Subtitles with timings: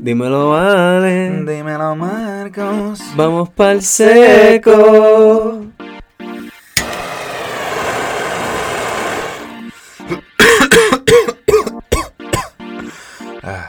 [0.00, 1.42] Dímelo, vale.
[1.44, 3.00] Dímelo, Marcos.
[3.16, 5.66] Vamos pa'l seco.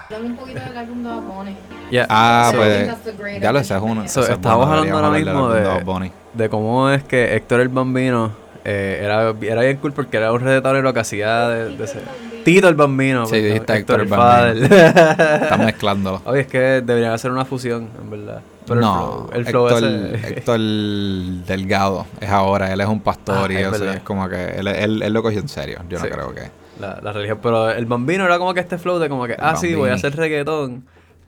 [0.09, 1.57] Dame un poquito del álbum de Bad Bunny.
[1.91, 2.05] Ya.
[2.09, 2.87] Ah, So, pues.
[2.87, 4.07] That's the great Ya lo sé, es uno.
[4.07, 6.11] So, ese es estábamos bueno, hablando ahora deberíamos mismo hablar de- Bad Bunny.
[6.33, 8.31] de cómo es que Héctor el Bambino
[8.65, 12.01] eh, era, era bien cool porque era un reggaetonero que hacía de, de ese-
[12.53, 13.25] Tito el Bambino.
[13.25, 14.63] Sí, dijiste Héctor el.
[14.71, 16.21] Estás mezclándolo.
[16.25, 18.41] Oye, es que deberían hacer una fusión, en verdad.
[18.65, 20.59] Pero no, el flow, el flow Héctor, ese- Héctor
[21.45, 24.67] Delgado es ahora, él es un pastor Ah, y es eso, es como que él,
[24.67, 25.79] él, él lo cogió en serio.
[25.89, 26.05] Yo Sí.
[26.09, 26.51] no creo que.
[26.79, 27.39] la, la religión.
[27.41, 29.93] Pero el Bambino era como que este flow de como que, ah, sí, voy a
[29.95, 30.85] hacer reggaetón.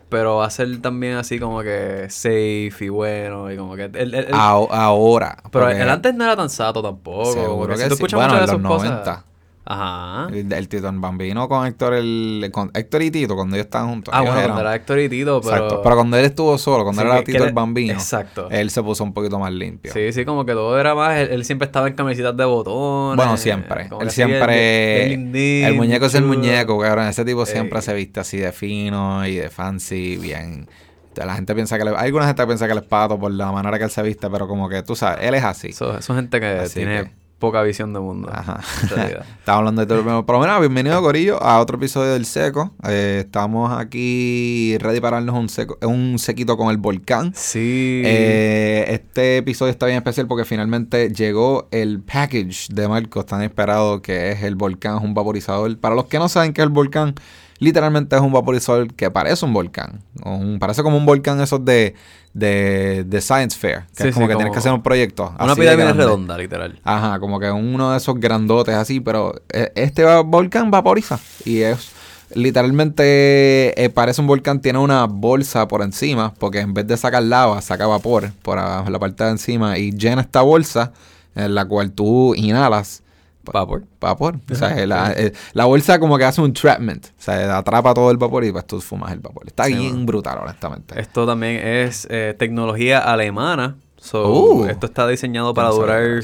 [0.10, 3.86] Pero va a ser también así como que safe y bueno y como que...
[3.94, 5.38] él- Ao- ahora.
[5.52, 7.32] pero él antes no era tan sato tampoco.
[7.32, 7.94] Seguro que si tú sí.
[7.94, 9.24] escuchas Bueno, muchas de en los cosas...
[9.66, 9.74] 90.
[9.74, 10.28] Ajá.
[10.34, 13.90] El, el Tito en Bambino con Héctor, el, con Héctor y Tito, cuando ellos estaban
[13.90, 14.14] juntos.
[14.16, 15.54] Ah, bueno, eran- cuando era Héctor y Tito, pero...
[15.56, 15.82] Exacto.
[15.84, 18.48] Pero cuando él estuvo solo, cuando Sí, era que- Tito el Bambino, Exacto.
[18.50, 19.94] él se puso un poquito más limpio.
[19.94, 21.18] Sí, sí, como que todo era más...
[21.20, 23.18] Él, él siempre estaba en camisetas de botones.
[23.18, 23.88] Bueno, siempre.
[24.02, 25.08] Él siempre.
[25.10, 27.08] lindín, el muñeco es el muñeco, cabrón.
[27.08, 30.68] Ese tipo siempre se viste así de fino y de fancy, bien.
[31.16, 33.78] La gente piensa que le, alguna gente piensa que él es pato por la manera
[33.78, 35.68] que él se viste, pero como que tú sabes, él es así.
[35.68, 38.30] Eso es gente que Así tiene que- poca visión de mundo.
[38.32, 38.62] Ajá.
[38.84, 40.04] Estamos hablando de todo.
[40.04, 42.72] Pero pero mira, bienvenido Corillo a otro episodio del Seco.
[42.88, 47.34] Eh, estamos aquí ready para darnos un, seco, un sequito con el volcán.
[47.36, 48.04] Sí.
[48.06, 54.02] Eh, este episodio está bien especial porque finalmente llegó el package de Marcos tan esperado
[54.02, 55.76] que es el volcán, es un vaporizador.
[55.80, 57.16] Para los que no saben qué es el volcán,
[57.62, 60.02] literalmente es un vaporizador que parece un volcán.
[60.26, 61.96] un- parece como un volcán esos de,
[62.34, 65.34] de, de Science Fair, que Sí, es como sí, que tienes que hacer un proyecto.
[65.40, 66.80] Una pirámide redonda, literal.
[66.84, 71.92] Ajá, como que uno de esos grandotes así, pero eh, este volcán vaporiza y es
[72.34, 77.24] literalmente eh, parece un volcán, tiene una bolsa por encima, porque en vez de sacar
[77.24, 80.92] lava, saca vapor por abajo, la parte de encima y llena esta bolsa
[81.36, 83.04] en la cual tú inhalas
[83.44, 83.84] Vapor.
[84.00, 84.40] vapor.
[84.52, 88.12] O sea, la, eh, la bolsa como que hace un trapment, o sea, atrapa todo
[88.12, 89.44] el vapor y pues tú fumas el vapor.
[89.48, 90.06] Está Sí, bien mano.
[90.06, 91.00] brutal, honestamente.
[91.00, 93.78] Esto también es eh, tecnología alemana.
[93.98, 94.66] So, Uh.
[94.66, 96.24] esto está diseñado para durar.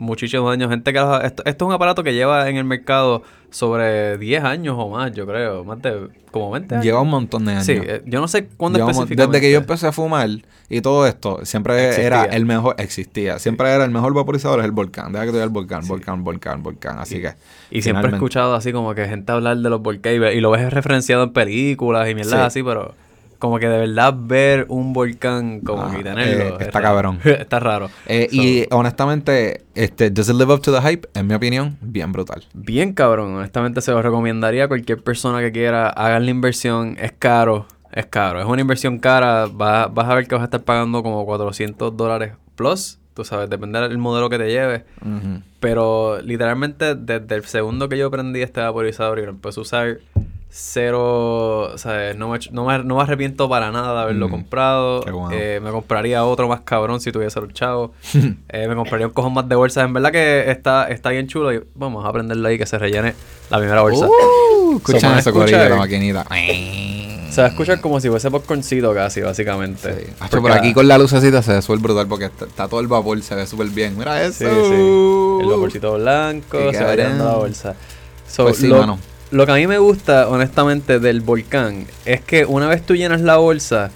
[0.00, 0.70] Muchísimos años.
[0.70, 4.42] Gente que lo- esto, esto es un aparato que lleva en el mercado sobre 10
[4.44, 5.64] años o más, yo creo.
[5.64, 6.84] Más de como 20 años.
[6.84, 7.64] Lleva un montón de años.
[7.66, 9.26] Sí, eh, yo no sé cuándo específicamente.
[9.38, 10.28] Desde que yo empecé a fumar
[10.68, 12.06] y todo esto, siempre Existía.
[12.06, 15.12] era el mejor, existía, siempre era el mejor vaporizador es el volcán.
[15.12, 16.98] Deja que te diga el volcán, volcán, volcán, volcán.
[16.98, 17.34] Así que.
[17.72, 20.72] Y siempre he escuchado así como que gente hablar de los volcanes y lo ves
[20.72, 22.46] referenciado en películas y mierdas Sí.
[22.46, 22.94] así, pero
[23.40, 26.44] como que de verdad ver un volcán como Ah, que tenerlo.
[26.44, 27.18] eh, es está cabrón.
[27.24, 27.90] está raro.
[28.06, 31.08] Eh, So, y honestamente, este, Does it live up to the hype?
[31.14, 32.44] En mi opinión, bien brutal.
[32.54, 37.12] Bien cabrón, honestamente se lo recomendaría a cualquier persona que quiera, hagan la inversión, es
[37.18, 40.62] caro, es caro, es una inversión cara, va- vas a ver que vas a estar
[40.62, 44.82] pagando como 400 dólares plus, tú sabes, depende del modelo que te lleves,
[45.60, 49.98] pero literalmente desde el segundo que yo prendí este vaporizador y lo empecé a usar,
[50.52, 52.16] cero, ¿sabes?
[52.16, 55.00] No me, no me, no me arrepiento para nada de haberlo Mm, comprado.
[55.02, 55.30] bueno.
[55.32, 57.90] Eh, me compraría otro más cabrón si tuviese los chavos.
[58.52, 59.84] Eh, me compraría un cojón más de bolsas.
[59.84, 61.52] En verdad que está, está bien chulo.
[61.52, 63.14] Y vamos a prenderlo ahí que se rellene
[63.48, 64.06] la primera bolsa.
[64.08, 65.70] Uh, escuchan eso, escuchar.
[65.70, 66.26] la maquinita.
[67.30, 69.94] Se va a escuchar como si fuese popcorncito casi, básicamente.
[70.06, 70.12] Sí.
[70.18, 72.88] Hacho, por aquí con la lucecita se ve súper brutal porque está, está todo el
[72.88, 73.96] vapor, se ve súper bien.
[73.96, 74.38] Mira eso.
[74.38, 75.40] Sí, sí.
[75.42, 77.40] El vaporcito blanco, Qué se va llenando la cabrón.
[77.40, 77.76] bolsa.
[78.28, 78.98] So, Pues sí, lo, mano.
[79.30, 83.20] Lo que a mí me gusta, honestamente, del volcán es que una vez tú llenas
[83.20, 83.90] la bolsa,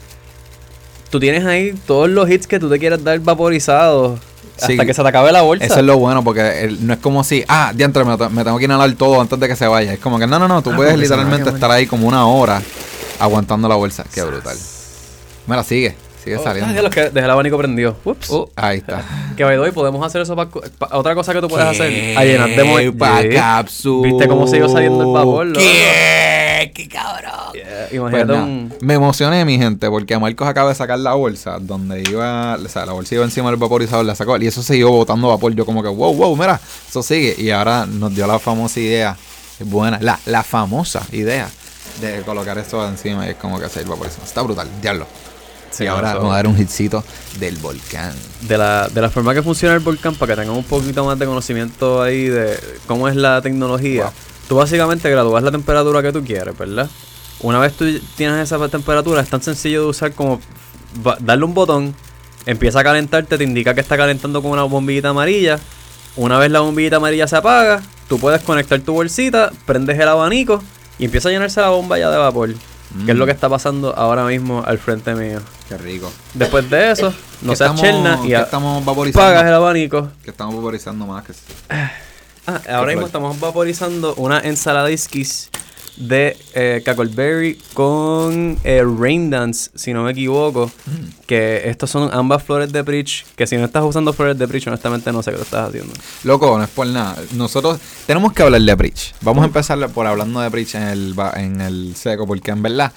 [1.10, 4.20] tú tienes ahí todos los hits que tú te quieras dar vaporizados
[4.60, 5.64] hasta que se te acabe la bolsa.
[5.64, 8.58] Eso es lo bueno porque el- no es como si, ah, diantre, me, me tengo
[8.58, 9.92] que inhalar todo antes de que se vaya.
[9.92, 12.62] Es como que no, no, no, tú Ah, puedes literalmente estar ahí como una hora
[13.18, 14.04] aguantando la bolsa.
[14.12, 14.56] Qué brutal.
[15.46, 16.72] Mira, sigue, sigue Oh, saliendo.
[16.74, 17.96] ay, Dios, que dejé el abanico prendido.
[18.04, 18.30] Ups.
[18.30, 19.02] Oh, ahí está.
[19.36, 20.48] Que by the way, podemos hacer eso para
[20.96, 22.16] otra cosa que tú puedes hacer.
[22.16, 23.28] A llenar de mo- Pa' Sí.
[23.30, 24.08] cápsula.
[24.08, 25.60] ¿Viste cómo siguió saliendo el vapor, loco?
[25.60, 26.70] ¿Qué?
[26.74, 27.52] ¡Qué cabrón!
[27.52, 28.74] Yeah, Pues imagínate un.
[28.80, 32.86] Me emocioné, mi gente, porque Marcos acaba de sacar la bolsa donde iba, o sea,
[32.86, 35.52] la bolsa iba encima del vaporizador, la sacó y eso siguió botando vapor.
[35.54, 37.34] Yo como que, wow, wow, mira, eso sigue.
[37.36, 39.16] Y ahora nos dio la famosa idea,
[39.60, 41.48] buena, la, la famosa idea
[42.00, 44.24] de colocar esto encima y es como que hacer el vaporizador.
[44.26, 45.06] Está brutal, diablo.
[45.74, 47.02] Sí, y ahora vamos a dar un hitcito
[47.40, 48.14] del volcán.
[48.42, 51.18] de la, de la forma que funciona el volcán, para que tengan un poquito más
[51.18, 52.56] de conocimiento ahí de
[52.86, 54.04] cómo es la tecnología.
[54.04, 54.12] Wow.
[54.48, 56.88] Tú básicamente gradúas la temperatura que tú quieres, ¿verdad?
[57.40, 57.86] Una vez tú
[58.16, 60.40] tienes esa temperatura, es tan sencillo de usar como
[61.20, 61.94] darle un botón,
[62.46, 65.58] empieza a calentarte, te indica que está calentando con una bombillita amarilla.
[66.16, 70.62] Una vez la bombillita amarilla se apaga, tú puedes conectar tu bolsita, prendes el abanico
[70.98, 72.50] y empieza a llenarse la bomba ya de vapor.
[73.04, 73.26] Que es lo Mm.
[73.26, 75.40] que está pasando ahora mismo al frente mío.
[75.68, 76.12] Qué rico.
[76.34, 77.12] Después de eso,
[77.42, 79.26] no ¿Qué seas cherna y estamos vaporizando?
[79.26, 80.08] pagas el abanico.
[80.22, 81.32] Que estamos vaporizando más que...
[82.46, 85.48] Ah, ahora mismo estamos vaporizando una ensalada esquis
[85.96, 90.70] de eh, cackleberry con eh, rain dance, si no me equivoco.
[90.86, 91.24] Mm.
[91.26, 93.24] Que estos son ambas flores de Preach.
[93.36, 95.92] Que si no estás usando flores de Preach, honestamente no sé qué lo estás haciendo.
[96.24, 97.16] Loco, no es por nada.
[97.32, 99.14] Nosotros tenemos que hablar de Preach.
[99.20, 102.92] Vamos a empezar por hablando de Preach en el, en el seco, porque en verdad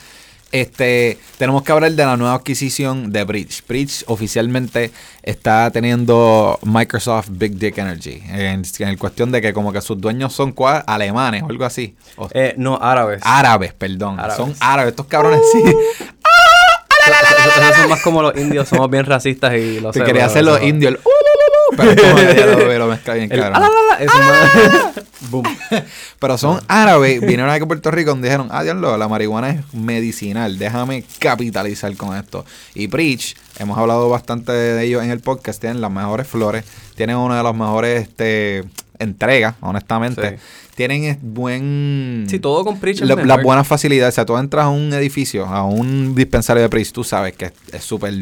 [0.52, 3.62] este, tenemos que hablar de la nueva adquisición de Preach.
[3.64, 4.92] Preach oficialmente
[5.24, 8.22] está teniendo Microsoft Big Dick Energy.
[8.30, 11.66] En, en el cuestión de que como que sus dueños son cua- alemanes o algo
[11.66, 11.96] así.
[12.16, 13.22] O- Eh, no, árabes.
[13.24, 14.20] árabes, perdón.
[14.20, 14.38] Árabes.
[14.38, 14.92] Son árabes.
[14.92, 15.62] Estos cabrones sí.
[17.08, 20.26] Esos- esos son más como los indios, somos bien racistas y lo Te sé, quería
[20.26, 20.92] hacer los indios.
[20.94, 21.37] el, "Uh, lu, lu, lu",
[21.78, 21.94] pero
[22.80, 23.30] lo, mezcla bien
[25.30, 25.44] Boom.
[26.20, 29.74] Pero son árabes, vinieron aquí a Puerto Rico y dijeron, ah, diablo, la marihuana es
[29.74, 32.46] medicinal, déjame capitalizar con esto.
[32.76, 36.64] Y Preach, hemos hablado bastante de ellos en el podcast, tienen las mejores flores,
[36.96, 38.64] tienen una de las mejores este,
[39.00, 40.32] entregas, honestamente.
[40.32, 40.36] Sí.
[40.76, 42.28] Tienen es- buen...
[42.30, 44.14] Sí, todo con Preach la- las buenas facilidades.
[44.14, 47.52] O sea, tú entras a un edificio, a un dispensario de Preach, tú sabes que
[47.72, 48.14] es súper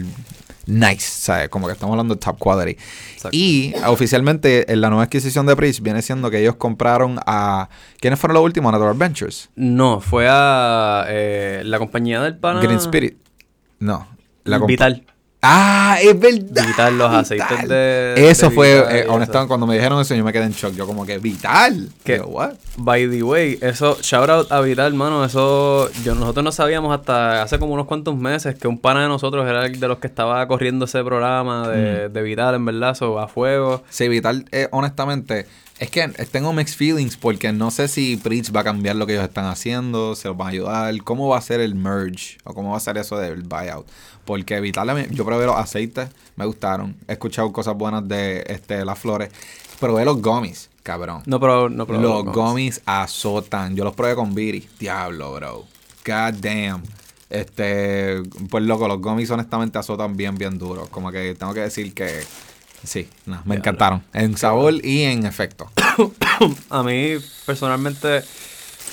[0.68, 1.50] nice, ¿sabes?
[1.50, 2.80] Como que estamos hablando de top quality.
[3.14, 3.30] Exacto.
[3.38, 7.70] Y oficialmente en la nueva adquisición de Preach viene siendo que ellos compraron a...
[8.00, 8.72] ¿Quiénes fueron los últimos?
[8.72, 9.50] Natural Ventures.
[9.56, 12.62] No, fue a eh, la compañía del pana.
[12.62, 13.18] Green Spirit.
[13.80, 14.08] No.
[14.44, 15.06] la Vital.
[15.48, 16.66] Ah, es verdad.
[16.68, 20.24] Vital, los aceites de- Eso de fue, Vital eh, honestamente, cuando me dijeron eso yo
[20.24, 20.74] me quedé en shock.
[20.74, 21.90] Yo como que, ¿Vital?
[22.04, 22.18] ¿Qué?
[22.18, 22.54] Yo, what?
[22.78, 25.24] By the way, eso, shout out a Vital, hermano.
[25.24, 29.08] Eso, yo, nosotros no sabíamos hasta hace como unos cuantos meses que un pana de
[29.08, 31.68] nosotros era el de los que estaba corriendo ese programa Mm.
[31.72, 33.84] de, de Vital, en verdad, so, a fuego.
[33.90, 35.46] Sí, Vital, eh, honestamente,
[35.78, 39.14] es que tengo mixed feelings porque no sé si Preach va a cambiar lo que
[39.14, 42.54] ellos están haciendo, se los va a ayudar, cómo va a ser el merge o
[42.54, 43.86] cómo va a ser eso del buyout.
[44.24, 48.44] Porque Vital, a mí- yo probé los aceites, me gustaron, he escuchado cosas buenas de
[48.48, 49.30] este, las flores,
[49.80, 51.24] probé los gummies, cabrón.
[51.26, 55.66] No, pero, no, pero los gummies azotan, yo los probé con Viri, diablo, bro,
[56.06, 56.84] god damn.
[57.30, 60.88] Este, pues loco, los gummies honestamente azotan bien, bien duro.
[60.90, 62.24] Como que tengo que decir que
[62.86, 64.04] sí, no, me encantaron.
[64.14, 65.72] En sabor y en efecto.
[66.70, 67.16] A mí,
[67.46, 68.24] personalmente,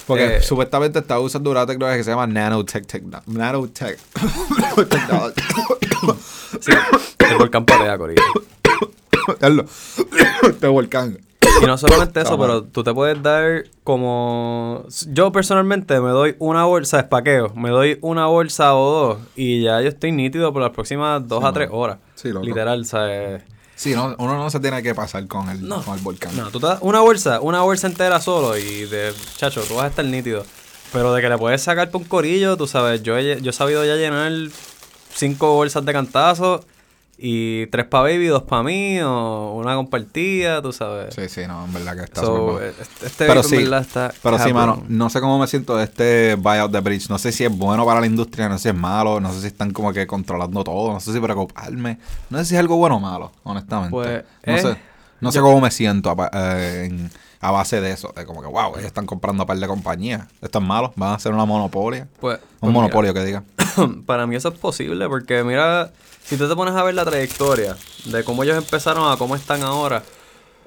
[0.06, 2.86] Porque Eh, supuestamente está usando una tecnología que se llama nanotech.
[2.86, 3.98] techno- nanotech.
[4.88, 5.40] technology.
[6.60, 6.72] sí,
[7.30, 8.22] el volcán patea, corillo.
[10.42, 11.18] Este volcán.
[11.62, 14.84] Y no solamente eso, pero tú te puedes dar como...
[15.08, 19.80] Yo personalmente me doy una bolsa, espaqueo, me doy una bolsa o dos y ya
[19.82, 21.98] yo estoy nítido por las próximas dos Sí, a tres horas.
[22.14, 22.46] Sí, loco.
[22.46, 23.42] Literal, ¿sabes?
[23.82, 26.37] Sí, no, uno no se tiene que pasar con el, No, con el volcán.
[26.37, 29.87] No, tú te das una bolsa, una bolsa entera solo y de, chacho, tú vas
[29.87, 30.46] a estar nítido.
[30.93, 33.52] Pero de que le puedes sacar por un corillo, tú sabes, yo he, yo he
[33.52, 34.31] sabido ya llenar
[35.12, 36.64] cinco bolsas de cantazo
[37.24, 41.14] y tres para baby, dos para mí o una compartida, tú sabes.
[41.14, 43.80] Sí, sí, no, en verdad que está So, eh, este este Pero sí, en verdad
[43.82, 47.08] está Pero sí, mano, no sé cómo me siento de este buyout de Bridge.
[47.08, 49.40] No sé si es bueno para la industria, no sé si es malo, no sé
[49.40, 51.98] si están como que controlando todo, no sé si preocuparme.
[52.28, 53.92] No sé si es algo bueno o malo, honestamente.
[53.92, 54.76] Pues, no eh, sé,
[55.20, 57.10] no sé cómo me siento a, eh, en-
[57.40, 58.12] a base de eso.
[58.16, 60.26] De como que, wow, ellos están comprando a par de compañías.
[60.40, 62.08] Esto es malo, van a hacer una monopolia.
[62.20, 63.44] Pues, Un pues monopolio que diga.
[64.06, 65.93] para mí eso es posible porque mira,
[66.24, 67.76] si tú te pones a ver la trayectoria
[68.06, 70.02] de cómo ellos empezaron a cómo están ahora,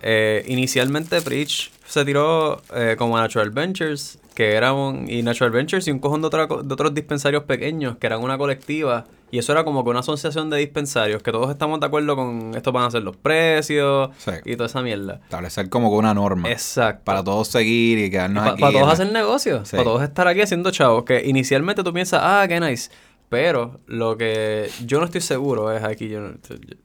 [0.02, 5.88] eh, inicialmente Preach se tiró eh, como Natural Ventures, que era un, y Natural Ventures
[5.88, 9.38] y un cojón de, otra co- de otros dispensarios pequeños, que eran una colectiva, y
[9.40, 12.72] eso era como que una asociación de dispensarios, que todos estamos de acuerdo con esto
[12.72, 14.32] van a ser los precios Sí.
[14.46, 15.22] y toda esa mierda.
[15.24, 16.52] Establecer como que una norma.
[16.52, 17.04] Exacto.
[17.06, 18.62] Para todos seguir y quedarnos Para aquí.
[18.62, 19.78] todos en la- hacer negocios, Sí.
[19.78, 22.90] para todos estar aquí haciendo chavos, que inicialmente tú piensas, ah, qué nice,
[23.30, 26.76] pero lo que yo no estoy seguro es aquí, yo, no- yo-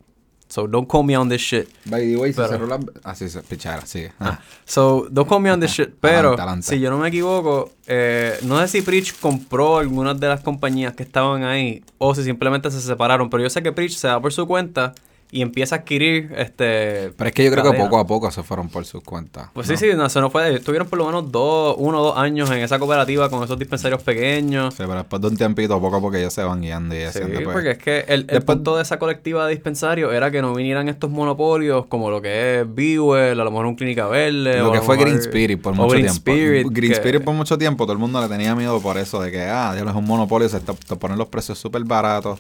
[0.49, 1.69] so don't call me on this shit.
[1.85, 2.81] By the way, se Pero- cerró la...
[3.05, 4.13] Así se pichara, sigue.
[4.19, 4.41] Ah.
[4.65, 5.91] So, don't call me on this shit.
[6.01, 10.41] Pero, si yo no me equivoco, eh, no sé si Preach compró algunas de las
[10.41, 13.31] compañías que estaban ahí o si simplemente se separaron.
[13.31, 14.93] Pero yo sé que Preach se va por su cuenta
[15.33, 17.13] y empieza a adquirir este.
[17.17, 19.49] Pero es que yo creo que poco a poco se fueron por sus cuentas.
[19.55, 19.77] Pues ¿no?
[19.77, 20.55] sí, sí, no, eso no fue.
[20.57, 24.03] Estuvieron por lo menos dos, uno o dos años en esa cooperativa con esos dispensarios
[24.03, 24.75] pequeños.
[24.75, 27.05] Sí, pero después de un tiempito, poco a poco ellos se van guiando y Sí,
[27.05, 30.31] haciendo, pues, porque es que el, el Después- punto de esa colectiva de dispensarios era
[30.31, 34.07] que no vinieran estos monopolios como lo que es Bewell, a lo mejor un Clínica
[34.09, 34.59] Verde.
[34.59, 36.19] Lo o que fue mejor- Green Spirit por mucho Green tiempo.
[36.31, 39.21] Spirit, Green que- Spirit por mucho tiempo, todo el mundo le tenía miedo por eso,
[39.23, 42.39] de que, ah, Dios, es un monopolio, se está, te ponen los precios súper baratos.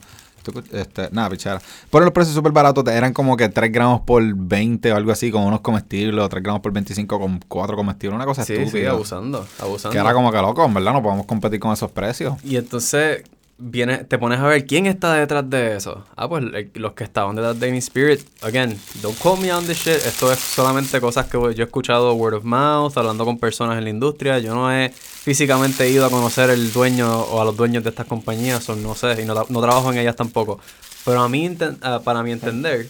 [0.72, 1.60] Este, nada, pichara.
[1.90, 5.30] Por los precios súper baratos, eran como que 3 gramos por 20 o algo así,
[5.30, 8.62] con unos comestibles, o 3 gramos por 25 con 4 comestibles, una cosa Sí, sí,
[8.62, 8.90] estúpida.
[8.90, 9.92] abusando, abusando.
[9.92, 12.34] que era como que loco, en verdad, no podemos competir con esos precios.
[12.44, 13.22] Y entonces
[13.60, 16.04] viene, te pones a ver quién está detrás de eso.
[16.16, 18.20] Ah, pues el- los que estaban detrás de In Spirit.
[18.42, 19.94] Again, don't call me on this shit.
[20.04, 23.84] Esto es solamente cosas que yo he escuchado word of mouth, hablando con personas en
[23.84, 24.38] la industria.
[24.38, 28.06] Yo no he físicamente ido a conocer el dueño o a los dueños de estas
[28.06, 30.58] compañías, o no sé, y no, no trabajo en ellas tampoco.
[31.04, 32.88] Pero a mí, ah, para mi entender,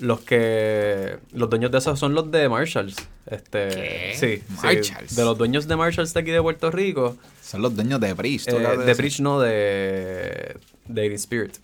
[0.00, 2.96] los que los dueños de esos son los de Marshalls.
[3.26, 4.12] Este, ¿Qué?
[4.14, 5.16] Sí, sí, Marshalls.
[5.16, 7.16] de los dueños de Marshalls de aquí de Puerto Rico.
[7.42, 8.44] Son los dueños de Bridge.
[8.46, 8.94] ¿tú Eh, de?
[8.94, 11.56] Bridge no, de Dating Spirit.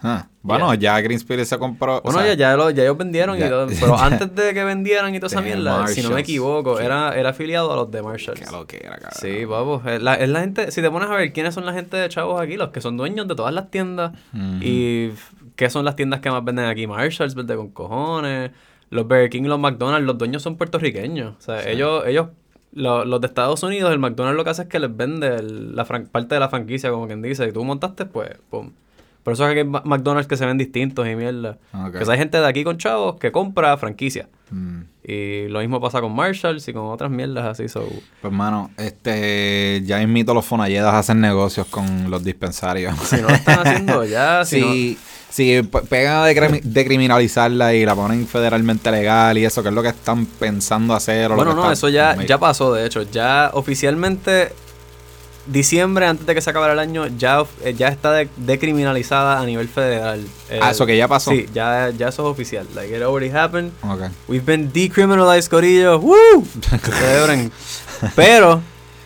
[0.00, 1.96] Ah, Bueno, ya Green Spirit se compró.
[1.96, 3.66] o Bueno, sea, ya, ya, lo- ya ellos vendieron y todo.
[3.66, 7.18] Pero antes de que vendieran y toda esa De mierda, si no me equivoco, era,
[7.18, 8.38] era afiliado a los de Marshalls.
[8.38, 9.18] Qué lo que era, cabrón.
[9.20, 9.84] Sí, vamos.
[9.86, 12.08] Es la, es la gente, si te pones a ver quiénes son la gente de
[12.08, 14.12] chavos aquí, los que son dueños de todas las tiendas.
[14.60, 15.10] Y
[15.58, 16.86] qué son las tiendas que más venden aquí.
[16.86, 18.52] Marshalls vende con cojones.
[18.90, 21.34] Los Burger King, los McDonald's, los dueños son puertorriqueños.
[21.36, 22.28] O sea, ellos, ellos,
[22.72, 25.74] lo- los de Estados Unidos, el McDonald's lo que hace es que les vende el-
[25.76, 27.46] la fran- parte de la franquicia, como quien dice.
[27.46, 28.70] Y tú montaste, pues, pum.
[29.24, 31.58] Por eso es que hay McDonald's que se ven distintos y mierda.
[31.74, 31.98] Ok.
[31.98, 34.28] Que hay gente de aquí con chavos que compra franquicia.
[34.50, 34.80] Mm.
[35.04, 37.68] Y lo mismo pasa con Marshalls y con otras mierdas así.
[37.68, 37.86] So,
[38.20, 42.94] Pues, mano, este, ya invito a los Fonalledas a hacer negocios con los dispensarios.
[43.04, 44.98] si no lo están haciendo ya, si no- si,
[45.30, 49.74] si pe- pegan a decri- decriminalizarla y la ponen federalmente legal y eso, que es
[49.74, 51.26] lo que están pensando hacer.
[51.26, 53.02] o lo Bueno, que no, están- eso ya, ya pasó, de hecho.
[53.10, 54.52] Ya oficialmente,
[55.48, 59.44] diciembre, antes de que se acabara el año, ya, eh, ya está de- decriminalizada a
[59.46, 60.24] nivel federal.
[60.50, 61.30] Eh, Ah, eso que ya pasó.
[61.30, 62.66] Sí, ya, ya eso es oficial.
[62.74, 63.72] Like, it already happened.
[63.82, 64.10] Ok.
[64.28, 65.98] We've been decriminalized, Corillo.
[65.98, 66.44] ¡Woo!
[66.82, 67.50] Celebren.
[68.16, 68.60] Pero...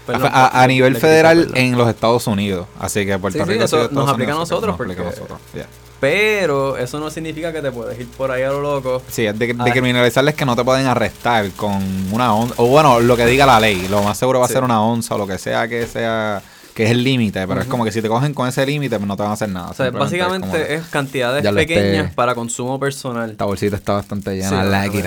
[0.07, 2.67] perdón, a, a- a nivel federal en los Estados Unidos.
[2.79, 5.03] Así que Puerto Sí, sí, Rico eso sí, Estados nos aplica a nosotros nos aplica
[5.03, 5.67] a porque- nosotros, yeah.
[6.03, 9.01] Pero eso no significa que te puedes ir por ahí a lo loco.
[9.09, 9.63] Sí, es de, Ah.
[9.63, 11.81] decriminalizarles que no te pueden arrestar con
[12.11, 12.55] una onza.
[12.57, 13.87] O bueno, lo que diga la ley.
[13.89, 14.55] Lo más seguro va a Sí.
[14.55, 16.43] ser una onza o lo que sea que sea.
[16.75, 17.47] Que es el límite.
[17.47, 19.35] Pero es como que si te cogen con ese límite, pues no te van a
[19.35, 19.69] hacer nada.
[19.69, 23.31] O sea, es básicamente es cantidades esté- pequeñas para consumo personal.
[23.31, 24.49] Esta bolsita está bastante llena.
[24.49, 25.01] Sí, la- sí,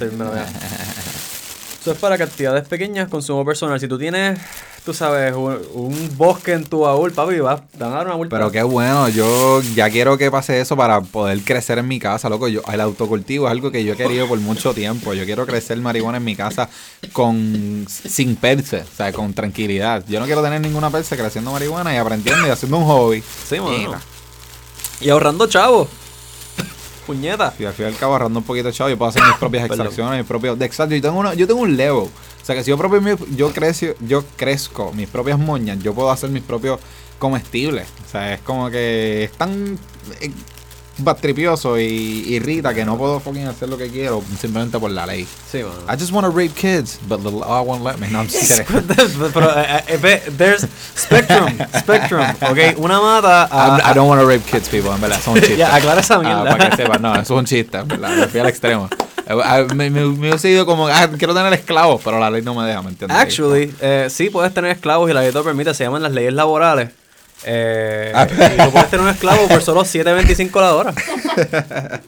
[1.92, 3.78] es para cantidades pequeñas, consumo personal.
[3.80, 4.38] Si tú tienes,
[4.84, 8.16] tú sabes, un, un bosque en tu baúl, papi, vas te van a dar una
[8.16, 8.36] vuelta.
[8.36, 12.28] Pero qué bueno, yo ya quiero que pase eso para poder crecer en mi casa,
[12.28, 12.48] loco.
[12.48, 15.14] Yo, el autocultivo es algo que yo he querido por mucho tiempo.
[15.14, 16.68] Yo quiero crecer marihuana en mi casa
[17.12, 20.04] con sin perse, o sea, con tranquilidad.
[20.08, 23.22] Yo no quiero tener ninguna perse creciendo marihuana y aprendiendo y haciendo un hobby.
[23.48, 23.98] Sí, mano.
[25.00, 25.88] Y ahorrando chavos.
[27.66, 30.18] Al fin y al cabo, un poquito de chavo, yo puedo hacer mis propias extracciones,
[30.18, 30.58] mis propios.
[30.58, 32.08] De exacto, yo tengo, una, yo tengo un level.
[32.08, 36.10] O sea, que si yo, propio, yo, crecio, yo crezco mis propias moñas, yo puedo
[36.10, 36.80] hacer mis propios
[37.18, 37.86] comestibles.
[38.06, 39.78] O sea, es como que es tan
[40.20, 40.30] eh,
[41.02, 45.26] batripioso y irrita que no puedo fucking hacer lo que quiero simplemente por la ley.
[45.50, 45.98] Sí, I mano.
[45.98, 48.08] just want to rape kids, but the law won't let me.
[48.08, 48.62] No, I'm just.
[49.34, 49.48] Pero,
[50.00, 50.66] ve, there's
[50.96, 53.48] spectrum, spectrum, ok, una mata.
[53.50, 55.56] I'm- I don't want to rape kids, people, en verdad, eso es un chiste.
[55.56, 56.44] Ya, aclara esa mierda.
[56.56, 58.88] para que sepan, no, eso es un chiste, en verdad, me fui al extremo.
[59.26, 62.54] Eh, Me, me, me hubiese ido como, ah, quiero tener esclavos, pero la ley no
[62.54, 63.16] me deja, ¿me entiendes?
[63.16, 66.12] Actually, eh, sí puedes tener esclavos y la ley te lo permite, se llaman las
[66.12, 66.90] leyes laborales.
[67.44, 68.26] Eh, Ah.
[68.28, 70.94] y tú puedes tener un esclavo por solo 7.25 la hora.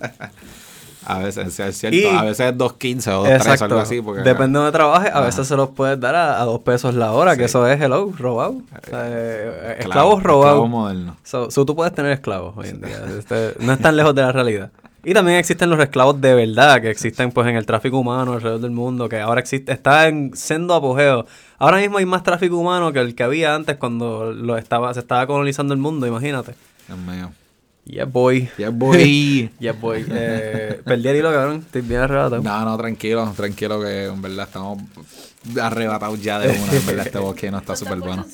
[1.05, 4.01] A veces es cierto, Y- a veces es 2.15 o 2.13 algo así.
[4.01, 5.27] Porque, Depende de donde trabajes, a Ajá.
[5.27, 7.47] veces se los puedes dar a, a dos pesos la hora, que Sí.
[7.47, 8.53] eso es hello, robado.
[8.53, 10.69] O sea, eh, Claro, esclavos esclavo robados.
[10.69, 11.17] moderno.
[11.25, 13.01] So, so tú puedes tener esclavos hoy en día.
[13.19, 14.71] Este, no están lejos de la realidad.
[15.05, 18.61] Y también existen los esclavos de verdad, que existen pues en el tráfico humano alrededor
[18.61, 21.27] del mundo, que ahora existe, está en sendo apogeo.
[21.59, 25.01] Ahora mismo hay más tráfico humano que el que había antes cuando lo estaba, se
[25.01, 26.55] estaba colonizando el mundo, imagínate.
[26.87, 27.33] Dios mío.
[27.85, 28.49] Yeah, boy.
[28.59, 29.51] Ya voy.
[29.59, 30.07] Yeah, boy.
[30.13, 31.65] Eh, perdí el hilo, cabrón.
[31.67, 32.41] Estoy bien arrebatado.
[32.41, 34.83] No, no, tranquilo, tranquilo que en verdad estamos
[35.61, 36.73] arrebatados ya de una.
[36.73, 38.25] En verdad, este bosque no está súper bueno.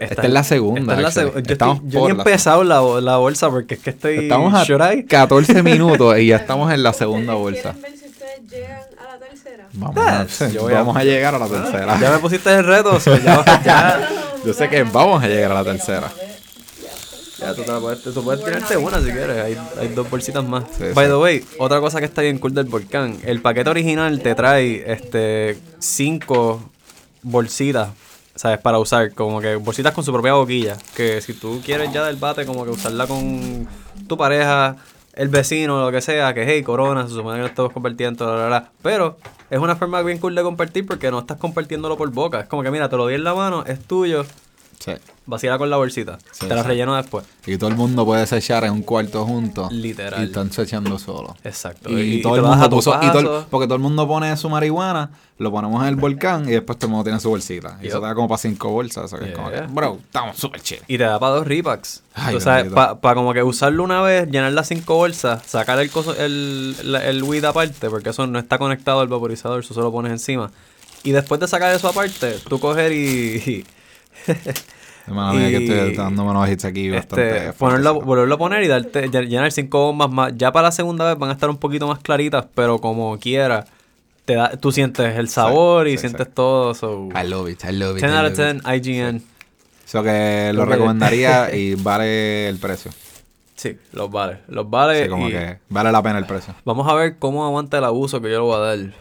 [0.00, 1.24] Esta es la segunda, Esta es la actually.
[1.26, 1.48] segunda.
[1.48, 3.90] Yo, Estamos estoy- yo por ni he la- empezado la, la bolsa porque es que
[3.90, 4.18] estoy...
[4.18, 5.04] Estamos a should I?
[5.04, 7.72] 14 minutos y ya estamos en la segunda bolsa.
[7.74, 9.68] ¿Quieren ver si ustedes llegan a la tercera?
[9.74, 10.42] Vamos, Yes.
[10.42, 11.98] a, Yo voy a- vamos a llegar a la tercera.
[12.00, 14.08] Ya me pusiste el reto, ya, ya,
[14.44, 16.10] Yo sé que vamos a llegar a la tercera.
[17.38, 19.44] ya tú, te la puedes, tú puedes tirarte una si quieres.
[19.44, 20.64] Hay, hay dos bolsitas más.
[20.78, 21.10] Sí, By sí.
[21.10, 23.18] the way, otra cosa que está bien cool del volcán.
[23.24, 26.70] El paquete original te trae este cinco
[27.22, 27.88] bolsitas,
[28.34, 28.58] ¿sabes?
[28.58, 30.76] Para usar, como que bolsitas con su propia boquilla.
[30.96, 33.68] Que si tú quieres ya del bate, como que usarla con
[34.06, 34.76] tu pareja,
[35.14, 38.34] el vecino, lo que sea, que hey, corona, se supone que no estamos compartiendo, bla,
[38.34, 38.70] bla, bla.
[38.82, 39.18] Pero
[39.50, 42.40] es una forma bien cool de compartir porque no estás compartiéndolo por boca.
[42.40, 44.24] Es como que mira, te lo di en la mano, es tuyo.
[44.78, 44.92] Sí.
[45.26, 46.18] Vacila con la bolsita.
[46.32, 46.68] Sí, te la sí.
[46.68, 47.24] relleno después.
[47.46, 49.68] Y todo el mundo puede echar en un cuarto junto.
[49.70, 50.22] Literal.
[50.22, 51.34] Y están echando solo.
[51.44, 51.88] Exacto.
[51.98, 52.98] Y, todo el mundo puso.
[53.02, 56.52] Y todo porque todo el mundo pone su marihuana, lo ponemos en el volcán y
[56.52, 57.78] después todo el mundo tiene su bolsita.
[57.82, 59.06] Y eso te da como para cinco bolsas.
[59.06, 60.80] Eso que es como que, bro, estamos súper chill.
[60.88, 62.02] Y te da para dos repacks.
[62.14, 63.00] Ay, sabes, bendito.
[63.00, 67.04] para como que usarlo una vez, llenar las cinco bolsas, sacar el coso, el, la-
[67.06, 70.50] el weed aparte, porque eso no está conectado al vaporizador, eso solo lo pones encima.
[71.02, 73.64] Y después de sacar eso aparte, tú coger y,
[75.06, 77.36] Mía, que Y- estoy dándome unos hits aquí bastante.
[77.36, 80.32] este, ponerlo, volverlo a poner y darte, ll- llenar cinco bombas más.
[80.36, 83.66] Ya para la segunda vez van a estar un poquito más claritas, pero como quiera,
[84.24, 86.32] te da, tú sientes el sabor y sí, sientes sí.
[86.34, 86.74] todo.
[86.74, 88.00] So, I love it, I love it.
[88.00, 88.62] 10 I out of love it.
[88.64, 89.22] 10, IGN.
[89.86, 92.90] Eso que lo recomendaría y vale el precio.
[93.56, 94.40] Sí, los vale.
[94.48, 95.04] Los vale.
[95.04, 96.54] Sí, como y que vale la pena el precio.
[96.64, 98.78] Vamos a ver cómo aguanta el abuso que yo le voy a dar.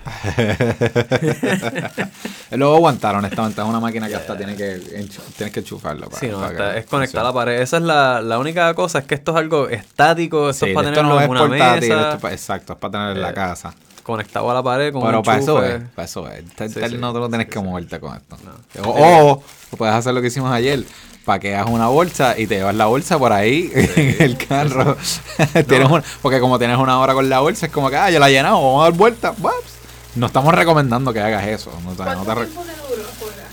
[2.51, 3.61] Luego aguantar, honestamente.
[3.61, 4.75] Es una máquina que hasta tiene que,
[5.37, 6.05] tienes que enchufarlo.
[6.07, 7.61] Para, Sí, no, para está- que es conectar a la pared.
[7.61, 10.75] Esa es la, la única cosa, es que esto es algo estático, esto Sí, es
[10.75, 13.21] para esto tenerlo no en es una portátil, mesa, esto exacto, es para tener en
[13.21, 13.73] la Eh, casa.
[14.03, 16.45] conectado a la pared con Pero un para eso es, para eso es.
[16.55, 16.97] Tal- Sí, tal sí.
[16.97, 18.37] no te lo tienes que moverte con esto.
[18.45, 18.51] No.
[18.89, 20.83] O, o puedes hacer lo que hicimos ayer,
[21.25, 24.97] para que hagas una bolsa y te llevas la bolsa por ahí en el carro.
[25.67, 28.19] Tienes un- porque como tienes una hora con la bolsa, es como que, ah, ya
[28.19, 29.33] la llenamos, vamos a dar vuelta.
[29.39, 29.73] Waps.
[30.15, 31.71] No estamos recomendando que hagas eso.
[31.83, 33.43] No, te- no ¿Cuánto te re- tiempo te duró afuera?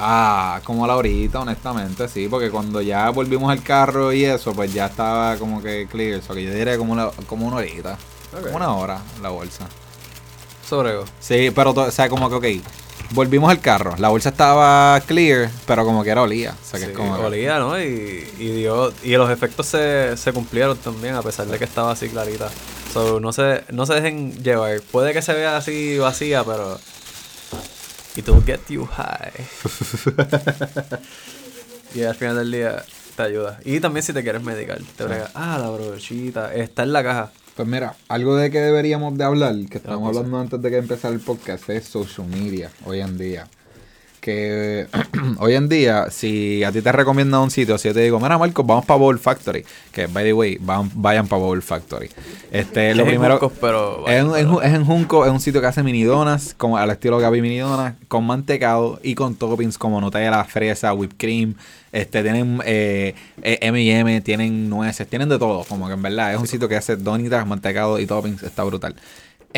[0.00, 4.72] Ah, como la horita, honestamente, sí, porque cuando ya volvimos al carro y eso, pues
[4.72, 7.98] ya estaba como que clear, eso que yo diría como una, como una horita,
[8.32, 8.42] Ok.
[8.44, 9.66] como una hora la bolsa.
[10.68, 11.04] Sobrego.
[11.18, 12.64] Sí, pero, o sea, como que, ok,
[13.10, 16.86] volvimos al carro, la bolsa estaba clear, pero como que era olía, o sea, que
[16.86, 17.16] Sí, es como...
[17.16, 17.80] que- olía, ¿no?
[17.80, 21.92] Y, y, dio, y los efectos se, se cumplieron también, a pesar de que estaba
[21.92, 22.48] así clarita.
[22.92, 24.80] So, no se, no se dejen llevar.
[24.90, 26.78] Puede que se vea así vacía, pero...
[28.16, 29.32] It will get you high.
[31.94, 32.84] y al final del día
[33.16, 33.60] te ayuda.
[33.64, 35.30] Y también si te quieres medicar, te brega.
[35.34, 36.52] Ah, la brochita.
[36.54, 37.30] Está en la caja.
[37.58, 40.18] Pues mira, algo de que deberíamos de hablar, que estábamos puse.
[40.20, 43.48] hablando antes de que empezara el podcast, es social media hoy en día.
[44.20, 44.86] Que
[45.40, 48.38] hoy en día, si a ti te recomienda un sitio, si yo te digo, mira
[48.38, 52.08] Marcos, vamos para Bowl Factory, que by the way, van- vayan para Bowl Factory.
[52.52, 53.38] Este, lo Es en primero...
[53.40, 54.06] Juncos, pero...
[54.06, 56.90] Es en, en- es en Junco, es un sitio que hace mini donas, como al
[56.90, 61.54] estilo Gaby Mini Donas, con mantecado y con toppings como Nutella, fresa, whipped cream.
[61.92, 65.64] Este, tienen eh, M&M, tienen nueces, tienen de todo.
[65.64, 68.94] Como que en verdad es un sitio que hace donitas, mantecado y toppings, está brutal.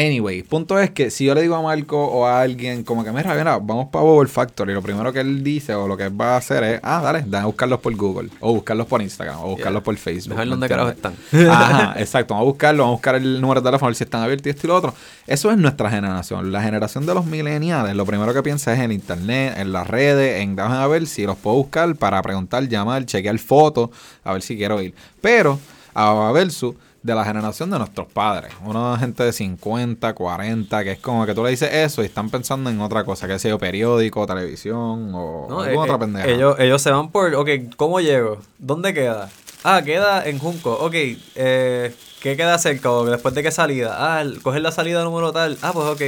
[0.00, 3.12] Anyway, punto es que si yo le digo a Marco o a alguien como que,
[3.12, 6.18] mira, mira, vamos para Bowl Factory, lo primero que él dice o lo que él
[6.18, 9.40] va a hacer es, ah, dale, dan a buscarlos por Google, o buscarlos por Instagram,
[9.40, 9.84] o buscarlos Yeah.
[9.84, 10.30] por Facebook.
[10.30, 11.14] Dejar ¿me donde carajo están.
[11.50, 12.32] Ajá, exacto.
[12.32, 14.46] Vamos a buscarlo, vamos a buscar el número de teléfono, a ver si están abiertos
[14.46, 14.94] y esto y lo otro.
[15.26, 16.50] Eso es nuestra generación.
[16.50, 20.40] La generación de los millennials, lo primero que piensa es en internet, en las redes,
[20.40, 23.90] en déjame a ver si los puedo buscar para preguntar, llamar, chequear fotos,
[24.24, 24.94] a ver si quiero ir.
[25.20, 25.58] Pero,
[25.94, 30.98] a versus de la generación de nuestros padres, una gente de 50, 40, que es
[30.98, 34.26] como que tú le dices eso y están pensando en otra cosa, que sea periódico,
[34.26, 36.28] televisión o No, alguna eh, otra eh, pendeja.
[36.28, 38.38] Ellos, ellos se van por, ok, ¿cómo llego?
[38.58, 39.30] ¿Dónde queda?
[39.64, 40.72] Ah, queda en Junco.
[40.72, 42.90] Ok, eh, ¿qué queda cerca?
[42.90, 43.96] O después de qué salida?
[43.98, 45.58] Ah, coger la salida número tal.
[45.62, 46.02] Ah, pues ok.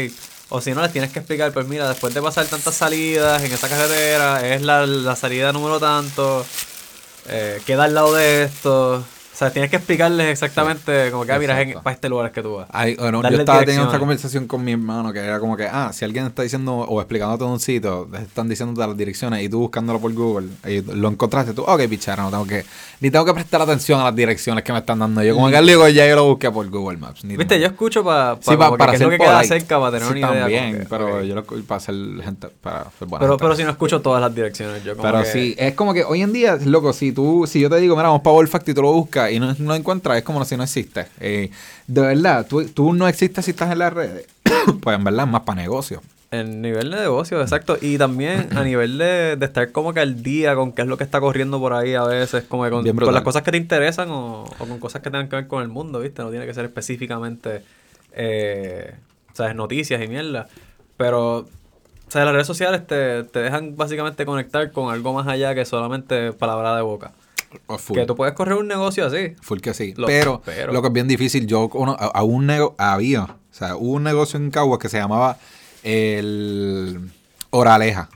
[0.49, 3.53] O si no, les tienes que explicar, pues mira, después de pasar tantas salidas en
[3.53, 6.45] esta carretera, es la, la salida número tanto,
[7.29, 9.03] eh, queda al lado de esto.
[9.43, 12.43] Sea, tienes que explicarles exactamente, como que, ah, mira, es para este lugar es que
[12.43, 12.69] tú vas.
[12.71, 15.91] Ay, bueno, yo estaba teniendo esta conversación con mi hermano que era como que, ah,
[15.93, 19.99] si alguien está diciendo o explicándote un sitio, están diciéndote las direcciones y tú buscándolo
[20.01, 22.65] por Google y lo encontraste tú, ok, pichara, no tengo que,
[23.01, 25.23] ni tengo que prestar atención a las direcciones que me están dando.
[25.25, 27.25] Yo como que digo, ya yo lo busqué por Google Maps.
[27.25, 29.99] ni Viste, yo escucho para Sí, pa- para es lo ser que queda cerca para
[29.99, 30.41] tener Sí, una idea.
[30.43, 33.43] también, que, pero yo lo para ser gente, para ser buena Pero, gente.
[33.43, 36.05] pero si no escucho todas las direcciones, yo como Pero que- sí, es como que
[36.05, 38.75] hoy en día, loco, si tú, si yo te digo, mira, vamos para Wolfact y
[38.75, 41.07] tú lo buscas y no, no encuentras, es como si no existe.
[41.21, 41.51] Eh,
[41.87, 44.27] de verdad, tú, tú no existes si estás en las redes.
[44.81, 46.03] pues en verdad es más para negocio.
[46.31, 47.77] En nivel de negocio, exacto.
[47.81, 50.97] Y también a nivel de, de estar como que al día con qué es lo
[50.97, 54.11] que está corriendo por ahí a veces, como que con, las cosas que te interesan
[54.11, 56.23] o, o con cosas que tengan que ver con el mundo, ¿viste?
[56.23, 57.63] No tiene que ser específicamente,
[58.15, 58.95] eh,
[59.35, 59.55] ¿sabes?
[59.55, 60.49] Noticias y mierda.
[60.97, 61.49] Pero, o
[62.09, 66.33] sea, las redes sociales te, te dejan básicamente conectar con algo más allá que solamente
[66.33, 67.13] palabra de boca.
[67.79, 67.97] Full.
[67.97, 69.35] Que tú puedes correr un negocio así.
[69.41, 69.95] Full que sí.
[69.97, 73.23] Lo- pero, pero- lo que es bien difícil, yo cono- a, a un nego había,
[73.25, 75.37] o sea, hubo un negocio en Caguas que se llamaba
[75.83, 77.11] el
[77.51, 78.09] Oraleja.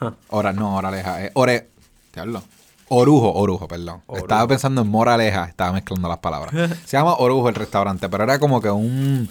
[0.00, 0.10] Huh.
[0.30, 1.68] Ora, no, Oraleja, eh, Ore,
[2.12, 2.42] ¿qué hablo?
[2.88, 4.00] Orujo, Orujo, perdón.
[4.06, 4.24] Orujo.
[4.24, 6.52] Estaba pensando en Moraleja, estaba mezclando las palabras.
[6.84, 9.28] se llama Orujo el restaurante, pero era como que un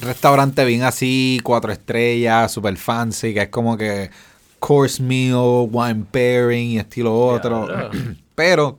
[0.00, 4.10] restaurante bien así, cuatro estrellas, super fancy, que es como que
[4.58, 7.68] course meal, wine pairing y estilo otro.
[8.36, 8.78] Pero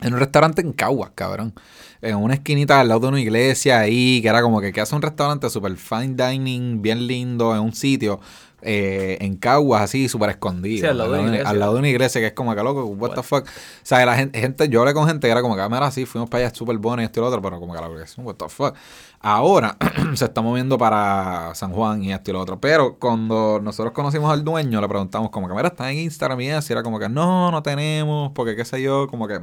[0.00, 1.54] en un restaurante en Caguas, cabrón.
[2.00, 4.94] En una esquinita al lado de una iglesia ahí, que era como que, que hace
[4.94, 8.20] un restaurante super fine dining, bien lindo, en un sitio.
[8.60, 10.80] eh, en Caguas, así, súper escondido.
[10.80, 11.48] Sí, al lado de una iglesia.
[11.48, 13.44] al lado de una iglesia, que es como que loco, what, the fuck.
[13.46, 13.50] O
[13.84, 16.06] sea, la gente, gente, yo hablé con gente que era como que, ah, mira, sí,
[16.06, 18.22] fuimos para allá, súper bueno y esto y lo otro, pero como que la iglesia,
[18.24, 18.74] what the fuck.
[19.20, 19.76] Ahora
[20.14, 22.60] se está moviendo para San Juan y esto y lo otro.
[22.60, 26.46] Pero cuando nosotros conocimos al dueño, le preguntamos como que, mira, está en Instagram y
[26.46, 29.40] y era como que, no, no tenemos, porque qué sé yo, como que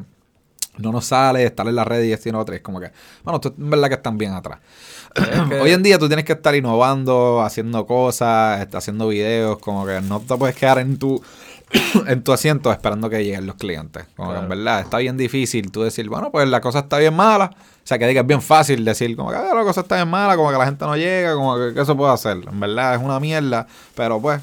[0.77, 2.53] no nos sale, estar en la red y esto y lo otro.
[2.55, 2.91] Y es como que,
[3.23, 4.59] bueno, tú, en verdad que están bien atrás.
[5.49, 10.01] que- Hoy en día tú tienes que estar innovando, haciendo cosas, haciendo videos, como que
[10.01, 11.21] no te puedes quedar en tu
[12.07, 14.05] en tu asiento esperando que lleguen los clientes.
[14.15, 17.13] Como que en verdad está bien difícil tú decir, bueno, pues la cosa está bien
[17.15, 17.51] mala.
[17.85, 20.35] O sea, que digas bien fácil decir, como que "Ah, la cosa está bien mala,
[20.35, 22.37] como que la gente no llega, como que ¿qué se puede hacer?
[22.51, 24.41] En verdad es una mierda, pero pues,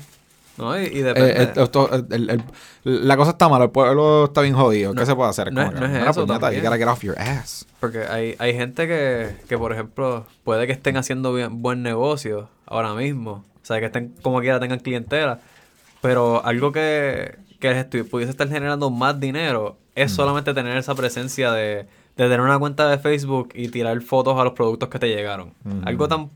[0.56, 1.42] No, y, y eh, depende.
[1.42, 4.92] eh, esto- el- el- la cosa está mala, el pueblo está bien jodido.
[4.92, 5.52] ¿Qué No, se puede hacer?
[5.52, 6.62] no Como es- que, no es "Mira, eso puñeta, también".
[6.62, 7.66] you gotta get off your ass.
[7.80, 12.48] Porque hay, hay gente que, que, por ejemplo, puede que estén haciendo bien- buen negocio
[12.66, 13.44] ahora mismo.
[13.60, 15.40] O sea, que estén como quiera tengan clientela.
[16.00, 21.86] Pero algo que, que pudiese estar generando más dinero es solamente tener esa presencia de,
[22.16, 25.52] de tener una cuenta de Facebook y tirar fotos a los productos que te llegaron.
[25.84, 26.30] Algo tan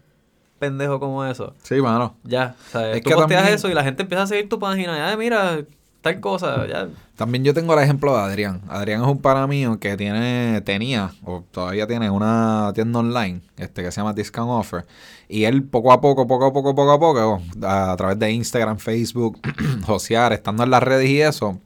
[0.58, 1.52] pendejo como eso.
[1.62, 2.14] Sí, mano.
[2.24, 4.58] Ya, sea, Es tú que posteas también- eso y la gente empieza a seguir tu
[4.58, 4.96] página.
[5.10, 5.58] Ya, mira,
[6.00, 6.88] tal cosa, ya.
[7.16, 8.60] También yo tengo el ejemplo de Adrián.
[8.68, 13.82] Adrián es un pana mío que tiene, tenía, o todavía tiene una tienda online, este
[13.82, 14.86] que se llama Discount Offer.
[15.28, 18.30] Y él poco a poco, poco a poco, poco a poco, a, a través de
[18.30, 19.38] Instagram, Facebook,
[19.86, 21.58] josear, estando en las redes y eso,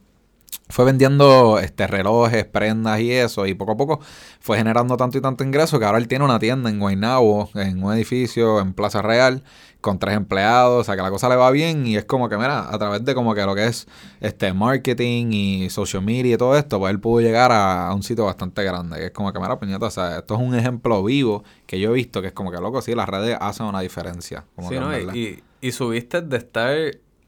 [0.69, 4.01] fue vendiendo este relojes, prendas y eso, y poco a poco
[4.41, 7.83] fue generando tanto y tanto ingreso que ahora él tiene una tienda en Guaynabo, en
[7.83, 9.43] un edificio en Plaza Real,
[9.81, 12.37] con tres empleados, o sea que la cosa le va bien y es como que,
[12.37, 13.89] mira, a través de como que lo que es
[14.21, 18.03] este marketing y social media y todo esto, pues él pudo llegar a, a un
[18.03, 21.03] sitio bastante grande, que es como que, mira, puñeta, o sea, esto es un ejemplo
[21.03, 23.81] vivo que yo he visto, que es como que, loco, sí, las redes hacen una
[23.81, 24.45] diferencia.
[24.55, 25.17] Como Sí, que ¿no?
[25.17, 26.77] Y, y subiste de estar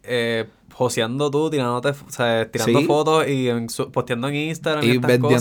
[0.05, 2.87] eh, joseando tú, tirándote, o sea, tirando Sí.
[2.87, 5.39] fotos y en su- posteando en Instagram y, y estas vendiendo...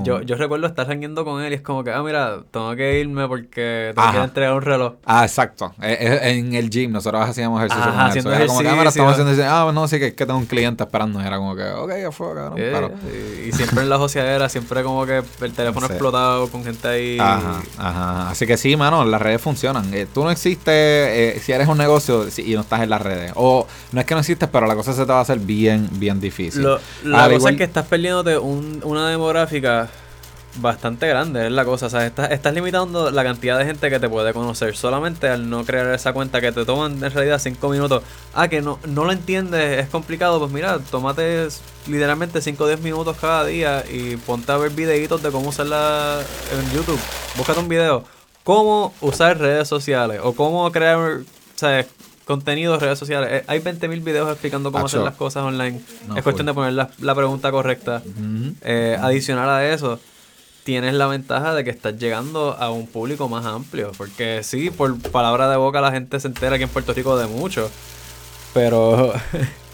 [0.00, 0.06] cosas.
[0.06, 3.00] Yo, yo recuerdo estar rangueando con él y es como que, ah, mira, tengo que
[3.00, 4.24] irme porque tengo que Ajá.
[4.24, 4.94] entregar un reloj.
[5.04, 5.72] Ah, exacto.
[5.82, 8.68] Eh, eh, en el gym nosotros hacíamos ejercicio Ajá, con haciendo So, era como que,
[8.68, 9.68] ah, estamos haciendo ejercicio.
[9.68, 11.20] Ah, no, sí, que, que tengo un cliente esperando.
[11.22, 12.54] Y era como que, ok, ya fue, cabrón.
[12.58, 15.92] Eh, y, y siempre en la joseadera, siempre como que el teléfono Sí.
[15.92, 17.18] explotado con gente ahí.
[17.20, 18.30] Ajá, ajá.
[18.30, 19.92] Así que sí, mano, las redes funcionan.
[19.92, 23.32] Eh, tú no existes eh, si eres un negocio y no estás en las redes.
[23.34, 25.88] O no es que no existes, pero la cosa se te va a hacer bien,
[25.92, 26.62] bien difícil.
[26.62, 29.88] Lo- la Al cosa igual- es que estás perdiéndote un- una demográfica
[30.56, 31.86] bastante grande, es la cosa.
[31.86, 35.50] O sea, estás, estás limitando la cantidad de gente que te puede conocer solamente al
[35.50, 38.04] no crear esa cuenta que te toman en realidad cinco minutos.
[38.32, 40.38] Ah, que no, no lo entiendes, es complicado.
[40.38, 41.48] Pues mira, tómate
[41.88, 46.20] literalmente 5 o 10 minutos cada día y ponte a ver videitos de cómo usarla
[46.52, 47.00] en YouTube.
[47.36, 48.04] Búscate un video.
[48.44, 51.22] Cómo usar redes sociales o cómo crear o
[51.56, 51.84] sea,
[52.24, 53.28] contenido en redes sociales.
[53.32, 55.80] Eh, Hay 20.000 videos explicando cómo hacer las cosas online.
[56.08, 58.02] No, es cuestión de poner la, la pregunta correcta.
[58.62, 60.00] Eh, adicional a eso,
[60.64, 63.92] tienes la ventaja de que estás llegando a un público más amplio.
[63.96, 67.26] Porque sí, por palabra de boca la gente se entera aquí en Puerto Rico de
[67.26, 67.70] mucho.
[68.52, 69.12] Pero.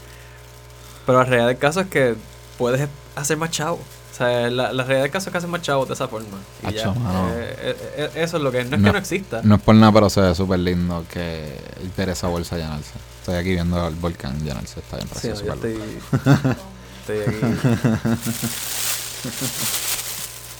[1.05, 2.15] pero la realidad del caso es que
[2.57, 3.79] puedes hacer más chavo.
[4.11, 6.37] O sea, la, la realidad del caso es que haces más chavos de esa forma.
[6.67, 6.81] Y ya.
[6.81, 7.29] Acho, mano.
[7.31, 8.63] Eh, eh, eh, eso es lo que.
[8.65, 8.87] No es No.
[8.87, 9.41] que no exista.
[9.43, 11.57] No es por nada, pero se ve súper lindo que
[11.95, 12.91] ver esa bolsa llenarse.
[13.21, 14.79] Estoy aquí viendo el volcán llenarse.
[14.81, 15.45] Está bien Sí, precioso.
[15.45, 15.85] no, yo verlo.
[17.01, 17.19] estoy.
[17.21, 17.35] Estoy aquí.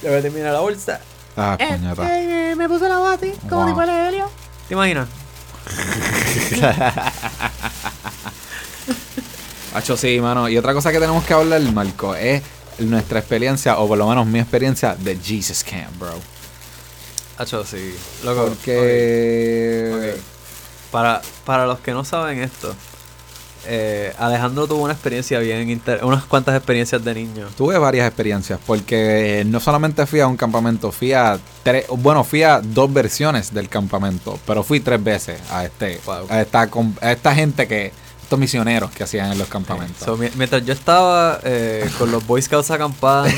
[0.02, 1.00] Ya voy a terminar la bolsa.
[1.36, 2.20] Ah, puñeta.
[2.20, 3.68] Eh, me puse la bati como Wow.
[3.68, 4.30] tipo de helio.
[4.68, 5.08] ¿Te imaginas?
[9.74, 10.48] Hacho, sí, mano.
[10.48, 12.42] Y otra cosa que tenemos que hablar, Marco, es
[12.90, 16.14] nuestra experiencia, o por lo menos mi experiencia, de Jesus Camp, bro.
[17.38, 17.94] Hacho, sí.
[18.24, 18.46] Loco.
[18.46, 20.14] Porque...
[20.14, 20.22] ok.
[20.92, 22.74] Para, para los que no saben esto,
[23.66, 27.48] eh, Alejandro tuvo una experiencia bien, inter- unas cuantas experiencias de niño.
[27.56, 32.42] Tuve varias experiencias, porque no solamente fui a un campamento, fui a tres, bueno, fui
[32.42, 36.26] a dos versiones del campamento, pero fui tres veces a este, Wow.
[36.28, 36.68] a esta,
[37.00, 37.92] a esta gente que,
[38.38, 40.04] misioneros que hacían en los campamentos.
[40.04, 43.30] So, mi- mientras yo estaba eh, con los Boy Scouts acampando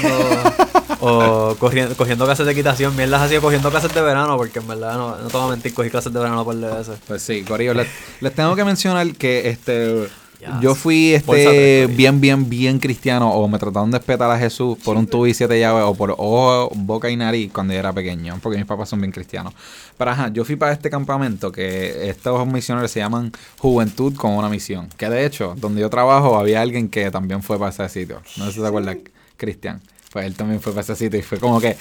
[1.01, 4.95] o corriendo, cogiendo clases de equitación, mierdas hacía cogiendo clases de verano, porque en verdad
[4.97, 6.99] no, no te voy a mentir, cogí clases de verano por veces.
[7.07, 7.89] Pues sí, Corillo, les,
[8.21, 10.09] les tengo que mencionar que este
[10.45, 10.61] Yes.
[10.61, 14.97] Yo fui este bien, bien, bien cristiano o me trataron de espetar a Jesús por
[14.97, 18.39] un tubo y siete llaves o por ojo, boca y nariz cuando yo era pequeño,
[18.43, 19.55] porque mis papás son bien cristianos.
[19.97, 24.49] Pero ajá, yo fui para este campamento que estos misioneros se llaman Juventud con una
[24.51, 24.89] misión.
[24.97, 28.21] Que de hecho, donde yo trabajo había alguien que también fue para ese sitio.
[28.37, 28.99] No sé si te acuerdas,
[29.37, 29.81] Cristian.
[30.13, 31.77] Pues él también fue para ese sitio y fue como que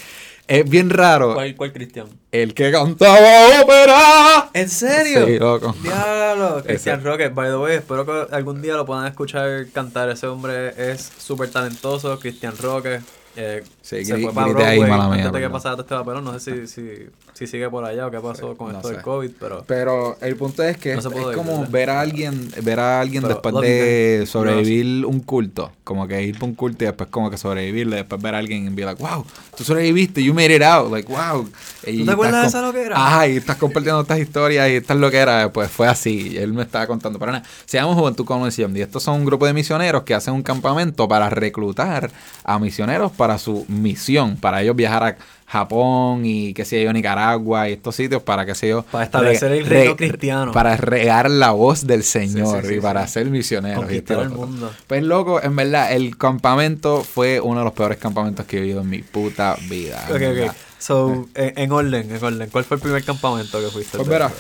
[0.47, 1.34] es bien raro.
[1.34, 2.08] ¿Cuál, cuál Cristian?
[2.32, 4.49] El que cantaba ópera.
[4.53, 5.25] ¿En serio?
[5.25, 5.75] Sí, loco.
[5.82, 10.10] Diablo, Cristian Roque, by the way, espero que algún día lo puedan escuchar cantar.
[10.10, 12.99] Ese hombre es súper talentoso, Cristian Roque.
[13.36, 16.23] Eh, Sí, se gri- fue para grité ahí, Broadway mala mía, que pasara este papelón.
[16.23, 16.89] No sé si, si,
[17.33, 18.93] si sigue por allá o qué pasó con no esto sé.
[18.95, 19.63] del COVID, pero...
[19.67, 21.69] Pero el punto es que No es, ir, como ¿verdad?
[21.69, 26.23] ver a alguien, ver a alguien Pero, después de you, sobrevivir un culto, como que
[26.23, 28.85] ir por un culto y después como que sobrevivirle, después ver a alguien y be
[28.85, 29.25] like, wow,
[29.57, 31.45] tú sobreviviste, you made it out, like wow.
[31.85, 32.95] Y ¿Tú te acuerdas de esa loquera?
[32.95, 36.63] Ajá, y estás compartiendo estas historias y estas loqueras, pues fue así, y él me
[36.63, 40.03] estaba contando, pero nada, se llama Juventud con y estos son un grupo de misioneros
[40.03, 42.11] que hacen un campamento para reclutar
[42.45, 47.69] a misioneros para su misión, para ellos viajar a Japón y qué sé yo, Nicaragua
[47.69, 48.83] y estos sitios para qué sé yo.
[48.83, 50.51] Para establecer el reino cristiano.
[50.51, 53.86] Para regar la voz del Señor Sí, sí, sí, y para ser misioneros.
[53.91, 54.71] y y el mundo.
[54.88, 58.81] Pues loco, en verdad, el campamento fue uno de los peores campamentos que he vivido
[58.81, 60.03] en mi puta vida.
[60.09, 60.55] Ok, ok.
[60.79, 62.49] So, en, en orden, en orden.
[62.49, 63.97] ¿Cuál fue el primer campamento que fuiste?
[63.97, 64.31] Pues verá,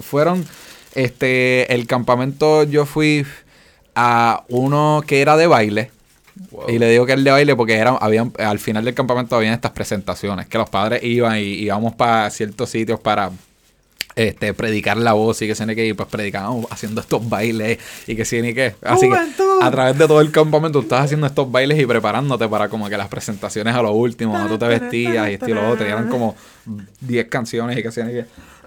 [0.00, 0.46] fueron,
[0.94, 3.26] este, el campamento yo fui
[3.94, 5.90] a uno que era de baile.
[6.50, 6.68] Wow.
[6.68, 9.54] Y le digo que el de baile porque era, habían, al final del campamento habían
[9.54, 13.30] estas presentaciones, que los padres iban y íbamos para ciertos sitios para
[14.16, 17.78] este, predicar la voz y que se ni que y pues predicábamos haciendo estos bailes
[18.06, 18.74] y que sí ni qué.
[18.82, 19.16] Así que
[19.60, 22.88] a través de todo el campamento tú estás haciendo estos bailes y preparándote para como
[22.88, 25.86] que las presentaciones a lo último, tú te vestías y esto y lo otro.
[25.86, 26.34] Y eran como
[27.00, 28.22] 10 canciones y que sí ni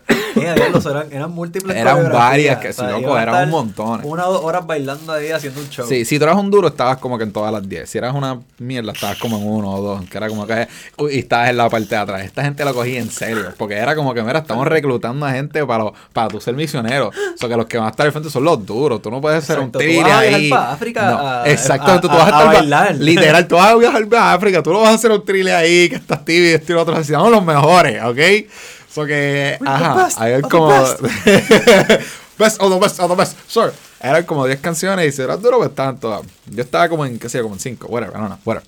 [0.90, 4.02] eran, eran múltiples Eran varias que sí, loco, eran un montón.
[4.04, 5.86] Una o dos horas bailando ahí haciendo un show.
[5.88, 7.90] Sí, si tú eras un duro, estabas como que en todas las 10.
[7.90, 10.06] Si eras una mierda, estabas como en uno o dos.
[10.10, 10.68] Que era como que.
[11.12, 12.22] y estabas en la parte de atrás.
[12.24, 13.54] Esta gente lo cogía en serio.
[13.58, 17.10] Porque era como que, mira, estamos reclutando a gente para, para tú ser misionero.
[17.10, 19.02] O sea, que los que van a estar al frente son los duros.
[19.02, 20.50] Tú no puedes ser un viajar ahí.
[20.50, 22.96] pa' África No, a- exacto, a- tú, tú vas a estar bailar.
[22.96, 24.64] Literal, tú vas a viajar a África.
[24.64, 26.82] Tú no vas a hacer un trile ahí que estás tibio y esto y lo
[26.82, 26.96] otro.
[26.96, 28.20] Así, somos los mejores, ¿ok?
[28.94, 30.10] So que, ajá,
[30.50, 30.68] como.
[32.38, 32.60] best.
[32.62, 33.72] of the best of the best, sure.
[34.02, 36.22] Eran como 10 canciones y si eras duro, pues estaban todas.
[36.48, 38.68] Yo estaba como en, qué sé yo, como en 5, whatever, no, no, whatever.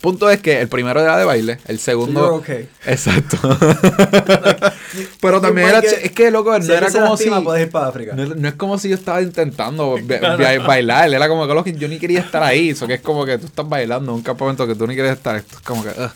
[0.00, 2.20] Punto es que el primero era de baile, el segundo.
[2.20, 2.68] You're okay.
[2.86, 3.36] Exacto.
[5.20, 5.80] Pero también era.
[5.82, 7.24] get- Es que, loco, no Si era como si.
[7.24, 8.14] lastima, puedes ir para África.
[8.14, 11.88] No, no es como si yo estaba intentando ba- ba- bailar, era como que yo
[11.88, 12.70] ni quería estar ahí.
[12.70, 15.12] Eso que es como que tú estás bailando en un campamento que tú ni quieres
[15.12, 15.36] estar.
[15.36, 15.90] Esto es como que.
[15.90, 16.10] ugh.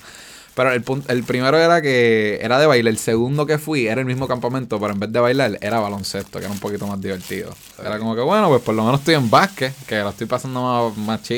[0.55, 2.89] Pero el, punto, el primero era que era de baile.
[2.91, 6.39] El segundo que fui era el mismo campamento, pero en vez de bailar era baloncesto,
[6.39, 7.53] que era un poquito más divertido.
[7.81, 10.93] Era como que, bueno, pues por lo menos estoy en básquet, que lo estoy pasando
[10.97, 11.31] más, más.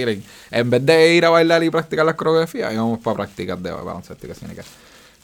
[0.50, 4.26] En vez de ir a bailar y practicar las coreografías, íbamos para practicar de baloncesto
[4.26, 4.62] y que.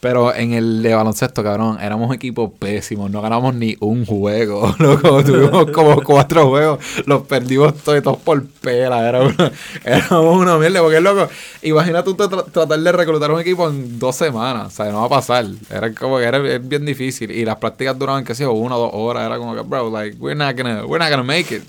[0.03, 3.07] Pero en el de baloncesto, cabrón, éramos un equipo pésimo.
[3.07, 4.75] No ganamos ni un juego.
[4.79, 6.79] Loco, tuvimos como cuatro juegos.
[7.05, 9.07] Los perdimos todos, todos por pela.
[9.07, 9.49] Era una,
[9.85, 10.81] éramos una mierda.
[10.81, 11.29] Porque, loco,
[11.61, 14.67] imagínate tú tra- tratar de reclutar un equipo en dos semanas.
[14.67, 15.45] O sea, no va a pasar.
[15.69, 17.31] Era como que era es bien difícil.
[17.31, 19.25] Y las prácticas duraban, qué sé yo, una o dos horas.
[19.25, 21.63] Era como que, bro, like, we're not gonna, we're not gonna make it.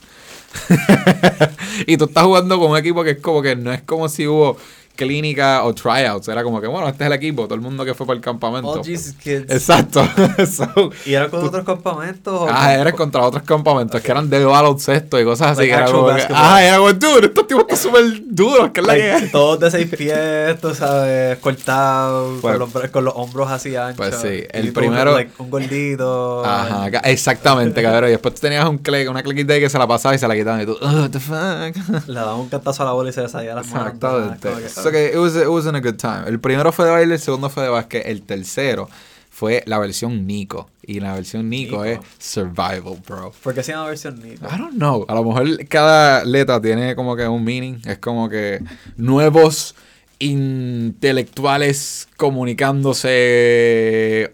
[1.87, 4.27] y tú estás jugando con un equipo que es como que no es como si
[4.27, 4.57] hubo
[4.97, 6.29] clínica o tryouts.
[6.29, 8.23] Era como que, bueno, este es el equipo, todo el mundo que fue para el
[8.23, 8.71] campamento.
[8.71, 9.51] All Jesus kids.
[9.51, 10.03] Exacto.
[10.47, 12.33] So, ¿Y eran con otros campamentos?
[12.35, 15.63] o ah, era contra otros campamentos que eran de baloncesto y cosas así.
[15.69, 18.81] Like que era como que, ah, era como, dude, estos tipos están súper duros, que
[18.81, 23.05] es la Like, todos de seis pies, tú sabes, cortados, Pues- con, los, bra- con
[23.05, 23.97] los hombros así anchos.
[23.97, 26.45] Pues sí, el tú, primero- like, un gordito.
[26.45, 28.09] Ajá, exactamente, cabrón.
[28.09, 30.29] Y después tú tenías un click, una cliquita ahí que se la pasaba y se
[30.29, 32.07] la quitaban y tú, "Ugh, what the fuck.
[32.09, 33.67] Le daba un cantazo a la bola y se las manos.
[33.67, 34.49] Exactamente.
[34.85, 36.25] So que it was, it was a good time.
[36.27, 38.89] El primero fue de baile, el segundo fue de básquet, el tercero
[39.35, 40.71] fue la versión Nico.
[40.87, 41.85] Y la versión Nico, Nico.
[41.85, 43.33] es Survival, bro.
[43.43, 44.47] ¿Por qué se llama versión Nico?
[44.47, 45.05] I don't know.
[45.09, 47.81] A lo mejor cada letra tiene como que un meaning.
[47.85, 48.63] Es como que
[48.97, 49.75] nuevos
[50.21, 54.31] intelectuales comunicándose.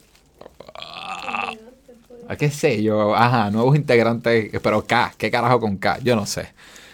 [2.29, 3.17] ¿A qué sé yo?
[3.17, 4.51] Ajá, nuevos integrantes.
[4.63, 5.99] Pero K, ¿qué carajo con K?
[6.03, 6.53] Yo no sé.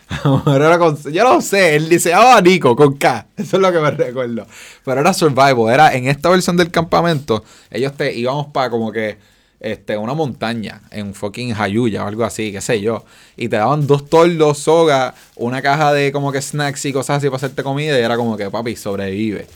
[0.08, 3.26] A lo mejor era con- yo no sé, él dice, ah, Nico, con K.
[3.36, 4.46] Eso es lo que me recuerdo.
[4.84, 5.72] Pero era Survival.
[5.72, 9.18] Era en esta versión del campamento, ellos te íbamos para como que
[9.58, 13.04] este, una montaña en fucking Jayuya o algo así, qué sé yo.
[13.36, 17.26] Y te daban dos tordos, soga, una caja de como que snacks y cosas así
[17.26, 19.46] para hacerte comida y era como que, papi, sobrevive.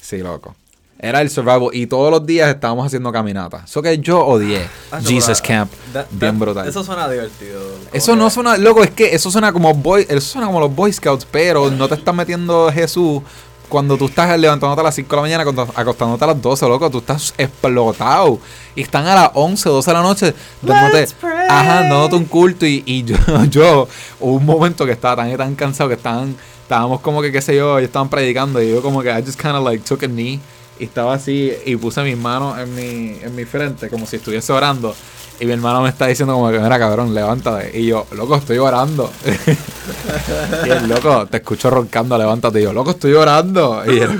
[0.00, 0.54] Sí, loco.
[0.98, 1.68] Era el survival.
[1.72, 3.64] Y todos los días estábamos haciendo caminatas.
[3.70, 4.66] Eso que yo odié.
[4.90, 5.70] Ah, Jesus Camp.
[5.92, 6.66] that- bien that- brutal.
[6.68, 7.60] Eso suena divertido.
[7.92, 10.92] Eso no suena, loco, es que eso suena como boy, eso suena como los Boy
[10.92, 13.20] Scouts, pero no te estás metiendo Jesús
[13.68, 16.66] cuando tú estás levantándote a las 5 de la mañana, cuando- acostándote a las 12,
[16.68, 18.38] loco, tú estás explotado.
[18.74, 21.46] Y están a las 11, 12 de la noche, dándote, Let's pray.
[21.48, 22.64] ajá, dándote un culto.
[22.66, 23.16] Y, y yo,
[23.50, 23.88] yo,
[24.20, 27.42] hubo un momento que estaba tan y tan cansado que estaban, estábamos como que, qué
[27.42, 30.02] sé yo, ellos estaban predicando y yo como que I just kind of like took
[30.04, 30.40] a knee
[30.78, 34.52] y estaba así y puse mis manos en mi, en mi frente como si estuviese
[34.52, 34.94] orando.
[35.38, 37.78] Y mi hermano me está diciendo como que, mira cabrón, levántate.
[37.78, 39.10] Y yo, loco, estoy orando.
[40.66, 42.60] y él, loco, te escucho roncando, levántate.
[42.60, 43.82] Y yo, loco, estoy orando.
[43.86, 44.18] Y él,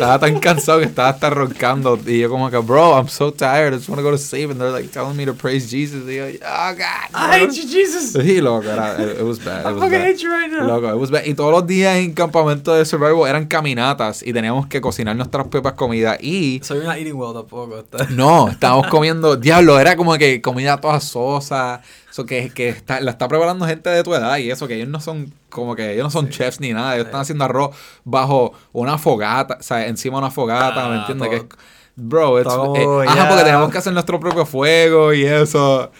[0.00, 1.98] estaba tan cansado que estaba hasta roncando.
[2.06, 3.72] Y yo como que, bro, I'm so tired.
[3.74, 4.50] I just want to go to sleep.
[4.50, 6.04] And they're like telling me to praise Jesus.
[6.06, 7.10] Y yo, oh God.
[7.14, 8.12] I hate you, Jesus.
[8.12, 9.66] Sí, loco, era, it, it was bad.
[9.66, 10.06] I It was fucking bad.
[10.06, 10.66] hate you right now.
[10.66, 11.24] Loco, it was bad.
[11.26, 15.46] Y todos los días en campamento de Survival eran caminatas y teníamos que cocinar nuestras
[15.48, 16.18] propias comidas.
[16.22, 17.84] Y So you're not eating well tampoco.
[18.10, 23.12] no, estábamos comiendo, diablo, era como que comida toda sosa, eso que, que está, la
[23.12, 26.04] está preparando gente de tu edad y eso, que ellos no son como que ellos
[26.04, 30.16] no son chefs ni nada, ellos están haciendo arroz bajo una fogata, o sea, encima
[30.16, 31.28] de una fogata, ¿me Ah, entiendes?
[31.28, 31.60] todo- Que es-
[31.96, 35.90] bro, it's- todo eh, ajá, porque tenemos que hacer nuestro propio fuego y eso.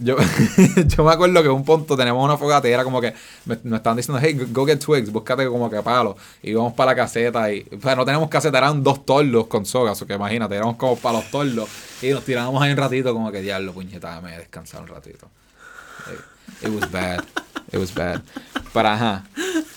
[0.00, 0.14] Yo,
[0.86, 3.12] yo me acuerdo que en un punto teníamos una fogata y era como que
[3.46, 6.14] me, me estaban diciendo, hey, go get twigs, búscate como que palos.
[6.40, 9.66] Y íbamos para la caseta y, o sea, no teníamos caseta, eran dos tordos con
[9.66, 11.68] sogas, o que imagínate, éramos como para los tordos.
[12.00, 15.28] Y nos tirábamos ahí un ratito como que, diablo, puñetada, me descansar un ratito.
[16.62, 17.24] It, was bad,
[17.72, 18.22] it was bad.
[18.72, 19.24] Pero ajá.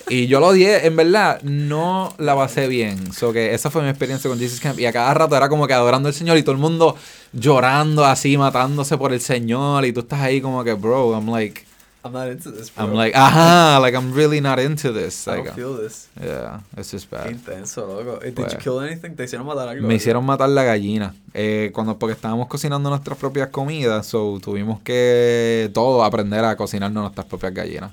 [0.10, 3.14] Y yo lo odié, en verdad, no la pasé bien.
[3.14, 4.78] So que esa fue mi experiencia con Jesus Camp.
[4.80, 6.98] Y a cada rato era como que adorando al Señor y todo el mundo
[7.32, 9.86] llorando así, matándose por el Señor.
[9.86, 11.64] Y tú estás ahí como que, bro, I'm like,
[12.04, 12.86] I'm not into this, bro.
[12.86, 15.28] I'm like, ajá, like I'm really not into this.
[15.28, 16.08] I Like, don't feel this.
[16.20, 17.30] yeah, it's just Qué bad.
[17.32, 18.20] intenso, loco.
[18.24, 19.16] Eh, Did Pues- you kill anything?
[19.16, 19.88] ¿Te hicieron matar algo?
[19.88, 21.14] Me hicieron matar la gallina.
[21.34, 27.02] Eh, cuando, porque estábamos cocinando nuestras propias comidas, so tuvimos que todo aprender a cocinarnos
[27.04, 27.92] nuestras propias gallinas.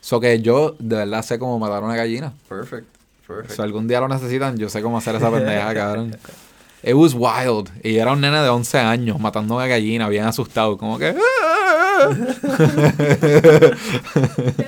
[0.00, 2.32] So que yo de verdad sé cómo matar una gallina.
[2.48, 2.86] Perfect.
[3.26, 3.54] Perfect.
[3.54, 6.16] Si algún día lo necesitan, yo sé cómo hacer esa pendeja, cabrón.
[6.82, 7.68] It was wild.
[7.84, 11.12] Y era un nene de 11 años matando una gallina, bien asustado, como que...
[11.14, 11.20] Yo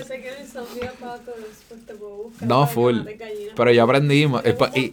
[0.04, 2.48] sé que en el Zombie Apocalypse te puedo buscar.
[2.48, 3.00] No, full.
[3.56, 4.22] Pero yo aprendí...
[4.22, 4.92] Tengo es pa- un y-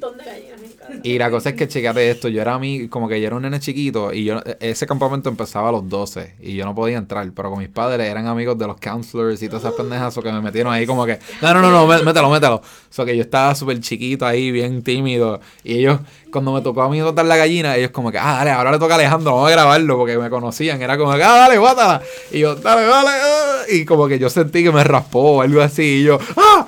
[1.04, 3.42] Y la cosa es que checate esto, yo era mí, como que yo era un
[3.42, 7.30] nene chiquito y yo ese campamento empezaba a los 12 y yo no podía entrar,
[7.36, 10.32] pero con mis padres eran amigos de los counselors y todas esas pendejas, o que
[10.32, 12.62] me metieron ahí como que, no, no, no, no, mé- mételo, mételo.
[12.90, 16.00] So que yo estaba súper chiquito ahí, bien tímido, y ellos,
[16.32, 18.80] cuando me tocó a mí botar la gallina, ellos como que, ah, dale, ahora le
[18.80, 22.02] toca a Alejandro, vamos a grabarlo, porque me conocían, era como que, ah, dale, bótala.
[22.32, 25.62] Y yo, dale, dale, ah", y como que yo sentí que me raspó o algo
[25.62, 26.68] así, y yo, ah,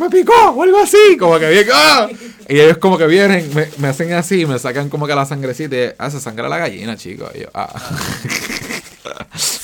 [0.00, 2.08] me, picó o algo así, como que bien, ¡ah!
[2.48, 5.76] Y ellos como que vienen, me, me hacen así, me sacan como que la sangrecita
[5.76, 7.30] y ah, se sangra la gallina, chicos.
[7.34, 7.72] Y yo, ah.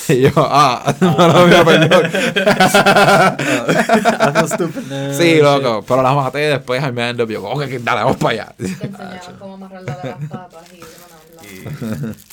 [0.08, 2.10] y yo, ah, no, no, perdón.
[4.36, 4.82] I'm stupid.
[5.18, 8.54] Sí, loco, pero la maté después al me yo, ok, dale, vamos para allá.
[8.56, 10.80] Te enseñaban cómo amarrarla de las patas y.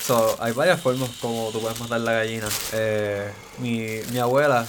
[0.00, 2.46] So, hay varias formas como tú puedes matar la gallina.
[2.72, 4.64] Eh, mi, mi abuela,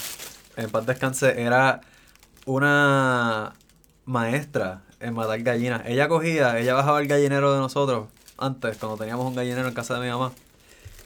[0.58, 1.82] en paz descanse, era
[2.46, 3.54] una
[4.06, 5.82] maestra en matar gallinas.
[5.86, 8.06] Ella cogía, ella bajaba el gallinero de nosotros
[8.38, 10.32] antes, cuando teníamos un gallinero en casa de mi mamá.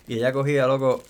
[0.08, 1.04] Y ella cogía, loco,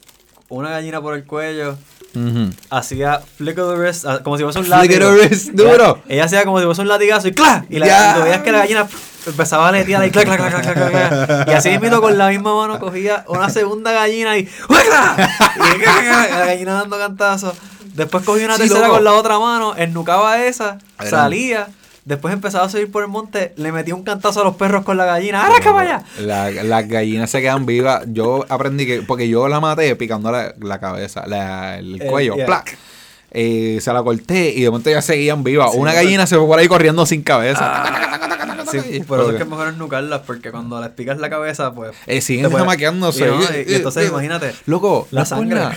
[0.50, 1.78] una gallina por el cuello,
[2.15, 2.50] Ujú.
[2.70, 6.02] hacía flick of the wrist, ah, como si fuese un Flick of the wrist, duro.
[6.06, 7.65] Ella, ella hacía como si fuese un latigazo y ¡clac!
[7.70, 8.12] Y, la, Ya.
[8.12, 8.88] y tú veías que la gallina
[9.26, 10.92] empezaba a letear y ¡clac, clac, clac, clac, clac,
[11.28, 11.48] clac!
[11.50, 15.30] Y así mismo con la misma mano cogía una segunda gallina y ¡huecla!
[15.78, 17.54] Y la gallina dando cantazos.
[18.00, 18.94] Después cogía una Sí, tercera loco.
[18.96, 21.68] con la otra mano, ennucaba esa, Era- salía.
[22.06, 24.98] Después empezaba a subir por el monte, le metía un cantazo a los perros con
[24.98, 25.46] la gallina.
[25.46, 26.02] ¡Ahora que vaya!
[26.20, 28.04] La- las gallinas se quedan vivas.
[28.08, 32.36] Yo aprendí que, porque yo la maté picando la, la cabeza, la- el Eh, cuello,
[32.36, 32.46] yeah.
[32.48, 32.78] ¡plac!
[33.32, 35.72] Eh, se la corté y de momento ya seguían vivas.
[35.74, 37.84] Sí, Una gallina se fue por ahí corriendo sin cabeza.
[38.72, 41.96] Sí, por eso es que es mejor nucarlas, porque cuando les picas la cabeza, pues.
[42.06, 43.26] Eh, siguen jamaqueándose.
[43.26, 44.54] Y, no, y- y entonces imagínate.
[44.68, 45.62] Loco, La sangre.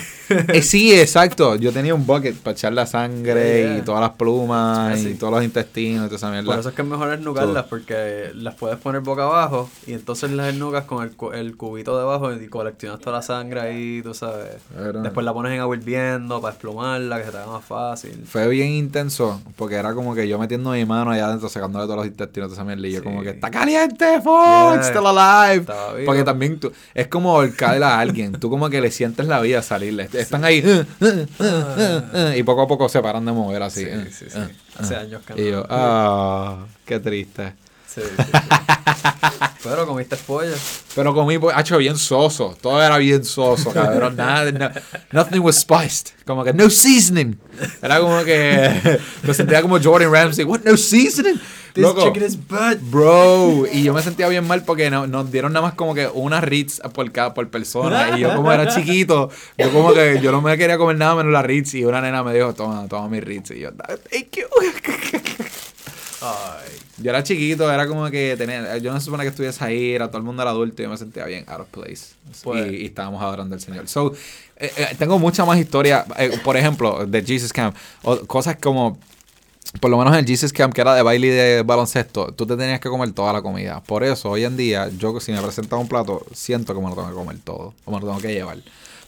[0.48, 1.56] Eh, sí, exacto.
[1.56, 3.78] Yo tenía un bucket para echar la sangre Yeah.
[3.78, 5.08] y todas las plumas Así.
[5.10, 6.46] y todos los intestinos y toda esa mierda.
[6.46, 10.30] Por eso es que es mejor esnucarlas, porque las puedes poner boca abajo y entonces
[10.30, 14.56] las esnucas con el, el cubito debajo y coleccionas toda la sangre ahí, tú sabes.
[15.02, 18.24] Después la pones en agua hirviendo para desplumarla, que se te más fácil.
[18.26, 21.96] Fue bien intenso porque era como que yo metiendo mi mano allá adentro sacándole todos
[21.98, 23.04] los intestinos de esa mierda y yo Sí.
[23.04, 24.82] como que está caliente, fuck, Yeah.
[24.82, 25.66] still alive.
[26.06, 29.62] Porque también tú, es como ahorcarle a alguien, tú como que le sientes la vida
[29.62, 30.08] salirle.
[30.12, 33.62] Están ahí uh, uh, uh, uh, uh, y poco a poco se paran de mover
[33.62, 33.84] así.
[33.84, 34.38] Sí, sí, sí.
[34.78, 37.54] Hace años que Y no- yo, ah, qué triste.
[37.94, 38.32] Sí, sí, sí.
[39.62, 40.54] Pero comiste pollo.
[40.94, 42.56] Pero comí, pues, hecho bien soso.
[42.60, 44.16] Todo era bien soso, cabrón.
[44.16, 44.70] Nada, no-
[45.12, 46.08] nothing was spiced.
[46.26, 47.38] Como que no seasoning.
[47.80, 50.44] Era como que me sentía como Jordan Ramsey.
[50.44, 51.40] What, no seasoning?
[51.74, 52.78] This Loco, chicken is bad.
[52.82, 56.08] Bro, y yo me sentía bien mal porque no- nos dieron nada más como que
[56.08, 58.16] una Ritz por cada por persona.
[58.18, 61.32] Y yo como era chiquito, yo como que yo no me quería comer nada menos
[61.32, 61.74] la Ritz.
[61.74, 63.52] Y una nena me dijo, toma, toma mi Ritz.
[63.52, 64.46] Y yo, thank you.
[66.20, 66.81] Ay.
[67.02, 70.08] Yo era chiquito, era como que tenía, yo no se supone que estuviese ahí, era
[70.08, 72.14] todo el mundo era adulto y yo me sentía bien out of place.
[72.42, 73.88] Pues- y, y estábamos adorando al Señor.
[73.88, 74.14] So,
[74.56, 78.98] eh, eh, tengo mucha más historia, eh, por ejemplo, de Jesus Camp, o cosas como,
[79.80, 82.46] por lo menos en el Jesus Camp, que era de baile y de baloncesto, tú
[82.46, 83.82] te tenías que comer toda la comida.
[83.82, 86.94] Por eso, hoy en día, yo si me presenta un plato, siento que me lo
[86.94, 88.58] tengo que comer todo, o me lo tengo que llevar.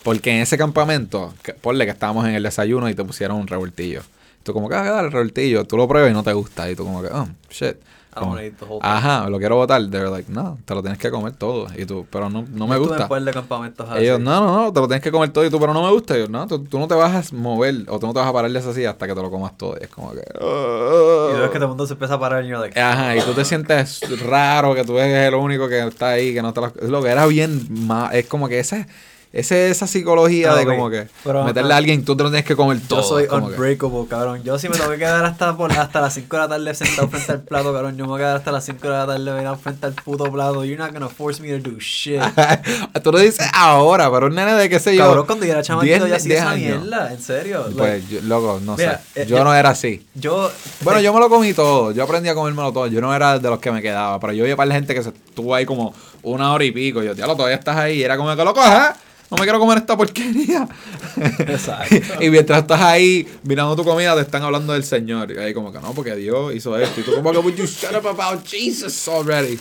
[0.03, 3.47] Porque en ese campamento, que, ponle que estábamos en el desayuno y te pusieron un
[3.47, 4.03] revoltillo.
[4.45, 6.71] Tú como que, ah, dale, el revoltillo, tú lo pruebas y no te gusta.
[6.71, 7.77] Y tú como que, oh, shit.
[8.17, 8.79] I Como-.
[8.81, 9.83] Ajá, lo quiero botar.
[9.91, 11.67] They're like, no, te lo tienes que comer todo.
[11.77, 13.09] Y tú, pero no, no me gusta.
[13.09, 14.05] par de campamentos así.
[14.05, 15.91] Ellos, no, no, no, te lo tienes que comer todo y tú, pero no me
[15.91, 16.17] gusta.
[16.17, 18.29] Y yo, no, tú, tú no te vas a mover o tú no te vas
[18.29, 19.77] a parar de silla hasta que te lo comas todo.
[19.81, 20.21] Y es como que.
[20.21, 23.17] Y luego es que todo el mundo se empieza a parar y yo like, Ajá,
[23.17, 26.53] y tú te sientes raro que tú eres el único que está ahí, que no
[26.53, 26.67] te lo...
[26.69, 27.69] Es lo que era bien.
[28.13, 28.87] Es como que esa,
[29.35, 31.07] ese, esa psicología Ah, de como que
[31.45, 33.01] meterle a alguien, tú te lo tienes que comer todo.
[33.03, 34.43] Yo soy como que- unbreakable, cabrón.
[34.45, 37.09] Yo si me tengo que quedar hasta, por, hasta las 5 de la tarde sentado
[37.09, 37.97] frente al plato, cabrón.
[37.97, 40.31] Yo me voy a quedar hasta las 5 de la tarde mirando frente al puto
[40.31, 40.65] plato.
[40.65, 42.21] You're not gonna force me to do shit.
[43.03, 45.03] tú lo dices ahora, pero un nene de qué sé yo...
[45.05, 47.13] Cabrón, cuando yo era chamaquito 10, ya hacía 10 esa mierda.
[47.13, 47.65] En serio.
[47.65, 49.23] Like, Pues, yo, loco, no Mira, sé.
[49.23, 50.07] eh, yo, yo- no era así.
[50.15, 50.51] yo.
[50.83, 51.91] Bueno, yo me lo comí todo.
[51.93, 52.87] Yo aprendí a comérmelo todo.
[52.87, 54.21] Yo no era de los que me quedaba.
[54.21, 55.93] Pero yo vi para la gente que se estuvo ahí como
[56.25, 57.03] una hora y pico.
[57.03, 57.99] Yo, diablo, todavía estás ahí.
[57.99, 58.97] Y era como que lo cojas.
[59.31, 60.69] No me quiero comer esta porquería.
[61.39, 61.97] Exacto.
[62.21, 65.31] y mientras estás ahí mirando tu comida, te están hablando del Señor.
[65.33, 67.01] Y ahí como que no, porque Dios hizo esto.
[67.01, 69.59] Y tú como que, would you shut up about Jesus already?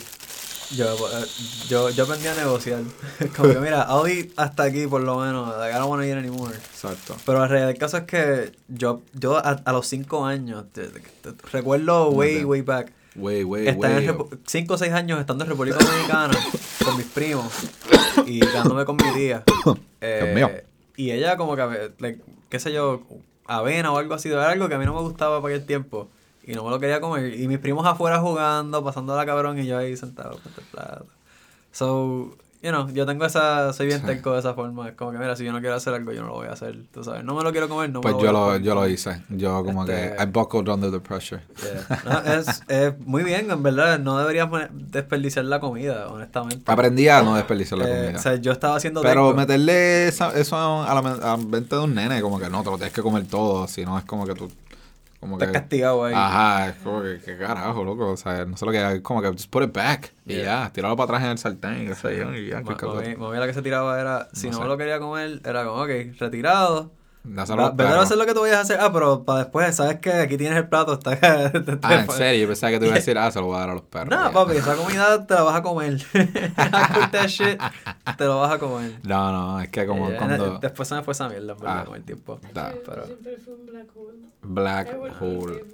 [0.70, 1.24] Yo, eh,
[1.68, 2.80] yo, yo aprendí a negociar.
[3.36, 5.50] Como que, mira, eat hasta aquí por lo menos.
[5.58, 6.54] I don't want to eat anymore.
[6.56, 7.16] Exacto.
[7.24, 10.88] Pero la realidad del caso es que yo, yo a, a los 5 años, te-
[10.88, 14.28] te- te- recuerdo way, way back, Estar en wey.
[14.46, 16.38] 5 o 6 años estando en República Dominicana
[16.84, 17.46] con mis primos
[18.26, 19.42] y quedándome con mi tía.
[20.06, 20.50] Eh, Dios mío.
[20.96, 23.00] Y ella como que, like, qué sé yo,
[23.46, 26.08] avena o algo así, era algo que a mí no me gustaba para aquel tiempo.
[26.46, 27.40] Y no me lo quería comer.
[27.40, 31.06] Y mis primos afuera jugando, pasando la cabrón y yo ahí sentado con el plato.
[31.72, 34.06] So, you know, yo tengo esa, soy bien Sí.
[34.06, 34.88] terco de esa forma.
[34.88, 36.52] Es como que, mira, si yo no quiero hacer algo, yo no lo voy a
[36.52, 36.76] hacer.
[36.92, 38.46] Tú sabes, no me lo quiero comer, no me Pues lo yo voy a lo,
[38.46, 38.62] comer.
[38.62, 39.22] yo lo hice.
[39.28, 41.42] Yo como Este- que I buckled under the pressure.
[41.62, 42.02] Yeah.
[42.04, 43.98] No, es, es muy bien, en verdad.
[43.98, 46.70] No deberías desperdiciar la comida, honestamente.
[46.70, 48.18] Aprendí a no desperdiciar la Eh, comida.
[48.18, 51.82] o sea, yo estaba haciendo Pero meterle esa- eso a la, a la mente de
[51.82, 54.26] un nene, como que no, te lo tienes que comer todo, si no es como
[54.26, 54.50] que tú...
[55.24, 56.12] Como que, Estás castigado ahí.
[56.14, 59.22] Ajá, es como que, qué carajo, loco, o sea, no sé lo que es como
[59.22, 62.18] que just put it back y ya, tirarlo para atrás en el sartén, qué sé
[62.18, 64.68] yo, y ya, mami la que se tiraba era, si No no, sé.
[64.68, 66.90] lo quería comer, era como, ok, retirado.
[67.26, 68.02] A perros.
[68.04, 68.78] hacer lo que tú vayas a hacer.
[68.80, 70.12] Ah, pero para después, ¿sabes qué?
[70.12, 70.92] Aquí tienes el plato.
[70.92, 71.12] Está,
[71.82, 73.60] Ah, en serio, yo pensaba que te iba a decir, ah, se lo voy a
[73.60, 74.10] dar a los perros.
[74.10, 74.30] No, ya.
[74.32, 76.02] papi, esa comida te la vas a comer.
[77.12, 77.58] That shit,
[78.18, 78.92] te lo vas a comer.
[79.04, 80.58] No, no, es que como Yeah, cuando...
[80.58, 81.84] Después se me fue esa mierda, verdad, Ah.
[81.86, 82.38] con el tiempo.
[82.52, 82.72] Da.
[82.72, 84.14] Yo pero- siempre fui un black hole.
[84.46, 85.64] Black hole,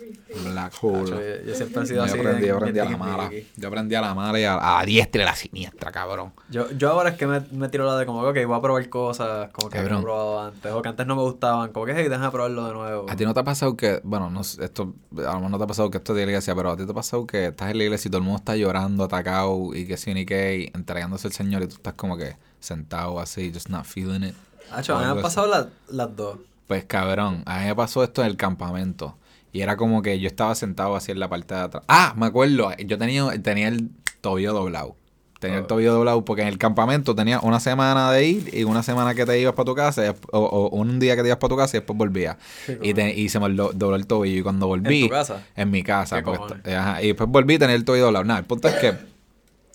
[0.45, 1.43] black Yo, hole.
[1.45, 2.19] yo siempre he sido Yo así.
[2.21, 3.31] aprendí, yo aprendí a la mala.
[3.57, 6.33] Yo aprendí a la mala y a, a la diestra y a la siniestra, cabrón.
[6.51, 8.89] Yo, yo ahora es que me, me tiro la de como, ok, voy a probar
[8.89, 11.95] cosas como que no he probado antes, o que antes no me gustaban, como que,
[11.97, 13.07] hey, déjame probarlo de nuevo.
[13.11, 15.65] ¿A ti no te ha pasado que, bueno, no esto, a lo mejor no te
[15.65, 17.47] ha pasado que esto es de la iglesia, pero a ti te ha pasado que
[17.47, 20.27] estás en la iglesia y todo el mundo está llorando, atacado y que sí ni
[20.27, 24.29] qué, y entregándose al Señor y tú estás como que sentado así, just not feeling
[24.29, 24.35] it?
[24.71, 26.39] Hacho, a mí me han pasado las, las dos.
[26.67, 29.17] Pues cabrón, a mí me pasó esto en el campamento.
[29.53, 31.83] Y era como que yo estaba sentado así en la parte de atrás.
[31.89, 34.95] Ah, me acuerdo, yo tenía, tenía el tobillo doblado.
[35.41, 35.67] Tenía el Oh.
[35.67, 39.27] tobillo doblado porque en el campamento tenía una semana de ir y una semana que
[39.27, 41.77] te ibas para tu casa o, o un día que te ibas para tu casa
[41.77, 42.37] y después volvías.
[42.83, 45.03] Y, te- y se me do- dobló el tobillo y cuando volví...
[45.03, 45.43] ¿En tu casa?
[45.57, 46.19] En mi casa.
[46.19, 48.25] Esto- ajá, y después volví a tener el tobillo doblado.
[48.25, 48.95] Nada, el punto es que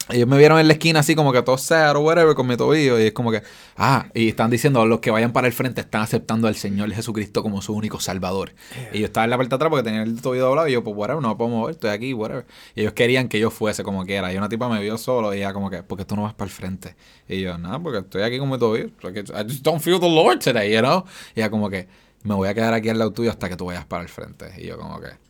[0.09, 2.55] ellos me vieron en la esquina así como que todo sad o whatever con mi
[2.55, 3.41] tobillo y es como que,
[3.77, 7.41] ah, y están diciendo los que vayan para el frente están aceptando al Señor Jesucristo
[7.41, 8.53] como su único salvador.
[8.93, 10.83] Y yo estaba en la parte de atrás porque tenía el tobillo doblado y yo,
[10.83, 12.45] pues whatever, no me puedo mover, estoy aquí, whatever.
[12.75, 14.31] Y ellos querían que yo fuese como quiera.
[14.31, 16.33] Y una tipa me vio solo y ella como que, ¿por qué tú no vas
[16.33, 16.95] para el frente?
[17.27, 18.89] Y yo, nada, porque estoy aquí con mi tobillo.
[19.03, 21.05] I just don't feel the Lord today, you know?
[21.35, 21.87] Y ella como que,
[22.23, 24.51] me voy a quedar aquí al lado tuyo hasta que tú vayas para el frente.
[24.57, 25.24] Y yo como que...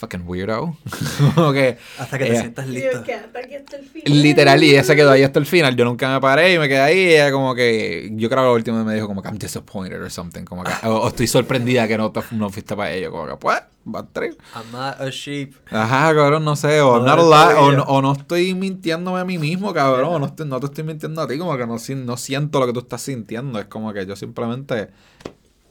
[0.00, 0.74] fucking weirdo.
[1.34, 1.76] como que.
[1.98, 2.98] Hasta que te ella- sientas Y listo.
[2.98, 4.02] aquí hasta el fin.
[4.06, 5.76] Literal, y ella se quedó ahí hasta el final.
[5.76, 6.98] Yo nunca me paré y me quedé ahí.
[6.98, 8.08] Y ella, como que.
[8.14, 10.44] Yo creo que la última vez me dijo, como que I'm disappointed or something.
[10.44, 10.72] Como que.
[10.84, 13.10] O, o estoy sorprendida que no, te- no fuiste para ello.
[13.10, 13.58] Como que, pues,
[13.94, 14.08] va.
[14.54, 15.54] I'm not a sheep.
[15.70, 18.54] Ajá, cabrón, no sé, o, No not eres a lie, o, no, o no estoy
[18.54, 21.56] mintiéndome a mí mismo, cabrón, o no, estoy- no te estoy mintiendo a ti, como
[21.56, 24.90] que no, si- no siento lo que tú estás sintiendo, es como que yo simplemente,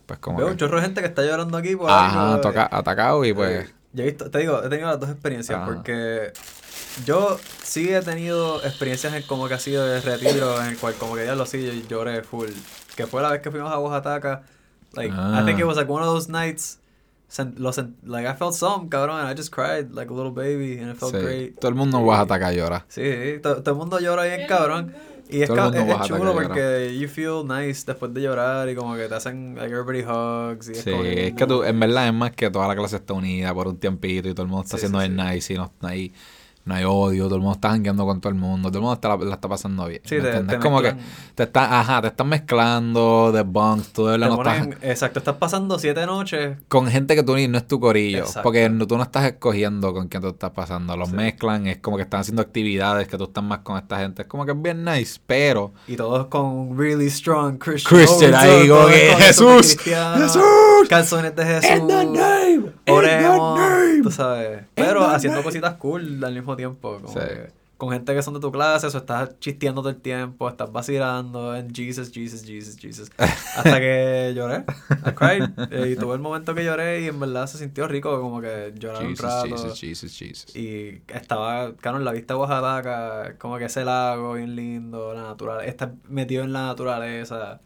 [0.07, 2.67] pues como Veo un que, chorro de gente que está llorando aquí por ajá, toca,
[2.71, 5.65] atacado y pues, Eh, Yo he visto, te digo, he tenido las dos experiencias Ajá.
[5.73, 6.31] porque
[7.05, 10.93] yo sí he tenido experiencias en como que ha sido de retiro en el cual
[10.95, 12.49] como que ya lo sí yo lloré full.
[12.95, 14.43] Que fue la vez que fuimos a Oaxaca.
[14.93, 15.67] Like, I think it Ah.
[15.67, 16.79] was like one of those nights.
[17.57, 17.71] lo
[18.05, 20.97] like I felt some, cabrón, and I just cried like a little baby and it
[20.97, 21.59] felt sí, great.
[21.59, 22.85] todo el mundo va a atacar llora.
[22.89, 24.93] Sí, to- todo el mundo llora bien cabrón.
[25.29, 28.95] Y es, el ca- es- chulo porque you feel nice después de llorar y como
[28.95, 32.07] que te hacen like everybody hugs y es Sí, como es que tú, en verdad
[32.07, 34.63] es más que toda la clase está unida por un tiempito y todo el mundo
[34.63, 35.15] está haciendo sí, el sí.
[35.15, 36.13] nice y no, no hay,
[36.69, 38.93] no hay odio, todo el mundo está jangueando con todo el mundo, todo el mundo
[38.93, 40.01] está, la, la está pasando bien.
[40.05, 40.95] Sí, ¿me te- te es como que
[41.35, 44.67] te está, ajá, te están mezclando de bunks, tú de verdad no estás...
[44.81, 48.19] exacto, estás pasando siete noches con gente que tú ni no es tu corillo.
[48.19, 48.43] Exacto.
[48.43, 50.95] Porque no- tú no estás escogiendo con quién tú estás pasando.
[50.95, 51.15] Los Sí.
[51.15, 54.21] mezclan, es como que están haciendo actividades que tú estás más con esta gente.
[54.21, 55.73] Es como que es bien nice, pero.
[55.87, 57.99] y todos con really strong Christian.
[57.99, 58.69] Christian ahí,
[59.17, 59.75] ¡Jesús!
[59.83, 60.43] ¡Jesús!
[60.87, 61.81] Calzones de Jesús.
[62.59, 63.59] Name, Oremos.
[63.59, 64.63] name, Tú sabes.
[64.75, 66.99] Pero haciendo cositas cool al mismo tiempo.
[67.01, 67.19] Como Sí.
[67.19, 70.69] que con gente que son de tu clase, o estás chisteando todo el tiempo, estás
[70.69, 73.09] vacilando en Jesus, Jesus, Jesus, Jesus.
[73.17, 74.65] Hasta que lloré.
[75.05, 75.49] I cried.
[75.71, 78.73] Eh, y tuve el momento que lloré y en verdad se sintió rico, como que
[78.77, 79.47] llorar un Jesus, rato.
[79.55, 80.55] Jesus, Jesus, Jesus.
[80.57, 85.21] Y estaba, claro, en la vista de Oaxaca, como que ese lago bien lindo, la
[85.23, 87.61] naturaleza, está metido en la naturaleza,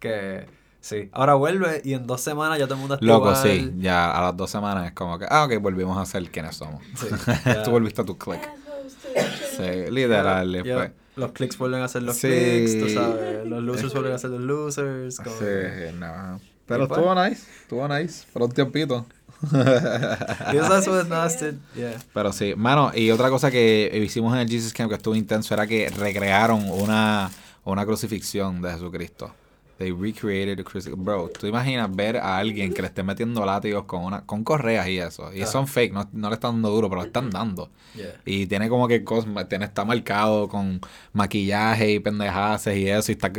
[0.00, 0.46] que
[0.84, 1.08] sí.
[1.12, 3.42] Ahora vuelve y en dos semanas ya todo el mundo está Loco, igual.
[3.42, 3.72] sí.
[3.78, 6.82] Ya a las dos semanas es como que, ah, ok, volvimos a ser quienes somos.
[6.96, 7.06] Sí,
[7.64, 8.48] tú volviste a tu click.
[9.56, 10.90] Sí, literal.
[11.16, 12.28] Los clics vuelven a ser los Sí.
[12.28, 13.46] clics, tú sabes.
[13.46, 15.16] Los losers vuelven a ser los losers.
[15.18, 15.44] como Sí,
[15.98, 16.40] no.
[16.66, 18.26] Pero pues- estuvo nice, estuvo nice.
[18.32, 19.06] Por un tiempito.
[21.74, 21.98] Yeah.
[22.14, 25.54] Pero sí, mano, y otra cosa que hicimos en el Jesus Camp que estuvo intenso
[25.54, 27.30] era que recrearon una,
[27.64, 29.34] una crucifixión de Jesucristo.
[29.78, 31.04] They recreated the crucifixion.
[31.04, 34.86] Bro, tú imaginas ver a alguien que le esté metiendo látigos con una con correas
[34.88, 35.32] y eso.
[35.34, 35.46] Y Ah.
[35.46, 37.70] son fake, no, no le están dando duro, pero le están dando.
[37.96, 38.14] Yeah.
[38.24, 40.80] Y tiene como que cos- tiene, está marcado con
[41.12, 43.10] maquillaje y pendejadas y eso.
[43.10, 43.32] Y está.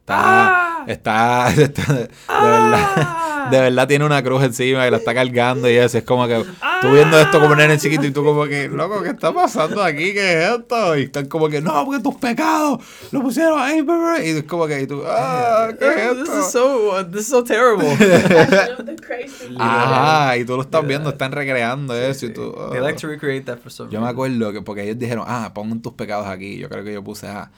[0.00, 0.84] Está.
[0.86, 1.48] Está.
[1.56, 5.98] está- de, verdad, de verdad tiene una cruz encima y la está cargando y eso.
[5.98, 6.44] Es como que
[6.80, 9.82] tú viendo esto como un nene chiquito y tú como que, loco, ¿qué está pasando
[9.82, 10.12] aquí?
[10.12, 10.96] ¿Qué es esto?
[10.96, 12.80] Y están como que, no, porque tus pecados
[13.10, 13.84] lo pusieron ahí.
[14.24, 16.40] Y es como que, y tú, ah, ¿qué es This esto?
[16.40, 17.88] is so, this is so terrible.
[19.58, 22.52] Ajá, y tú lo estás viendo, están recreando eso y tú.
[22.70, 22.82] They ah.
[22.82, 25.80] like to recreate that for some Yo me acuerdo que porque ellos dijeron, ah, pongan
[25.80, 26.58] tus pecados aquí.
[26.58, 27.50] Yo creo que yo puse, ah,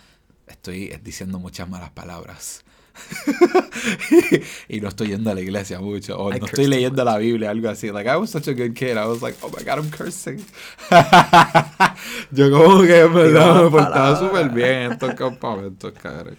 [0.46, 2.64] estoy diciendo muchas malas palabras.
[4.68, 6.18] y no estoy yendo a la iglesia mucho.
[6.18, 7.90] O I no estoy leyendo la Biblia, algo así.
[7.90, 8.96] Like, I was such a good kid.
[8.96, 10.44] I was like, oh my God, I'm cursing.
[12.30, 16.36] yo como que en verdad me portaba súper bien en estos campamentos, cabrón.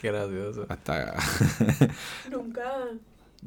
[0.00, 0.66] Qué gracioso.
[0.68, 1.14] Hasta...
[2.30, 2.62] Nunca.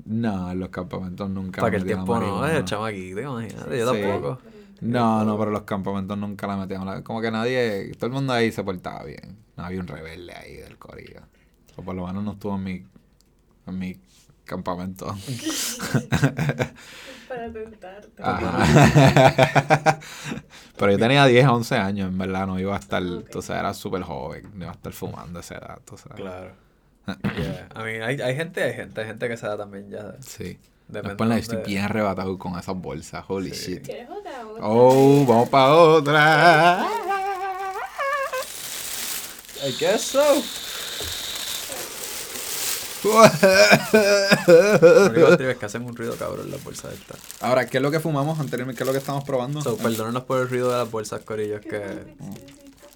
[0.05, 4.01] no, en los campamentos nunca Para que el tiempo no, el chamaquito, imagínate, yo Sí.
[4.01, 4.39] tampoco.
[4.79, 6.87] No, no, pero los campamentos nunca la metíamos.
[6.87, 9.37] La- Como que nadie, todo el mundo ahí se portaba bien.
[9.55, 11.21] No había un rebelde ahí del corillo.
[11.77, 12.85] O por lo menos no estuvo en mi,
[13.67, 13.97] en mi
[14.43, 15.07] campamento.
[17.27, 18.23] Para tentarte.
[18.23, 19.99] Ajá.
[20.77, 22.47] pero yo tenía 10, 11 años, en verdad.
[22.47, 23.29] No iba a estar, Ok.
[23.29, 24.49] tú sabes, era súper joven.
[24.53, 26.15] No iba a estar fumando a esa edad, sabes.
[26.15, 26.51] Claro.
[27.07, 27.69] Yeah.
[27.73, 30.15] I mean, hay, hay gente, hay gente, hay gente que se da también ya.
[30.19, 30.59] Sí.
[30.89, 33.23] Después de estoy bien arrebatado con esas bolsas.
[33.27, 33.75] Holy Sí.
[33.75, 33.85] shit.
[33.85, 34.45] ¿Quieres otra?
[34.45, 34.61] otra?
[34.65, 36.85] Oh, vamos para otra.
[39.65, 40.21] I guess so.
[43.03, 43.21] Lo
[45.37, 47.17] que es que hacen un ruido cabrón las bolsas estas.
[47.41, 48.77] Ahora, ¿qué es lo que fumamos anteriormente?
[48.77, 49.61] ¿Qué es lo que estamos probando?
[49.61, 52.15] So, perdónenos por el ruido de las bolsas, corillos, que...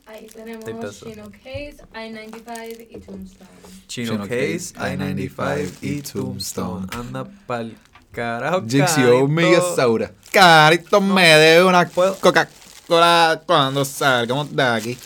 [0.06, 0.66] Ahí tenemos.
[1.00, 3.50] Chino Case, I-95 y Tombstone.
[3.88, 6.88] Chino Chino Case, Case, I-95 y y Tombstone.
[6.92, 7.78] Anda pa'l
[8.12, 9.28] carajo, carito.
[9.28, 10.12] Migasaura.
[10.32, 11.88] Carito me debe una.
[11.88, 14.98] Coca-Cola cuando salgamos de aquí.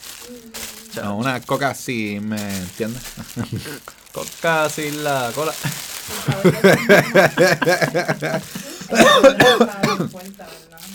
[0.95, 3.03] No, una coca así, ¿me entiendes?
[4.15, 5.51] Con casi la cola.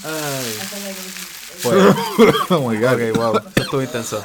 [0.05, 0.55] Ay.
[1.63, 1.77] Pues,
[2.51, 2.95] oh my God.
[2.95, 3.37] Ok, wow.
[3.49, 4.25] Esto estuvo intenso.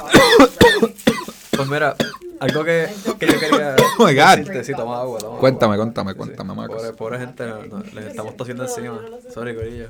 [1.54, 1.94] Pues mira,
[2.40, 2.88] algo que,
[3.18, 4.36] que yo quería Oh my God.
[4.38, 5.40] decirte, sí, toma agua, toma agua.
[5.40, 6.76] Cuéntame, cuéntame, Sí, cuéntame, Marcos.
[6.76, 9.00] Pobre, pobre gente, no, no, les estamos tosiendo encima.
[9.32, 9.88] Sorry, corillo.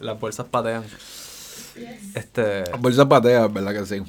[0.00, 0.84] las bolsas patean.
[2.14, 2.64] Este.
[2.78, 4.02] Bolsa patea, ¿verdad que sí?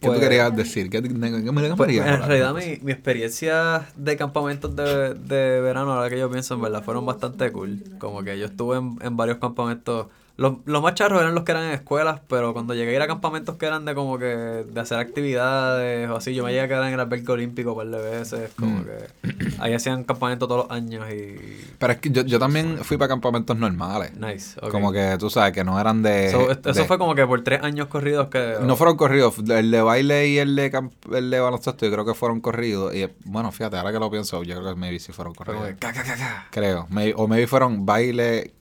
[0.00, 0.90] ¿Qué Pues- tú querías decir?
[0.90, 6.10] ¿Qué, qué, me Pues, en realidad mi, mi experiencia de campamentos de, de verano, ahora
[6.10, 7.82] que yo pienso, en verdad, fueron bastante cool.
[7.98, 10.08] Como que yo estuve en, en varios campamentos.
[10.38, 13.00] Los, los más charros eran los que eran en escuelas, pero cuando llegué a ir
[13.02, 16.60] a campamentos que eran de como que de hacer actividades o así, yo me llegué
[16.62, 18.84] a quedar en el albergue olímpico un par de veces, como Mm.
[18.84, 21.36] que ahí hacían campamentos todos los años y...
[21.78, 24.12] Pero es que yo, yo también fui para campamentos normales.
[24.14, 24.60] Nice.
[24.70, 26.30] Como que tú sabes que no eran de.
[26.30, 28.56] So, eso de- fue como que por tres años corridos que...
[28.60, 29.34] No fueron corridos.
[29.48, 32.94] El de baile y el de, camp- el de baloncesto, yo creo que fueron corridos.
[32.94, 35.66] Y bueno, fíjate, ahora que lo pienso, yo creo que maybe sí fueron corridos.
[35.68, 36.46] que ca, ca, ca, ca.
[36.50, 36.86] Creo.
[37.16, 38.52] O maybe fueron baile,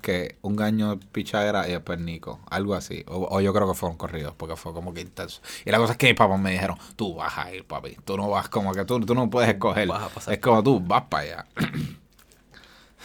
[0.00, 2.40] que un año pichadera y después Nico.
[2.50, 3.04] Algo así.
[3.08, 5.40] O, o yo creo que fueron corridos porque fue como que intenso.
[5.64, 7.96] Y la cosa es que mis papás me dijeron, tú vas a ir, papi.
[8.04, 9.88] Tú no vas como que tú, tú no puedes escoger.
[9.88, 11.46] Vas a pasar Es como tú vas para allá.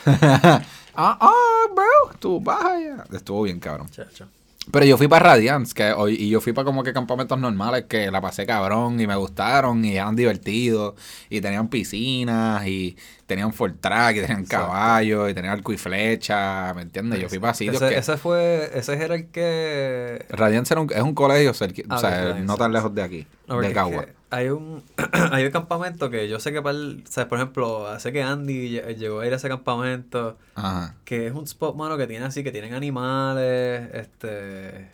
[0.95, 3.03] ah, ah, bro, tú vas allá.
[3.11, 3.89] Estuvo bien, cabrón.
[3.89, 4.27] Chacho.
[4.71, 7.85] Pero yo fui para Radiance, que hoy, y yo fui para como que campamentos normales
[7.87, 10.95] que la pasé cabrón y me gustaron y eran divertidos
[11.29, 16.73] y tenían piscinas y tenían full track y tenían caballos y tenían arco y flecha,
[16.75, 17.19] ¿me entiendes?
[17.21, 17.97] Yo fui para sitios ese, que...
[17.97, 18.69] ese fue...
[18.73, 20.25] Ese era el que...
[20.29, 23.27] Radiance era un- es un colegio cerqui- Ah, o sea, no tan lejos de aquí,
[23.47, 24.05] No, de es Cagua.
[24.05, 24.83] que hay un
[25.31, 28.23] hay un campamento que yo sé que para el, o sea, por ejemplo, sé que
[28.23, 30.95] Andy lle- llegó a ir a ese campamento, Ajá.
[31.05, 34.89] que es un spot, mano, que tiene así, que tienen animales, este,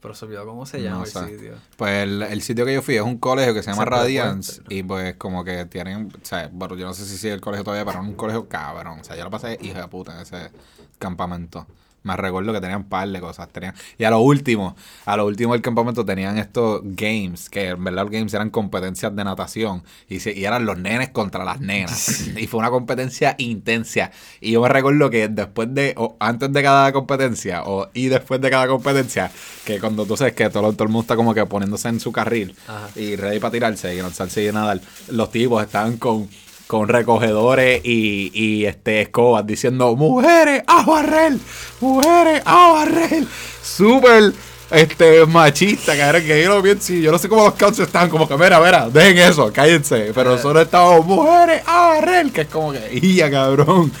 [0.00, 1.54] pero se olvidó cómo se llama No el sitio.
[1.76, 4.82] Pues el, el sitio que yo fui es un colegio que se llama Radiance y
[4.82, 7.86] pues como que tienen, o sea, bueno, yo no sé si sigue el colegio todavía,
[7.86, 9.00] pero es un colegio cabrón.
[9.00, 10.50] O sea, yo lo pasé hija de puta en ese
[10.98, 11.66] campamento.
[12.04, 13.48] Me recuerdo que tenían un par de cosas.
[13.48, 14.76] Tenían, y a lo último,
[15.06, 19.16] a lo último del campamento tenían estos games, que en verdad los games eran competencias
[19.16, 19.82] de natación.
[20.08, 22.28] Y, se- y eran los nenes contra las nenas.
[22.36, 24.10] y fue una competencia intensa.
[24.42, 28.38] Y yo me recuerdo que después de, o antes de cada competencia, o y después
[28.40, 29.30] de cada competencia,
[29.64, 32.12] que cuando tú sabes que todo, todo el mundo está como que poniéndose en su
[32.12, 32.88] carril Ajá.
[32.96, 34.78] y ready para tirarse y lanzarse y nadar,
[35.10, 36.28] los tipos estaban con,
[36.74, 41.34] con recogedores y, y este escobas diciendo mujeres a barrer,
[41.80, 43.24] mujeres a barrer.
[43.62, 44.32] Súper
[44.70, 48.26] este machista, cabrón, que yo lo pienso yo no sé cómo los scouts estaban como
[48.26, 50.10] que, mira, mira, dejen eso, cállense.
[50.14, 53.92] Pero nosotros estábamos mujeres a barrer, que es como que, ya cabrón.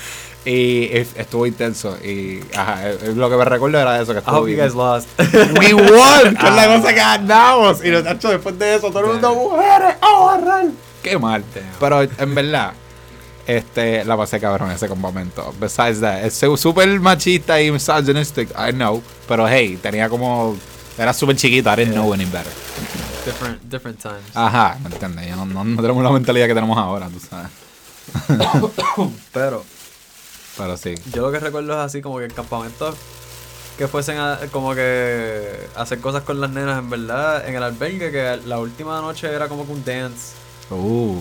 [0.46, 1.96] Y es- estuvo intenso.
[2.04, 2.82] Y ajá,
[3.14, 4.60] lo que me recuerdo era eso que I estuvo you bien.
[4.60, 5.08] guys lost.
[5.58, 7.84] We won, que es la cosa que ganamos.
[7.84, 10.70] Y los hecho después de eso, todo el mundo, mujeres, a barrer.
[11.04, 11.44] Qué mal.
[11.78, 12.72] Pero en verdad,
[13.46, 15.54] este, la pasé cabrón ese campamento.
[15.60, 19.02] Besides that, es súper machista y misogynistic, I know.
[19.28, 20.56] Pero hey, tenía como.
[20.96, 22.52] Era súper chiquito, I didn't know any better.
[23.26, 24.24] different, different times.
[24.34, 25.26] Ajá, ¿me entiendes?
[25.26, 27.50] Ya no, no, no tenemos la mentalidad que tenemos ahora, tú sabes.
[29.32, 29.64] Pero
[30.56, 30.94] Pero sí.
[31.12, 32.94] yo lo que recuerdo es así como que en campamentos
[33.76, 38.12] que fuesen a, como que hacer cosas con las nenas en verdad en el albergue
[38.12, 40.34] que la última noche era como que un dance
[40.70, 41.18] Uh.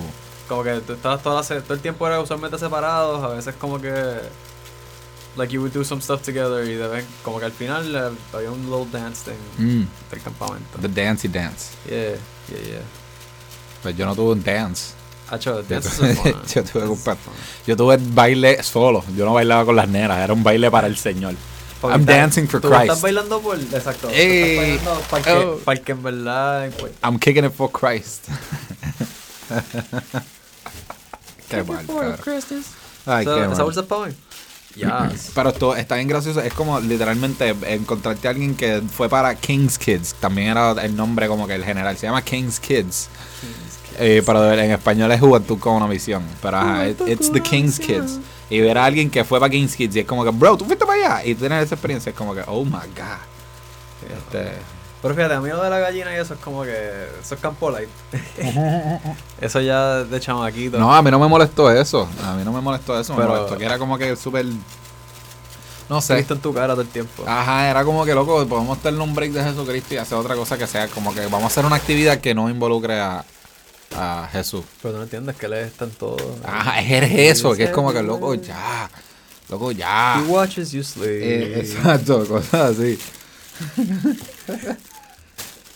[0.48, 3.56] como que tú estabas toda la se- todo el tiempo era usualmente separados a veces
[3.60, 3.94] como que
[5.36, 8.10] like you would do some stuff together y de vez como que al final eh,
[8.34, 11.72] había un little dance thing Mm, del campamento the dancey dance.
[11.90, 12.16] yeah
[12.50, 12.82] yeah yeah
[13.82, 14.94] Pues yo no tuve un dance.
[15.42, 15.80] Yo tuve,
[16.54, 17.16] yo tuve.
[17.68, 19.04] Yo tuve baile solo.
[19.18, 20.20] Yo no bailaba con las nenas.
[20.20, 21.34] Era un baile para el Señor.
[21.82, 23.02] Porque I'm estás- dancing for tú estás Christ.
[23.02, 25.58] bailando por exacto Ey, estás bailando para que, oh.
[25.66, 28.28] para que en verdad pues, I'm kicking it for Christ.
[31.50, 31.86] qué mal.
[33.06, 33.64] Ay, So, qué esa mal.
[33.64, 34.10] bolsa es para
[34.76, 36.42] yes Pero esto está bien gracioso.
[36.42, 40.16] Es como literalmente encontrarte a alguien que fue para King's Kids.
[40.20, 41.98] También era el nombre como que el general.
[41.98, 43.08] Se llama King's Kids.
[44.00, 46.24] Eh, pero en español es Juventud con una visión.
[46.42, 48.20] Pero ajá, it- it's the King's Kids.
[48.50, 50.66] Y ver a alguien que fue para King's Kids y es como que, bro, tú
[50.66, 51.26] fuiste para allá.
[51.26, 53.22] Y tener esa experiencia es como que, oh my god.
[54.04, 54.52] Este,
[55.04, 57.08] Pero fíjate, a mí lo de la gallina y eso es como que.
[57.22, 57.90] Eso es campo light.
[59.42, 60.80] eso ya de chamaquito.
[60.80, 62.08] no, a mí no me molestó eso.
[62.24, 63.14] A mí no me molestó eso.
[63.14, 64.46] Me Pero- molestó que era como que súper.
[65.90, 66.16] No sé.
[66.16, 67.26] visto en tu cara todo el tiempo.
[67.28, 70.58] Ajá, era como que loco, podemos tener un break de Jesucristo y hacer otra cosa
[70.58, 73.26] que sea como que vamos a hacer una actividad que no involucre a,
[73.94, 74.64] a Jesús.
[74.82, 76.16] Pero tú no entiendes que él está en todo.
[76.46, 78.90] Ajá, es eso, que es como que loco, ya.
[79.50, 80.24] Loco, ya.
[80.26, 81.22] He watches you sleep.
[81.22, 82.98] Eh, exacto, cosas así.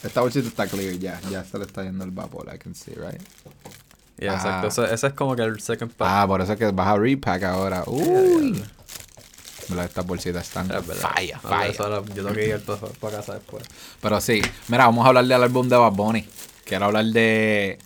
[0.04, 2.94] Esta bolsita está clear ya, ya se le está yendo el vapor, I can see,
[2.94, 3.22] right?
[4.20, 4.36] Yeah, Ah.
[4.36, 4.68] exacto.
[4.68, 6.12] Eso- Ese es como que el second part.
[6.12, 7.84] Ah, por eso es que vas a repack ahora.
[7.88, 8.64] Uy.
[9.70, 11.74] Mira, estas bolsitas están Es falla, No, falla.
[11.80, 12.60] ahora yo tengo que ir
[13.02, 13.64] para, casa después.
[14.02, 16.26] Pero sí, mira, vamos a hablar del álbum de Bad Bunny.
[16.64, 17.78] Quiero hablar de,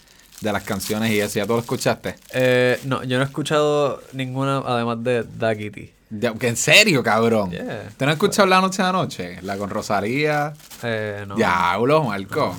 [0.41, 1.39] de las canciones y eso.
[1.39, 2.15] ¿Ya tú lo escuchaste?
[2.33, 5.25] Eh, no, yo no he escuchado ninguna además de.
[5.39, 7.51] Ya, que ¿En serio, cabrón?
[7.51, 7.89] Yeah.
[7.95, 9.39] ¿Te no has escuchado La Noche de Noche?
[9.43, 10.53] La con Rosalía.
[10.83, 11.35] Eh, no.
[11.35, 12.55] Diablo, Marco.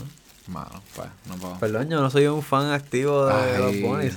[0.49, 1.59] Mano, pues, no puedo.
[1.59, 3.33] Perdón, yo no soy un fan activo de.
[3.33, 4.11] Bad Bunny,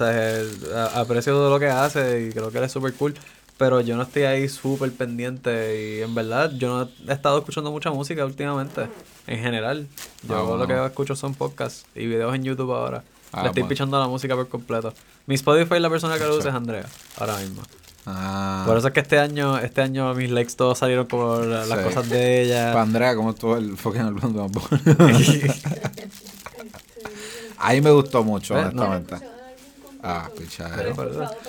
[0.95, 3.13] Aprecio todo lo que hace y creo que él es súper cool,
[3.57, 7.71] pero yo no estoy ahí súper pendiente y en verdad yo no he estado escuchando
[7.71, 8.87] mucha música últimamente,
[9.27, 9.87] en general.
[10.27, 10.57] Yo Ah, bueno.
[10.57, 13.03] lo que escucho son podcasts y videos en YouTube ahora.
[13.31, 13.69] Ah, Le estoy bueno.
[13.69, 14.93] pichando la música por completo.
[15.27, 16.85] Mi Spotify, la persona que lo usa es Andrea,
[17.17, 17.61] ahora mismo.
[18.07, 18.63] Ah.
[18.67, 21.79] Por eso es que este año, este año mis likes todos salieron como la- las
[21.79, 21.83] Sí.
[21.85, 22.71] cosas de ella.
[22.73, 25.41] Pa' Andrea, ¿cómo estuvo el fucking álbum de Bad Bunny?
[27.57, 28.83] A mí me gustó mucho, Eh, no.
[28.83, 29.27] honestamente.
[30.03, 30.93] Ah, pichadero.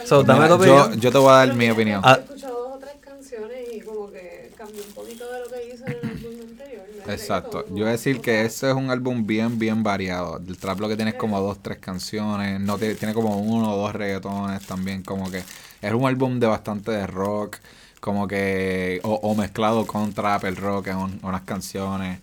[0.07, 1.01] So, dame tu yo, opinión.
[1.01, 2.01] yo te voy a dar mi opinión.
[2.03, 2.17] Ah.
[2.19, 5.75] He escuchado dos o tres canciones y como que cambió un poquito de lo que
[5.75, 6.83] hizo en el álbum anterior.
[7.09, 7.67] Exacto.
[7.69, 10.39] Yo voy a decir que como- este es un álbum bien, bien variado.
[10.39, 12.59] El trap lo que tiene es como dos, tres canciones.
[12.61, 15.03] No tiene, tiene como uno o dos reggaetones también.
[15.03, 15.43] Como que
[15.87, 17.57] es un álbum de bastante de rock.
[18.01, 19.01] Como que.
[19.05, 22.21] O, o mezclado con trap, el rock en un- unas canciones.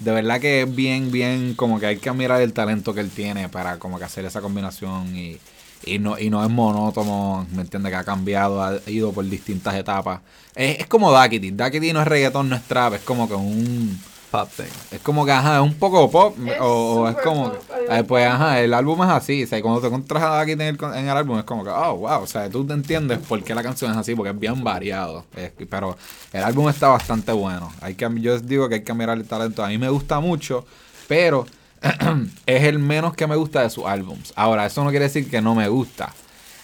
[0.00, 1.54] De verdad que es bien, bien.
[1.54, 4.40] Como que hay que mirar el talento que él tiene para como que hacer esa
[4.40, 5.14] combinación.
[5.16, 5.38] Y,
[5.84, 7.90] y no, y no es monótono, ¿me entiendes?
[7.92, 10.20] Que ha cambiado, ha ido por distintas etapas.
[10.54, 11.50] Es, es como Daquiti.
[11.52, 13.98] Daquiti no es reggaetón, no es trap, es como que un.
[14.30, 14.64] Pop thing.
[14.90, 16.36] Es como que, ajá, es un poco pop.
[16.46, 17.52] Es o, es como.
[17.52, 19.44] pop, eh, pues, ajá, el álbum es así.
[19.44, 21.70] O sea, cuando te encuentras a Daquiti en el, en el álbum, es como que,
[21.70, 22.22] oh, wow.
[22.22, 25.24] O sea, tú te entiendes por qué la canción es así, porque es bien variado.
[25.36, 25.96] Es- pero
[26.32, 27.72] el álbum está bastante bueno.
[27.80, 29.64] Hay que, yo digo que hay que mirar el talento.
[29.64, 30.66] A mí me gusta mucho,
[31.06, 31.46] pero
[32.46, 34.32] es el menos que me gusta de sus álbums.
[34.36, 36.12] Ahora, eso no quiere decir que no me gusta.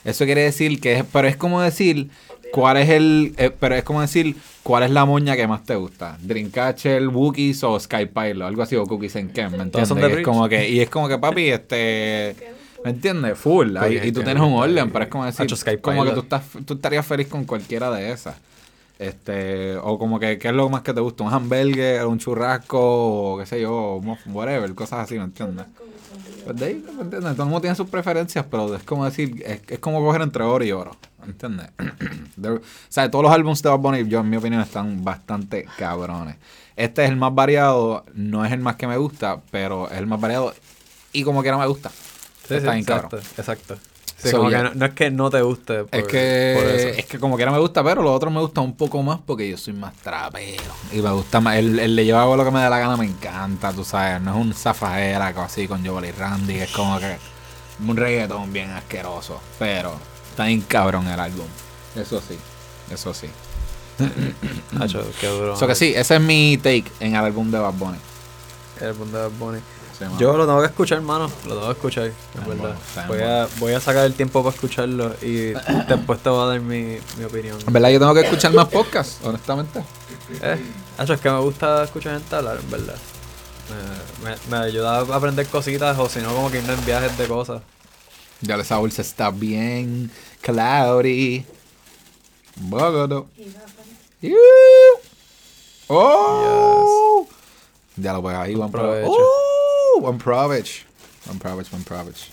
[0.05, 2.09] Eso quiere decir que es, pero es como decir
[2.53, 5.75] cuál es el, eh, pero es como decir cuál es la moña que más te
[5.77, 6.19] gusta.
[6.21, 9.89] Dreamcatcher, Wookiees o Skypilot, algo así, o Cookies and Kem, ¿me entiendes?
[9.99, 12.37] Que es como que, y es como que papi, este,
[12.85, 13.39] ¿me entiendes?
[13.39, 15.47] Full, ahí- Cookies y tú tienes un orden, pero es como decir,
[15.81, 18.35] como que tú estás, tú estarías feliz con cualquiera de esas.
[18.99, 21.25] Este, o como que, ¿qué es lo más que te gusta?
[21.25, 22.79] ¿Un hamburger, un churrasco,
[23.35, 25.67] o qué sé yo, whatever, cosas así, ¿me entiendes?
[26.45, 27.33] Pues de ahí, ¿me entiendes?
[27.35, 30.43] Todo el mundo tiene sus preferencias, pero es como decir, es, es como coger entre
[30.43, 31.69] oro y oro, ¿entiendes?
[32.37, 35.67] De- o sea, todos los álbumes de Bad Bunny, yo en mi opinión, están bastante
[35.79, 36.37] cabrones.
[36.75, 40.07] Este es el más variado, no es el más que me gusta, pero es el
[40.07, 40.55] más variado
[41.13, 41.91] y como quiera me gusta.
[41.91, 43.23] Sí, Está sí, bien exacto, cabrón.
[43.37, 43.77] exacto.
[44.23, 44.59] Sí, So, como yeah.
[44.59, 45.85] que no, no es que no te guste.
[45.85, 46.53] por- Es por que,
[46.91, 47.01] eso.
[47.01, 49.51] es que como quiera me gusta, pero lo otro me gusta un poco más porque
[49.51, 50.63] yo soy más trapero.
[50.93, 52.97] Y me gusta más, el, el de yo hago lo que me da la gana
[52.97, 54.21] me encanta, tú sabes.
[54.21, 57.17] No es un zafajera así con Joel y Randy, que es como que
[57.85, 59.41] un reggaetón bien asqueroso.
[59.59, 59.95] Pero
[60.31, 61.47] está bien cabrón el álbum.
[61.97, 62.39] Eso sí,
[62.93, 63.27] eso sí.
[64.81, 65.55] Hacho, qué duro.
[65.55, 67.99] Eso que sí, ese es mi take en el álbum de Bad Bunny.
[68.81, 69.59] El álbum de Bad Bunny.
[70.07, 70.19] Mano.
[70.19, 71.31] Yo lo tengo que escuchar, hermano.
[71.47, 72.77] Lo tengo que escuchar, es Está verdad.
[72.95, 75.53] bueno, voy, a, voy a sacar el tiempo para escucharlo y
[75.89, 77.59] después te voy a dar mi, mi opinión.
[77.67, 79.83] En verdad yo tengo que escuchar más podcasts, honestamente.
[80.43, 80.59] Eh,
[80.99, 82.97] hacho, es que me gusta escuchar gente hablar, en verdad.
[84.23, 87.17] Me, me, me ayuda a aprender cositas o si no, como que irme en viajes
[87.17, 87.63] de cosas.
[88.41, 91.47] Ya esa bolsa está bien cloudy.
[92.57, 93.23] Bogotá.
[94.21, 94.37] Iu.
[95.89, 97.27] Oh.
[97.97, 99.13] Ya lo pues ahí, buen provecho.
[99.93, 99.97] Provecho.
[99.97, 100.85] Oh, buen provecho.
[101.27, 102.27] Buen provecho, buen provecho.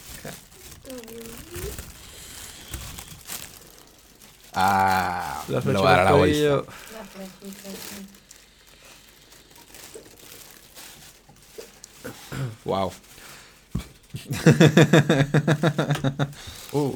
[4.54, 6.64] Ah, La lo flecha voy a dar a la bolsa.
[12.66, 12.92] Wow.
[16.74, 16.96] Uh,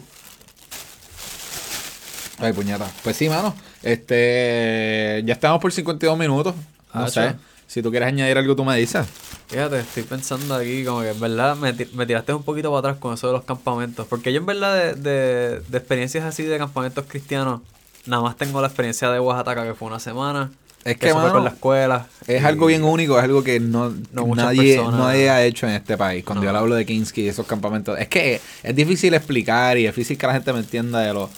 [2.39, 2.89] Ay, puñeta.
[3.03, 3.55] Pues sí, mano.
[3.81, 5.21] Este.
[5.25, 6.53] Ya estamos por 52 minutos.
[6.93, 7.52] No Ah, sé.cho.
[7.73, 9.07] Si tú quieres añadir algo, tú me dices.
[9.47, 12.97] Fíjate, estoy pensando aquí como que en verdad me, me tiraste un poquito para atrás
[12.99, 14.05] con eso de los campamentos.
[14.07, 17.61] Porque yo en verdad de, de, de experiencias así de campamentos cristianos,
[18.05, 20.51] nada más tengo la experiencia de Oaxaca que fue una semana.
[20.85, 22.07] Es que que, mano, con la escuela.
[22.27, 25.65] Es y- algo bien único, es algo que no, No nadie, personas- nadie ha hecho
[25.67, 26.23] en este país.
[26.23, 26.51] Cuando No.
[26.51, 30.17] yo hablo de Kinsky y esos campamentos, es que es difícil explicar y es difícil
[30.17, 31.29] que la gente me entienda de lo,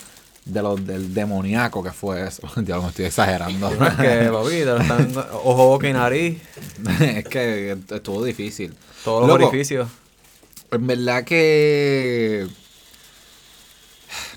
[0.45, 2.47] de lo del demoníaco que fue eso.
[2.63, 3.69] Ya me estoy exagerando.
[3.71, 6.41] No es que, papi, te lo están ojo, boca y nariz,
[7.01, 8.73] es que estuvo difícil.
[9.03, 9.89] todos los Loco, orificios.
[10.71, 12.47] En verdad que.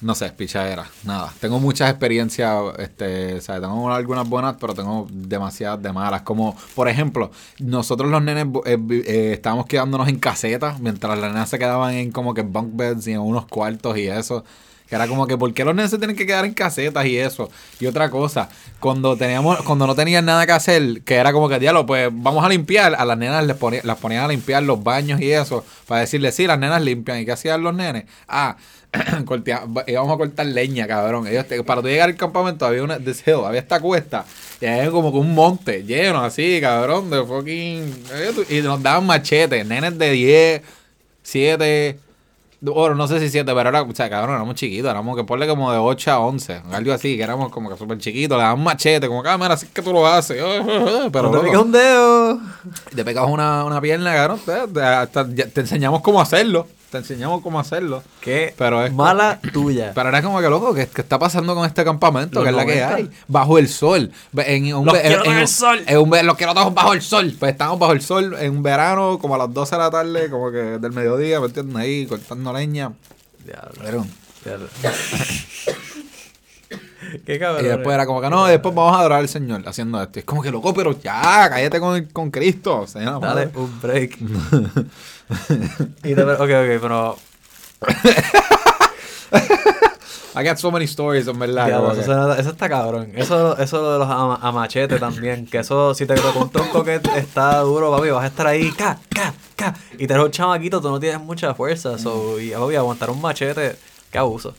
[0.01, 1.33] No sé, pichadera, nada.
[1.41, 6.23] Tengo muchas experiencias, este, o sea, tengo algunas buenas, pero tengo demasiadas de malas.
[6.23, 11.49] Como, por ejemplo, nosotros los nenes eh, eh, estábamos quedándonos en casetas, mientras las nenas
[11.49, 14.45] se quedaban en como que bunk beds y en unos cuartos y eso.
[14.89, 17.19] Que era como que, ¿por qué los nenes se tienen que quedar en casetas y
[17.19, 17.51] eso?
[17.79, 18.49] Y otra cosa,
[18.81, 22.45] cuando teníamos, cuando no tenían nada que hacer, que era como que, diablo, pues vamos
[22.45, 25.65] a limpiar, a las nenas les ponía, las ponían a limpiar los baños y eso,
[25.87, 27.21] para decirles, sí, las nenas limpian.
[27.21, 28.05] ¿Y qué hacían los nenes?
[28.27, 28.57] Ah,
[29.87, 31.27] íbamos a cortar leña, cabrón.
[31.27, 34.25] Ellos para tú llegar al campamento había una this hill, había esta cuesta
[34.61, 38.05] y había como que un monte lleno así, cabrón, de fucking
[38.49, 40.63] y nos daban machetes, nenes de 10,
[41.23, 41.99] 7
[42.61, 45.47] bueno, no sé si 7, pero era, o sea, cabrón, éramos chiquitos, éramos que ponle
[45.47, 48.63] como de 8 a 11, algo así, que éramos como que súper chiquitos, le daban
[48.63, 50.37] machete, como que, ah, así que tú lo haces,
[51.13, 52.41] pero te loco, pica un dedo.
[52.95, 57.43] te pegabas una, una pierna, cabrón, te, te- ya- te enseñamos cómo hacerlo, te enseñamos
[57.43, 58.03] cómo hacerlo.
[58.21, 59.93] Qué Pero es- mala tuya.
[59.95, 62.37] Pero era como que loco, ¿qué, qué está pasando con este campamento?
[62.43, 62.95] Los que es la que 90.
[62.95, 63.11] hay.
[63.29, 64.11] Bajo el sol.
[64.37, 65.83] En un, Los quiero en en un- el sol.
[65.87, 67.35] en un ve- los quiero todos bajo el sol.
[67.39, 70.31] Pues estamos bajo el sol en un verano, como a las 12 de la tarde,
[70.31, 71.77] como que del mediodía, ¿me entiendes?
[71.77, 72.93] Ahí cortando leña.
[73.45, 74.07] Diablo,
[74.45, 74.69] diablo.
[77.25, 77.65] Qué cabrón.
[77.65, 80.19] y después era como que no, después vamos a adorar al Señor haciendo esto.
[80.19, 82.87] Y es como que loco, pero ya, cállate con, con Cristo.
[82.87, 83.51] Sea, Dale madre.
[83.55, 84.19] un break.
[86.05, 87.17] y te- ok, ok, pero.
[90.35, 91.69] I got so many stories, en verdad.
[91.81, 93.11] como eso, suena- eso está cabrón.
[93.17, 95.47] Eso, eso de los ama- amachetes también.
[95.47, 98.71] Que eso, si te tocó un tronco que está duro, papi, vas a estar ahí,
[98.73, 99.75] ca, ca, ca.
[99.99, 101.99] Y te un chamaquito, tú no tienes mucha fuerza.
[101.99, 103.77] So, y papi, aguantar un machete,
[104.13, 104.55] qué abuso.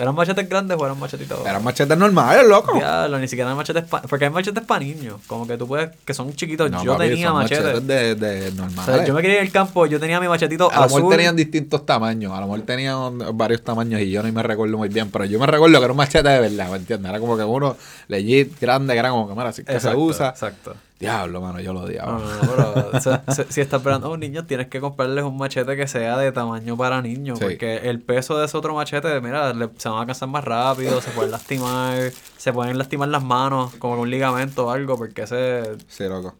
[0.00, 1.40] ¿Eran machetes grandes o eran machetitos?
[1.46, 2.74] Eran machetes normales, loco.
[2.74, 5.20] Diablo, ni siquiera eran machetes pa- Porque hay machetes para niños.
[5.26, 5.90] Como que tú puedes.
[6.04, 6.70] Que son chiquitos.
[6.70, 7.86] No, yo papi, tenía machetes.
[7.86, 8.94] de, de O normales.
[8.96, 10.98] sea, yo me quería ir al campo, yo tenía mi machetito A lo azul.
[11.00, 14.76] mejor tenían distintos tamaños, a lo mejor tenían varios tamaños y yo no me recuerdo
[14.78, 17.08] muy bien, pero yo me recuerdo que era un machete de verdad, ¿me entiendes?
[17.10, 17.76] Era como que uno
[18.08, 20.28] legit, grande, era como que, mira, así que se usa.
[20.30, 20.74] Exacto.
[20.98, 22.12] Diablo, mano, yo lo odiaba.
[22.18, 25.76] No, no, pero se- si estás esperando a un niño, tienes que comprarles un machete
[25.76, 27.38] que sea de tamaño para niños.
[27.38, 27.44] Sí.
[27.44, 31.00] Porque el peso de ese otro machete, mira, le- se van a cansar más rápido,
[31.00, 35.22] se pueden lastimar, se pueden lastimar las manos, como con un ligamento o algo, porque
[35.22, 35.76] ese.
[35.86, 36.34] Sí, loco.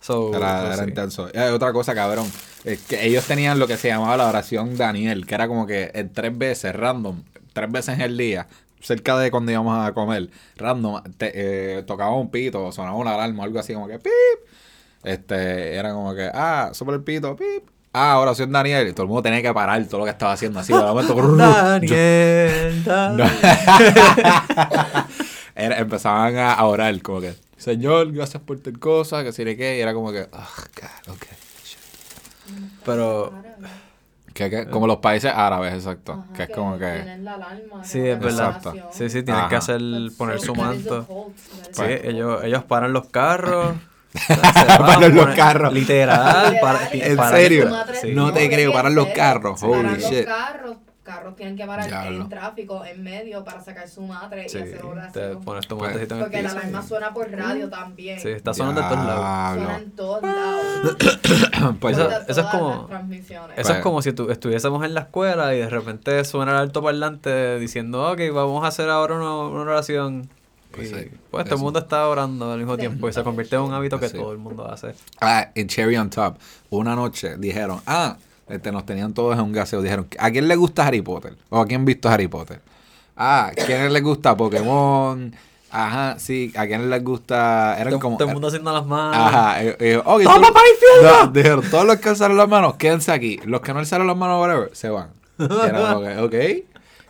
[0.00, 0.84] So, Era, sí.
[0.84, 1.28] intenso.
[1.34, 2.26] Hay otra cosa, cabrón.
[2.64, 5.90] Es que ellos tenían lo que se llamaba la oración Daniel, que era como que
[5.92, 7.22] en tres veces, random,
[7.52, 8.46] tres veces en el día,
[8.80, 11.32] cerca de cuando íbamos a comer, random, te-
[11.78, 14.12] eh, tocaba un pito, sonaba una alarma algo así como que pip.
[15.02, 17.68] Este, era como que, ah, sopla el pito, pip.
[17.92, 18.86] Ah, oración Daniel.
[18.88, 20.72] Y todo el mundo tenía que parar todo lo que estaba haciendo así.
[20.72, 23.30] De momento, Daniel, Daniel.
[25.54, 29.56] Era- empezaban a, a orar, como que, Señor, gracias por tal cosa, que si le
[29.56, 29.78] qué.
[29.78, 30.48] Y era como que, ah,
[31.06, 31.26] God, ok.
[32.84, 33.32] Pero.
[34.40, 36.12] Que, que- como los países árabes, exacto.
[36.12, 36.90] Ajá, que es como que.
[36.92, 38.56] tienen la alarma, Sí, es verdad.
[38.56, 38.74] Exacto.
[38.90, 39.48] Sí, sí, tienes Ajá.
[39.50, 39.80] que hacer,
[40.16, 41.06] poner That's su manto.
[41.72, 42.04] Sí, ¿verdad?
[42.06, 43.74] ellos, ellos paran los carros.
[44.78, 45.72] Paran los ponen- carros.
[45.74, 46.52] Literal.
[46.54, 47.70] Literal, para- ¿En paran- serio?
[48.00, 48.12] Sí.
[48.14, 50.26] No te creo, paran los carros, holy paran shit.
[50.26, 50.76] los carros,
[51.10, 54.78] carros tienen que parar en tráfico, en medio, para sacar su madre Sí, y hacer
[54.80, 55.40] te oración.
[55.42, 58.20] pones tu Pues, Porque la alarma suena por radio también.
[58.20, 59.56] Sí, está sonando en todos lados.
[59.58, 60.64] Suena en todos lados.
[61.80, 62.88] Pues, Eso- eso es como-.
[62.90, 66.58] Eso Pues- es como si tu- estuviésemos en la escuela y de repente suena el
[66.58, 70.28] altoparlante diciendo, ok, vamos a hacer ahora una, una oración.
[70.72, 73.56] Pues y, sí, pues todo el mundo está orando al mismo tiempo y se convierte
[73.56, 74.18] en un hábito que Pues sí.
[74.18, 74.94] todo el mundo hace.
[75.20, 76.36] Ah, en Cherry on Top,
[76.70, 78.16] una noche dijeron, ah,
[78.50, 79.82] este, nos tenían todos en un gaseo.
[79.82, 81.36] Dijeron, ¿a quién le gusta Harry Potter?
[81.48, 82.60] ¿O a quién visto Harry Potter?
[83.16, 85.34] Ah, ¿a quién les gusta Pokémon?
[85.72, 87.76] Ajá, sí, ¿a quién les gusta?
[87.78, 88.16] Eran Todo, como...
[88.16, 89.16] todo el mundo haciendo las manos.
[89.16, 91.24] Ajá, eh, eh, ¡Toma tú- para el infierno!
[91.26, 93.38] No, dijeron, todos los que alzaron las manos, quédense aquí.
[93.44, 95.10] Los que no alzaron las manos, whatever, se van.
[95.38, 96.34] Y era como que, ok.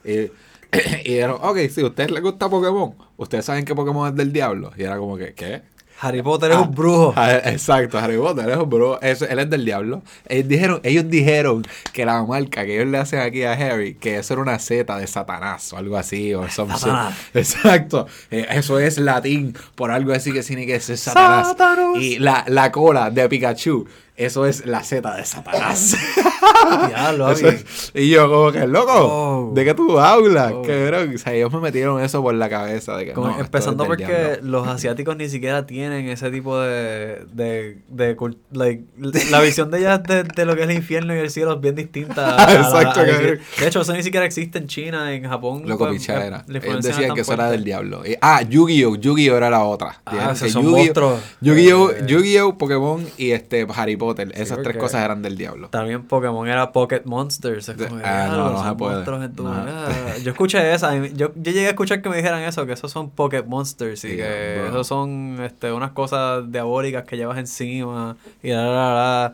[0.04, 0.10] Y,
[1.04, 4.30] y dijeron, ok, si a ustedes les gusta Pokémon, ustedes saben que Pokémon es del
[4.32, 4.72] diablo.
[4.76, 5.62] Y era como que, ¿qué?
[6.00, 7.12] Harry Potter es Ah, un brujo.
[7.16, 9.00] ah, Exacto, Harry Potter es un brujo.
[9.02, 10.02] Eso, él es del diablo.
[10.28, 14.16] Ellos dijeron, ellos dijeron que la marca que ellos le hacen aquí a Harry, que
[14.18, 16.32] eso era una Z de Satanás o algo así.
[16.34, 16.48] O.
[16.48, 17.14] Satanás.
[17.34, 18.06] Exacto.
[18.30, 21.48] Eh, eso es latín por algo así que significa que es Satanás.
[21.48, 21.96] Satanás.
[22.00, 23.86] Y la, la cola de Pikachu,
[24.24, 25.96] eso es la Z de Satanás.
[26.88, 29.52] Diablo, es- y yo como que, loco, Oh.
[29.54, 30.52] ¿de qué tú hablas?
[30.52, 30.62] Oh.
[30.62, 31.14] Cabrón.
[31.14, 32.96] O sea, ellos me metieron eso por la cabeza.
[32.96, 34.38] De que, Como no, empezando es porque diablo.
[34.60, 38.16] los asiáticos ni siquiera tienen ese tipo de, de, de
[38.52, 38.84] like,
[39.30, 41.60] la visión de ellas de, de lo que es el infierno y el cielo es
[41.60, 42.36] bien distinta.
[42.36, 45.28] a- a la- Exacto, a la- de hecho, eso ni siquiera existe en China, en
[45.28, 45.62] Japón.
[45.66, 46.44] Loco, pues, pichadera.
[46.48, 48.02] Ellos decían que eso era del diablo.
[48.06, 48.96] Y- ah, Yu-Gi-Oh!
[48.96, 49.36] Yu-Gi-Oh!
[49.36, 50.00] era la otra.
[50.06, 51.18] Ah, esos que son Yu-Gi-Oh!
[51.40, 51.90] Yu-Gi-Oh!
[51.90, 52.58] Eh, Yu-Gi-Oh!
[52.58, 54.09] Pokémon y este Harry Potter.
[54.34, 55.68] Esas tres cosas eran del diablo.
[55.68, 57.68] También Pokémon era Pocket Monsters.
[57.68, 59.04] Es como, De- ah, no, "Diablo, no se puede.
[59.44, 59.52] No.
[59.52, 59.88] ah".
[60.22, 60.94] Yo escuché esa.
[60.96, 64.16] Yo, yo llegué a escuchar que me dijeran eso, que esos son Pocket Monsters y
[64.16, 64.68] que bro.
[64.70, 69.32] esos son este, unas cosas diabólicas que llevas encima y la, la, la.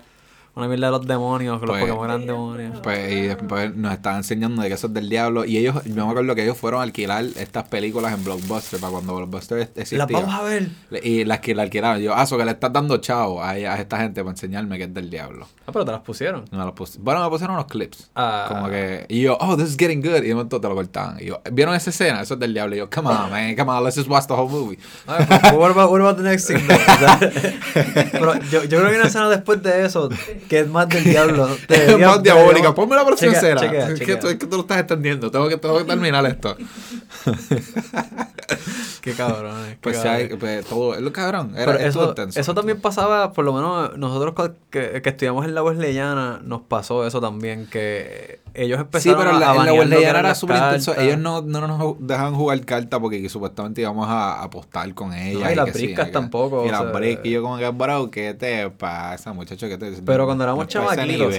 [0.57, 2.81] Una mierda de los demonios, que los Pues- Pokémon eran demonios.
[2.83, 5.45] Pues y después nos estaban enseñando de que eso es del diablo.
[5.45, 8.91] Y ellos, yo me acuerdo que ellos fueron a alquilar estas películas en Blockbuster para
[8.93, 9.99] cuando Blockbuster existía.
[9.99, 10.69] Las vamos a ver.
[11.03, 12.01] Y las que la alquilaron.
[12.01, 14.85] Yo, ah, eso que le estás dando chavo a, a esta gente para enseñarme que
[14.85, 15.47] es del diablo.
[15.67, 16.47] Ah, pero te las pusieron.
[16.51, 18.11] Me lo pus- bueno, me pusieron unos clips.
[18.15, 18.47] Ah.
[18.49, 20.23] Como que, y yo, oh, this is getting good.
[20.25, 21.19] Y de momento te lo cortaban.
[21.21, 22.23] Y yo, ¿vieron esa escena?
[22.23, 22.75] Eso es del diablo.
[22.77, 24.79] Y yo, come on, man, come on, let's just watch the whole movie.
[25.07, 26.57] But what about, what about the next sea,
[28.13, 30.09] pero yo, yo creo que hay una escena después de eso
[30.49, 31.49] que es más del diablo.
[31.69, 32.75] Es más diabólica.
[32.75, 33.61] Ponme la escena.
[33.61, 35.31] chequea, es, que tú, es que tú lo estás extendiendo.
[35.31, 36.57] Tengo que, tengo que terminar esto.
[39.01, 39.55] Qué cabrón.
[39.71, 40.15] qué Pues, cabrón.
[40.15, 41.53] hay- pues, todo, es lo cabrón.
[41.57, 44.35] Era, Pero eso, intenso, eso también pasaba, por lo menos nosotros
[44.71, 49.31] que, que estudiamos en la Wesleyana, nos pasó eso también, que ellos Sí, empezaron pero
[49.33, 50.99] en la, a en la eran era súper intenso.
[50.99, 55.43] Ellos no, no nos dejaban jugar carta porque supuestamente íbamos a apostar con ellas.
[55.43, 57.27] No, y las sí, briscas tampoco, Y o las briscas.
[57.27, 59.69] Y yo como que, bro, ¿qué te pasa, muchacho?
[59.69, 61.35] ¿Qué te Pero cuando éramos chamaquitos.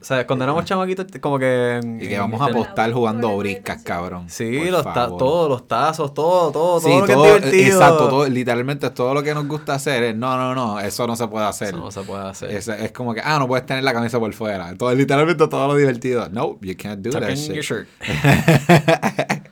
[0.00, 1.80] O sea, cuando éramos chamaquitos, como que...
[2.00, 4.28] Y que vamos a apostar jugando briscas, cabrón.
[4.28, 7.76] Sí, los todos los tazos, todo, todo, Sí, todo lo que todo, es divertido.
[7.78, 11.16] exacto, todo, literalmente todo lo que nos gusta hacer es, no, no, no, eso no
[11.16, 11.68] se puede hacer.
[11.68, 12.50] Eso no se puede hacer.
[12.50, 14.74] Es, es como que, ah, no puedes tener la camisa por fuera.
[14.76, 16.28] Todo, literalmente todo lo divertido.
[16.30, 17.54] No, you can't do Tuck that in shit.
[17.54, 17.88] your shirt.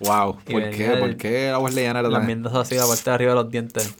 [0.00, 0.92] Wow, Y ¿por venía qué?
[0.92, 2.26] el- ¿Por qué la Wesleyana era Las tan...
[2.26, 3.94] miendas así, la parte de arriba de los dientes.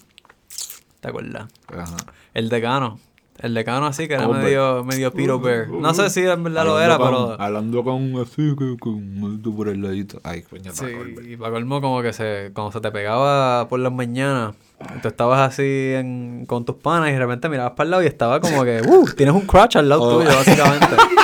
[1.00, 1.46] ¿Te acuerdas?
[1.68, 1.96] Ajá.
[2.34, 2.98] El decano.
[3.38, 5.68] El decano así, que era medio, medio Peter Bear.
[5.68, 7.40] No sé si en verdad lo Hablando era, con- pero...
[7.42, 10.20] Hablando con así, que con esto por el ladito.
[10.24, 11.32] Ay, coño, Sí, acordé.
[11.32, 14.54] y para colmo como que se, cuando se te pegaba por las mañanas,
[15.00, 15.62] tú estabas así
[15.94, 18.82] en, con tus panas y de repente mirabas para el lado y estaba como que,
[18.86, 20.18] uh, tienes un crotch al lado Oh.
[20.18, 20.86] tuyo, básicamente.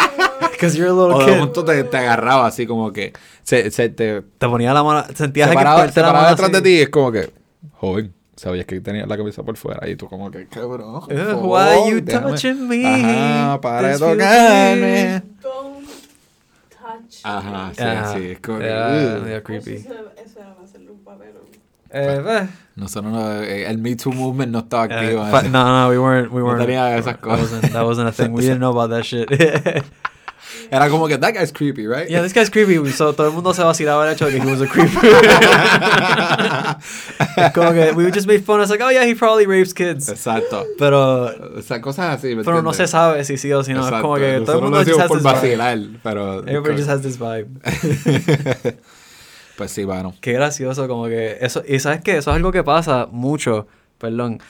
[0.61, 1.38] Because you're a O little de kid.
[1.38, 5.48] momento te, te agarraba así como que se, se te Te ponía la mano, sentías
[5.48, 6.62] se que paraba, ponerte se la paraba mano detrás así.
[6.62, 7.32] de ti y es como que,
[7.78, 11.00] joven, sabías que tenía la camisa por fuera y tú como que, cabrón.
[11.00, 12.86] por favor, why you déjame- touching me?
[12.86, 15.22] Ajá, para de tocarme.
[15.42, 15.88] Don't
[16.68, 17.20] touch.
[17.24, 18.14] Ajá, sí, Ajá.
[18.14, 19.74] sí, es como que, Eso, creepy.
[19.76, 19.92] eso
[20.36, 20.54] era
[21.04, 21.42] papelón.
[21.92, 25.24] Eh, pues, Nosotros no, eh, el Me Too Movement no estaba eh, activo.
[25.50, 27.50] no, no, we weren't, we No tenía esas that cosas.
[27.50, 28.32] wasn't- That wasn't a thing.
[28.32, 29.28] We didn't know about that shit.
[30.71, 32.09] Era como que, that guy's creepy, right?
[32.09, 32.77] yeah, this guy's creepy.
[32.93, 35.01] So todo el mundo se vacilaba el hecho de que he was a creeper.
[37.37, 38.61] es como que we just made fun.
[38.61, 40.09] It's like, oh yeah, he probably rapes kids.
[40.09, 40.64] Exacto.
[40.79, 42.77] Pero, O sea, cosas así, ¿me pero no entiendes?
[42.77, 43.81] se sabe si sí o si no.
[43.81, 44.03] Es Exacto.
[44.03, 45.35] como que todo el mundo lo just has por this vibe.
[45.35, 46.39] vacilar, pero...
[46.41, 47.49] Everybody just has this vibe.
[49.57, 50.14] pues sí, bueno.
[50.21, 53.66] Qué gracioso, como que eso, y sabes que eso es algo que pasa mucho,
[53.99, 54.41] perdón,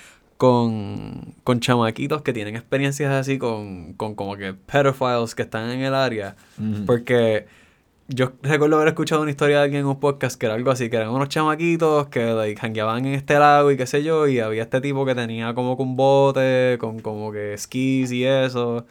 [0.40, 5.82] con, con chamaquitos que tienen experiencias así con, con como que pedophiles que están en
[5.82, 6.34] el área,
[6.86, 7.44] porque
[8.08, 10.88] yo recuerdo haber escuchado una historia de alguien en un podcast que era algo así,
[10.88, 14.38] que eran unos chamaquitos que like, hangueaban en este lago y qué sé yo, y
[14.38, 18.86] había este tipo que tenía como que un bote, con como que skis y eso,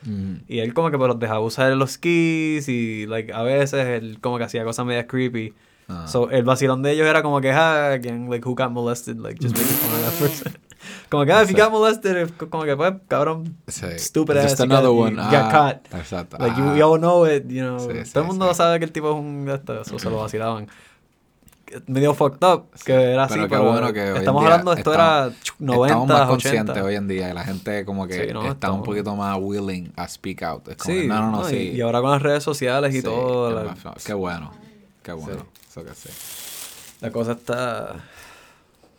[0.47, 4.19] y él como que pues, los dejaba usar los skis y like a veces él
[4.21, 5.55] como que hacía cosas medio creepy.
[5.89, 6.05] Ah.
[6.07, 9.39] So, el vacilón de ellos era como que, ah, again, like, who got molested, like,
[9.41, 10.53] just making fun of that person.
[11.09, 13.87] como que, ah, if you got molested, como que, pues, cabrón, Sí.
[13.97, 15.15] stupid Just ass, you another got- you one.
[15.15, 15.93] got Ah, caught.
[15.99, 16.37] Exacto.
[16.39, 16.73] Like, you, Ah.
[16.73, 17.79] we all know it, you know.
[17.79, 20.09] Sí, sí, Todo el mundo sabe que el tipo es un de estos, so se
[20.09, 20.67] lo vacilaban.
[21.85, 24.91] Medio fucked up, que era así, Pero pero, qué bueno que estamos día hablando, esto
[24.91, 26.83] era ch- 90, Estamos más conscientes 80.
[26.83, 29.37] hoy en día y la gente como que Sí, no, está estamos- un poquito más
[29.39, 30.67] willing a speak out.
[30.67, 31.57] Es como Sí, no, no, no, y- sí.
[31.75, 34.51] y, ahora con las redes sociales y Sí, todo, la, Qué bueno.
[35.03, 35.45] Qué bueno.
[35.81, 36.09] Eso que sí.
[37.01, 37.95] la cosa está...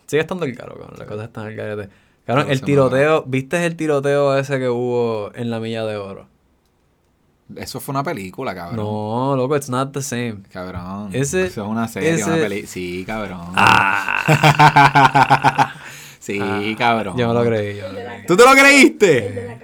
[0.06, 1.88] Sigue estando el caro, cabrón, la cosa está en el garete.
[2.26, 6.26] Cabrón, el tiroteo, ¿viste el tiroteo ese que hubo en la milla de oro?
[7.56, 8.76] Eso fue una película, cabrón.
[8.76, 10.38] No, loco, it's not the same.
[10.52, 11.14] Cabrón.
[11.14, 12.68] Is it- Eso es una serie, is una película.
[12.70, 13.52] Sí, cabrón.
[13.56, 15.72] Ah,
[16.20, 17.16] sí, Ah, cabrón.
[17.16, 18.26] yo me lo creí, yo me lo creí.
[18.26, 19.58] ¿Tú te lo ¿El de creíste?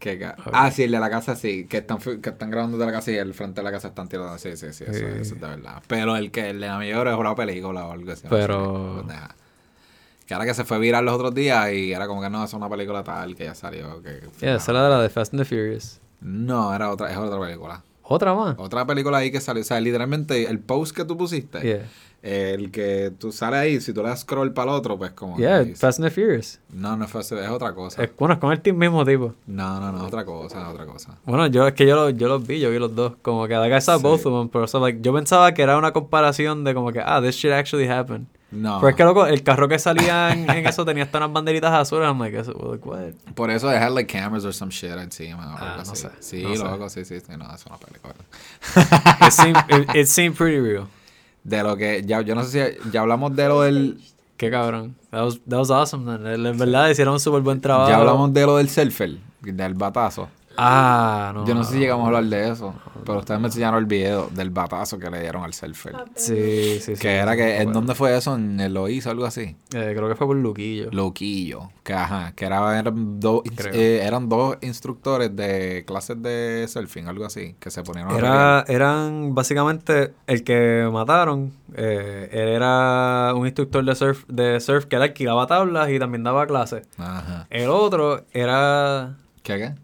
[0.00, 0.50] Ok.
[0.52, 3.10] Ah, sí, el de la casa sí, que están, que están grabando de la casa
[3.10, 4.38] y el frente de la casa están tirando.
[4.38, 5.04] Sí, sí, sí, eso, Sí.
[5.04, 5.82] eso es de verdad.
[5.88, 8.22] Pero el que el de la mayor es una película o algo así.
[8.24, 9.14] no Pero- sé.
[10.26, 12.52] Que ahora que se fue viral los otros días y era como que no, es
[12.52, 14.02] una película tal que ya salió.
[14.02, 16.00] Que, Yeah, esa era de la de Fast and the Furious.
[16.20, 17.82] No, era otra, es otra película.
[18.02, 18.54] ¿Otra más?
[18.58, 19.62] Otra película ahí que salió.
[19.62, 21.86] O sea, literalmente el post que tú pusiste, Yeah.
[22.22, 25.36] El que tú sales ahí, si tú le das scroll para el otro, pues como.
[25.38, 26.58] Yeah, que- Fast and the Furious.
[26.72, 28.02] no, no fue, es otra cosa.
[28.02, 29.34] Es, bueno, es con el team mismo tipo.
[29.46, 31.16] No, no, no, otra cosa, otra cosa.
[31.24, 33.12] Bueno, yo es que yo, lo- yo los vi, yo vi los dos.
[33.22, 34.02] Como que like I saw Sí.
[34.02, 37.00] both of them, pero so, like, yo pensaba que era una comparación de como que,
[37.04, 38.26] ah, this shit actually happened.
[38.50, 38.78] No.
[38.80, 41.70] Pero es que loco, el carro que salía en, en eso tenía hasta unas banderitas
[41.70, 42.08] azules.
[42.08, 43.12] I'm like, like, what?
[43.34, 45.54] Por eso they had like cameras or some shit encima.
[45.54, 45.96] o Ah, algo no así.
[45.96, 46.64] sé, Sí, no sé.
[46.64, 48.14] loco, sí, sí, sí, no, es una película.
[49.26, 50.88] It seemed, it, it seemed pretty real.
[51.44, 53.98] De lo que, ya, yo no sé si ya hablamos de lo del,
[54.38, 54.94] Qué cabrón.
[55.10, 56.24] That was, that was awesome, man.
[56.24, 57.90] En verdad hicieron un súper buen trabajo.
[57.90, 59.18] ya hablamos de lo del surfer.
[59.42, 60.28] del batazo.
[60.60, 61.46] Ah, no.
[61.46, 62.74] Yo no sé si llegamos a hablar de eso,
[63.06, 65.94] pero ustedes me enseñaron el video del batazo que le dieron al surfer.
[65.96, 67.00] Ah, Sí, sí, sí.
[67.00, 68.34] Que era que, ¿en dónde fue eso?
[68.34, 69.56] ¿En el o algo así?
[69.72, 70.88] eh, creo que fue por Luquillo.
[70.90, 71.70] Loquillo.
[71.84, 73.42] Que ajá, que era, eran, dos,
[73.72, 78.64] eh, eran dos instructores de clases de surfing, algo así, que se ponían a Era,
[78.66, 81.52] eran básicamente el que mataron.
[81.74, 86.24] eh, él era un instructor de surf, de surf que él alquilaba tablas y también
[86.24, 86.82] daba clases.
[86.98, 87.46] Ajá.
[87.48, 89.16] El otro era.
[89.44, 89.74] ¿Qué qué?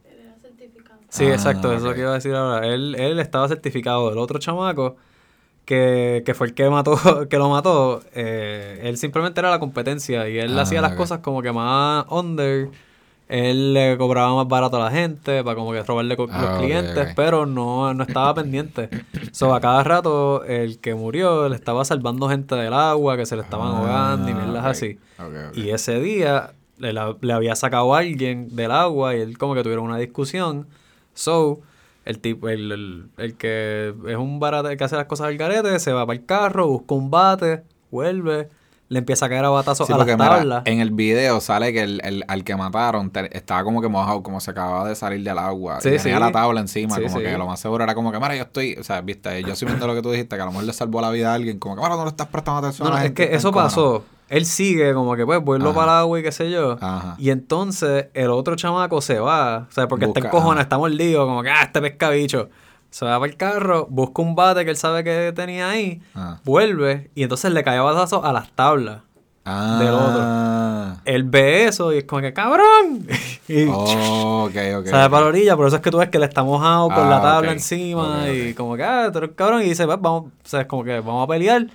[1.15, 2.67] Sí, Ah, exacto, eso es lo que iba a decir ahora.
[2.67, 4.11] Él, él estaba certificado.
[4.11, 4.97] El otro chamaco,
[5.65, 6.97] que, que fue el que mató,
[7.31, 10.99] que lo mató, eh, él simplemente era la competencia y él Ah, hacía las ok.
[10.99, 12.69] cosas como que más under.
[13.29, 16.51] Él le cobraba más barato a la gente para como que robarle co- Ah, los
[16.51, 18.91] ok, clientes, pero no, no estaba pendiente.
[19.33, 23.37] So, a cada rato, el que murió le estaba salvando gente del agua, que se
[23.37, 24.99] le estaban Ah, ahogando y mierdas así.
[25.55, 29.63] Y ese día le, le había sacado a alguien del agua y él como que
[29.63, 30.67] tuvieron una discusión.
[31.15, 31.61] So,
[32.05, 35.79] el tipo, el, el, el que es un barate que hace las cosas al garete,
[35.79, 38.49] se va para el carro, busca un bate, vuelve,
[38.91, 40.63] le empieza a caer a batazos Sí, a las porque mira, tablas.
[40.67, 44.23] en el video sale que el, el- al que mataron te- estaba como que mojado,
[44.23, 45.81] como se acababa de salir del agua.
[45.81, 46.21] Sí, y tenía sí.
[46.21, 48.85] la tabla encima, como que lo más seguro era como que, mira, yo estoy, o
[48.85, 51.01] sea, viste, yo estoy viendo lo que tú dijiste, que a lo mejor le salvó
[51.01, 52.99] la vida a alguien, como que, mira, no le estás prestando atención No, no, a
[53.01, 53.71] la es gente, que eso encojonado".
[54.03, 54.05] pasó.
[54.29, 55.75] Él sigue como que pues vuelvo Ajá.
[55.81, 56.77] para el agua y qué sé yo.
[56.81, 57.15] Ajá.
[57.19, 60.63] Y entonces el otro chamaco se va, o sea, porque Busca- está encojonado, ajá.
[60.63, 62.49] está mordido, como que, ah, este pescabicho.
[62.91, 66.39] Se va para el carro, busca un bate que él sabe que tenía ahí, Ah.
[66.45, 68.99] vuelve y entonces le cae a batazos a las tablas.
[69.47, 69.77] Ah.
[69.79, 71.03] del otro.
[71.05, 73.07] Él ve eso y es como que, ¡cabrón!
[73.47, 74.87] y Oh, ok, ok.
[74.87, 77.05] sale para la orilla, por eso es que tú ves que le está mojado con
[77.07, 77.57] Ah, la tabla ok.
[77.57, 79.61] encima y como que, ah, tú eres cabrón.
[79.61, 81.67] Y dice, pues, vamos, o sea, es como que vamos a pelear.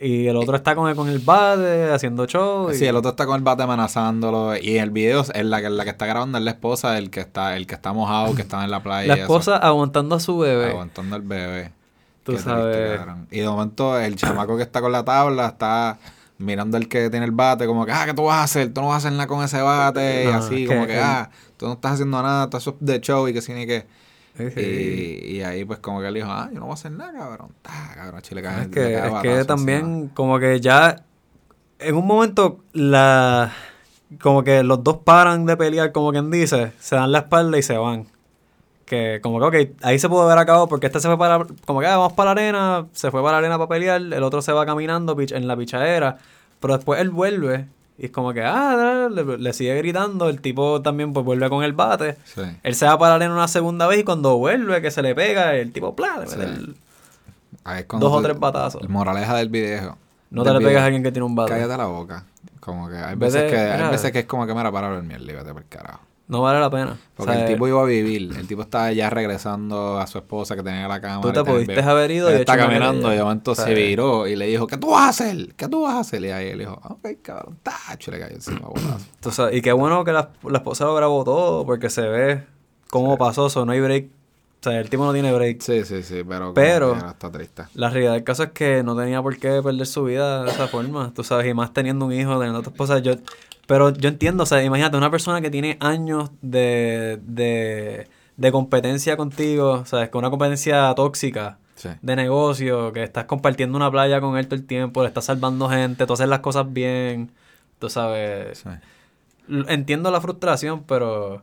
[0.00, 2.70] Y el otro está con el, con el bate haciendo show.
[2.70, 5.60] y- Sí, el otro está con el bate amenazándolo y en el video es la
[5.60, 8.34] que, la que está grabando es la esposa, el que está, el que está mojado,
[8.34, 9.08] que está en la playa.
[9.08, 9.22] la eso.
[9.22, 10.70] esposa aguantando a su bebé.
[10.70, 11.72] Aguantando al bebé.
[12.22, 13.00] Tú Qué sabes.
[13.30, 15.98] Y de momento el chamaco que está con la tabla está
[16.36, 18.72] mirando el que tiene el bate, como que, ah, ¿qué tú vas a hacer?
[18.72, 20.24] Tú no vas a hacer nada con ese bate.
[20.24, 23.42] y así, como que ah, tú no estás haciendo nada, estás de show y que
[23.42, 23.84] sí ni que.
[24.38, 25.20] Sí.
[25.24, 27.52] Y, ahí pues como que él dijo, ah, yo no voy a hacer nada, cabrón.
[27.64, 31.04] Ah, cabrón, chile, cae, Es que, es que también como que ya
[31.78, 33.52] en un momento la
[34.22, 37.62] como que los dos paran de pelear como quien dice, se dan la espalda y
[37.62, 38.06] se van.
[38.86, 41.80] Que como que ok, ahí se pudo haber acabado porque este se fue para como
[41.80, 44.40] que ah, vamos para la arena, se fue para la arena para pelear, el otro
[44.40, 46.18] se va caminando en la pichadera,
[46.60, 47.66] pero después él vuelve
[47.98, 51.64] y es como que ah, le, le sigue gritando, el tipo también pues vuelve con
[51.64, 52.16] el bate.
[52.24, 52.42] Sí.
[52.62, 55.14] Él se va para la arena una segunda vez y cuando vuelve que se le
[55.14, 56.36] pega, el tipo plá, le Sí.
[56.40, 56.76] el-
[57.64, 58.80] Ahí es dos o tres batazos.
[58.82, 59.98] el moraleja del video.
[60.30, 61.52] No del te le pegas a alguien que tiene un bate.
[61.52, 62.24] Cállate la boca.
[62.60, 65.02] Como que hay Vete, veces que, hay veces que es como que mira para el
[65.02, 66.00] mierda y vete por el carajo.
[66.28, 66.98] No vale la pena.
[67.16, 70.18] Porque O sea, el tipo iba a vivir, el tipo estaba ya regresando a su
[70.18, 71.22] esposa que tenía la cámara.
[71.22, 73.74] Tú te pudiste haber ido Él y está caminando y de momento O sea, se
[73.74, 75.54] viró y le dijo, ¿qué tú vas a hacer?
[75.54, 76.22] ¿Qué tú vas a hacer?
[76.22, 78.60] Y ahí él dijo, ok, cabrón, tacho, le cayó encima,
[79.30, 82.44] sabes, y qué bueno que la, la esposa lo grabó todo porque se ve
[82.90, 83.64] cómo pasó eso.
[83.64, 84.10] No hay break.
[84.60, 85.60] O sea, el tipo no tiene break.
[85.60, 86.52] Sí, sí, sí, pero...
[86.52, 87.62] Pero- está triste.
[87.74, 90.66] La realidad del caso es que no tenía por qué perder su vida de esa
[90.66, 91.12] forma.
[91.14, 92.98] Tú sabes, y más teniendo un hijo, teniendo a tu esposa.
[92.98, 93.14] Yo,
[93.68, 98.08] pero yo entiendo, o sea, imagínate una persona que tiene años de, de,
[98.38, 100.08] de competencia contigo, ¿sabes?
[100.08, 101.58] Con una competencia tóxica.
[101.74, 101.90] Sí.
[102.02, 105.68] de negocio, que estás compartiendo una playa con él todo el tiempo, le estás salvando
[105.68, 107.30] gente, tú haces las cosas bien,
[107.78, 108.58] tú sabes.
[108.58, 108.70] Sí.
[109.68, 111.42] Entiendo la frustración, pero...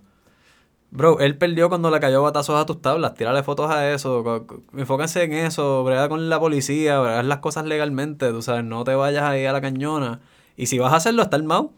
[0.92, 3.14] Bro, él perdió cuando le cayó batazos a tus tablas.
[3.14, 4.46] Tírale fotos a eso.
[4.76, 5.84] Enfóquense en eso.
[5.84, 7.00] Brega con la policía.
[7.00, 8.32] Brega las cosas legalmente.
[8.32, 10.22] Tú sabes, no te vayas ahí a la cañona.
[10.56, 11.72] Y si vas a hacerlo, está el mau.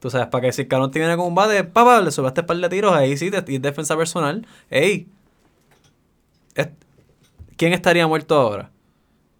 [0.00, 2.40] Tú sabes, para que si el cabrón te viene con un bate, papá, le subiste
[2.40, 4.46] un par de tiros, ahí sí, te, y defensa personal.
[4.70, 5.06] Ey,
[6.54, 6.68] es-
[7.56, 8.70] ¿quién estaría muerto ahora?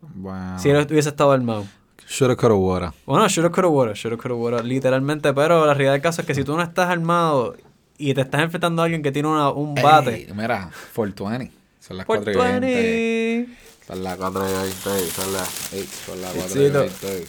[0.02, 0.58] Bueno.
[0.58, 1.64] Si él hubiese estado armado.
[2.06, 2.94] Shoulda, coulda, woulda.
[3.06, 6.34] Bueno, shoulda, coulda, woulda, shoulda, coulda, woulda, literalmente, pero la realidad del caso es que
[6.34, 7.54] si tú no estás armado
[7.96, 11.52] y te estás enfrentando a alguien que tiene una- un bate, Ey, mira, 420.
[11.80, 13.46] Son las 4 y 20.
[13.46, 13.86] 420.
[13.86, 15.10] Son las 4 y 20.
[15.10, 17.00] Son las, ey, son las 4 y Besitos.
[17.02, 17.26] 20.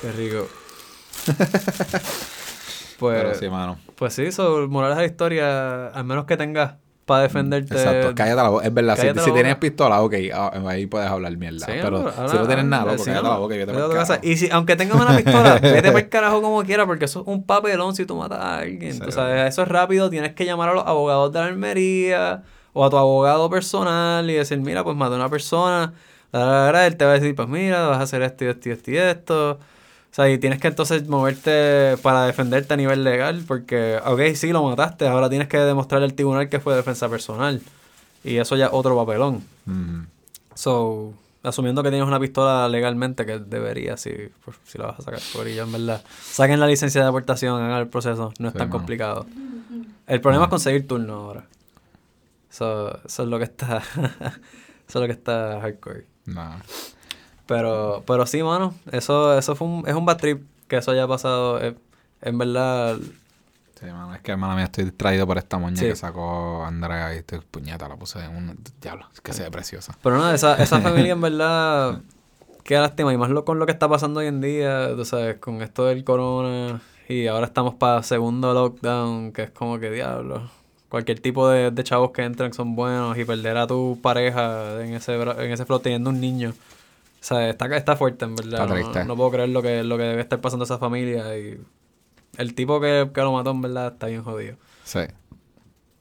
[0.00, 0.48] Qué rico.
[3.00, 3.78] Pero pues, sí, mano.
[3.96, 7.74] pues sí, eso, morales de la historia, al menos que tengas para defenderte.
[7.74, 8.66] Exacto, cállate la boca.
[8.66, 11.66] Es verdad, si, cállate si la tienes pistola, ok, ah, ahí puedes hablar mierda.
[11.66, 13.32] Sí, pero si no tienes nada, loco, sí, cállate no.
[13.32, 14.20] la boca y vete Vete por a tu casa.
[14.22, 17.26] Y si, aunque tengas una pistola, vete por el carajo como quiera, porque eso es
[17.26, 18.98] un papelón si tú matas a alguien.
[18.98, 22.42] Tú sabes, eso es rápido, tienes que llamar a los abogados de la almería
[22.72, 25.92] o a tu abogado personal y decir, mira, pues maté a una persona.
[26.32, 28.48] La, la, la, él te va a decir, pues mira, vas a hacer esto y
[28.48, 29.58] esto y esto y esto.
[30.14, 34.52] O sea, y tienes que entonces moverte para defenderte a nivel legal, porque, ok, sí,
[34.52, 37.60] lo mataste, ahora tienes que demostrar al tribunal que fue defensa personal.
[38.22, 39.42] Y eso ya es otro papelón.
[39.66, 40.02] Mm.
[40.54, 44.10] So, asumiendo que tienes una pistola legalmente, que debería, si,
[44.44, 46.00] pues, si la vas a sacar por ella, en verdad.
[46.22, 48.78] Saquen la licencia de deportación, hagan el proceso, no es Sí, tan mano.
[48.78, 49.26] complicado.
[50.06, 51.44] El problema es conseguir turno ahora.
[52.50, 53.78] So, eso es lo que está.
[53.98, 54.38] eso
[54.86, 56.06] es lo que está hardcore.
[56.26, 56.58] Nah.
[57.46, 61.06] Pero, pero sí, mano, eso, eso fue un, es un bad trip que eso haya
[61.06, 61.60] pasado.
[61.62, 61.74] eh,
[62.22, 62.96] en verdad,
[63.78, 65.86] Sí, mano, es que, hermana mía, estoy distraído por esta moña Sí.
[65.86, 68.58] que sacó Andrea y estoy puñeta, la puse en un...
[68.80, 69.94] Diablo, es que se ve preciosa.
[70.02, 71.98] Pero nada, esa, esa familia en verdad,
[72.62, 75.36] qué lástima, y más lo, con lo que está pasando hoy en día, tú sabes,
[75.38, 80.48] con esto del corona, y ahora estamos para segundo lockdown, que es como que diablo.
[80.88, 84.94] Cualquier tipo de, de chavos que entran son buenos, y perder a tu pareja en
[84.94, 86.54] ese, en ese flow teniendo un niño.
[87.24, 88.68] O sea, está, está fuerte, en verdad.
[88.68, 89.04] No-.
[89.06, 91.58] No, puedo creer lo que, lo que debe estar pasando a esa familia, y
[92.36, 94.56] el tipo que, que lo mató, en verdad, está bien jodido.
[94.82, 95.00] Sí,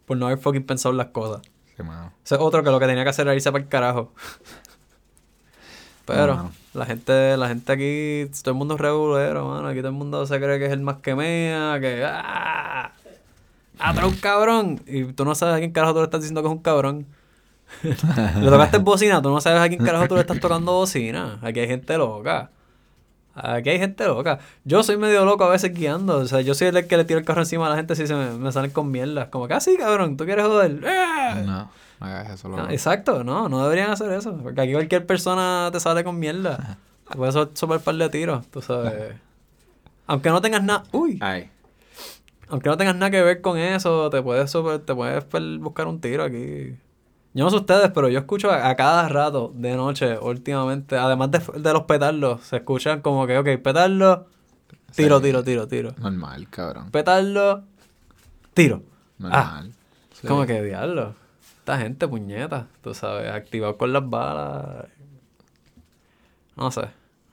[0.06, 1.42] Por no haber fucking pensado en las cosas.
[1.78, 2.12] sí, mano.
[2.26, 4.12] Ese es otro que lo que tenía que hacer era irse para el carajo.
[6.06, 9.70] Pero la gente, la gente aquí, todo el mundo es regulero, mano.
[9.70, 12.92] Aquí todo el mundo se cree que es el más que mea, que ¡ah!
[13.80, 14.82] ¡Ah, tú eres un cabrón!
[14.86, 17.08] Y tú no sabes a quién carajo tú le estás diciendo que es un cabrón.
[17.82, 21.40] Le tocaste bocina, tú no sabes a quién carajo tú le estás tocando bocina.
[21.42, 22.52] Aquí hay gente loca.
[23.36, 24.40] Aquí hay gente loca.
[24.64, 26.18] Yo soy medio loco a veces guiando.
[26.18, 28.06] O sea, yo soy el que le tiro el carro encima a la gente si
[28.06, 29.30] se me, me salen con mierda.
[29.32, 30.80] Como que así, cabrón, tú quieres joder.
[30.88, 31.42] ¡Ah!
[31.44, 32.62] No, no hagas eso, loco.
[32.68, 34.38] Ah, exacto, no, no deberían hacer eso.
[34.38, 36.78] Porque aquí cualquier persona te sale con mierda.
[37.10, 39.16] Te puedes so- soplar par de tiros, tú sabes.
[40.06, 40.84] Aunque no tengas nada.
[40.92, 41.18] Uy.
[41.22, 41.50] Ay,
[42.50, 45.26] Aunque no tengas nada que ver con eso, te puedes, super- te puedes
[45.60, 46.76] buscar un tiro aquí.
[47.36, 51.32] Yo no sé ustedes, pero yo escucho a, a cada rato de noche últimamente, además
[51.32, 54.28] de, de los petardos, se escuchan como que, ok, petardo,
[54.96, 55.24] tiro, Sí.
[55.24, 55.96] tiro, tiro, tiro.
[55.98, 56.92] normal, cabrón.
[56.92, 57.64] Petardo,
[58.54, 58.84] tiro.
[59.24, 59.72] Ah, Normal.
[60.14, 60.28] Sí.
[60.28, 61.16] como que diablo.
[61.60, 64.86] Esta gente, puñeta, tú sabes, activado con las balas.
[66.56, 66.82] No sé,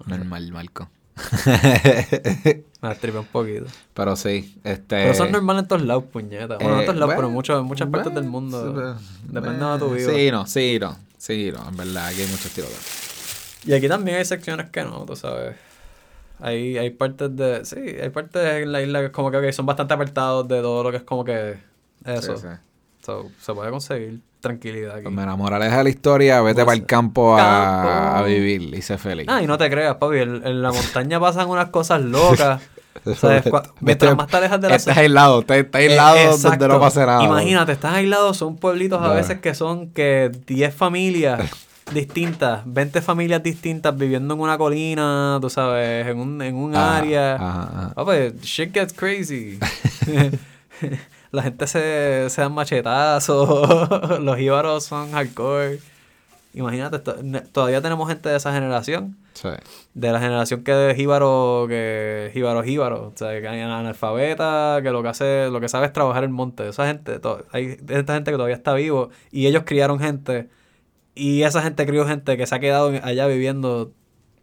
[0.07, 0.89] Normal, Marco.
[2.83, 3.67] me estripé un poquito.
[3.95, 4.87] Pero sí, este...
[4.97, 6.57] Pero eso es normal en todos lados, puñeta.
[6.57, 8.73] Bueno, no en Eh, todos lados, pero en, bueno, en muchas partes bueno, del mundo.
[8.75, 8.97] pero-
[9.41, 10.15] Depende de eh, tú vivas.
[10.15, 10.97] Sí, no, sí, no.
[11.19, 12.71] Sí, no, en verdad, aquí hay muchos tiros.
[13.67, 15.57] Y aquí también hay secciones que no, tú sabes.
[16.41, 17.65] Hay, hay partes de...
[17.67, 20.83] Sí, hay partes en la isla que es como que son bastante apartados de todo
[20.83, 21.59] lo que es como que...
[22.05, 22.37] Eso.
[22.37, 22.49] Sí, sí.
[23.05, 25.09] So, se puede conseguir tranquilidad aquí.
[25.09, 28.19] Mira, moraleja de la historia, vete Pues, para el campo a, campo.
[28.19, 29.27] a vivir y sé feliz.
[29.29, 30.19] Ah, y no te creas, papi.
[30.19, 32.63] En, en la montaña pasan unas cosas locas.
[33.17, 33.45] ¿Sabes?
[33.45, 36.69] Vete- Mientras más te alejas de la Estás aislado, estás, estás aislado Eh, donde exacto.
[36.69, 37.23] no pasa nada.
[37.25, 41.41] Imagínate, estás aislado, son pueblitos a veces que son que 10 familias
[41.95, 46.99] distintas, 20 familias distintas viviendo en una colina, tú sabes, en un, en un Ah,
[46.99, 47.35] área.
[47.37, 47.93] ajá.
[47.97, 49.59] Ah, pues, shit gets crazy.
[51.33, 55.79] La gente se, se dan machetazos, los íbaros son hardcore.
[56.53, 56.99] Imagínate,
[57.53, 59.49] todavía tenemos gente de esa generación Sí.
[59.95, 64.91] de la generación que es jíbaro, que jíbaro, jíbaro, o sea, que hay analfabeta, que
[64.91, 66.69] lo que hace, lo que sabe es trabajar el monte.
[66.69, 67.21] Esa gente,
[67.53, 70.49] hay esta gente que todavía está vivo y ellos criaron gente
[71.15, 73.93] y esa gente crió gente que se ha quedado allá viviendo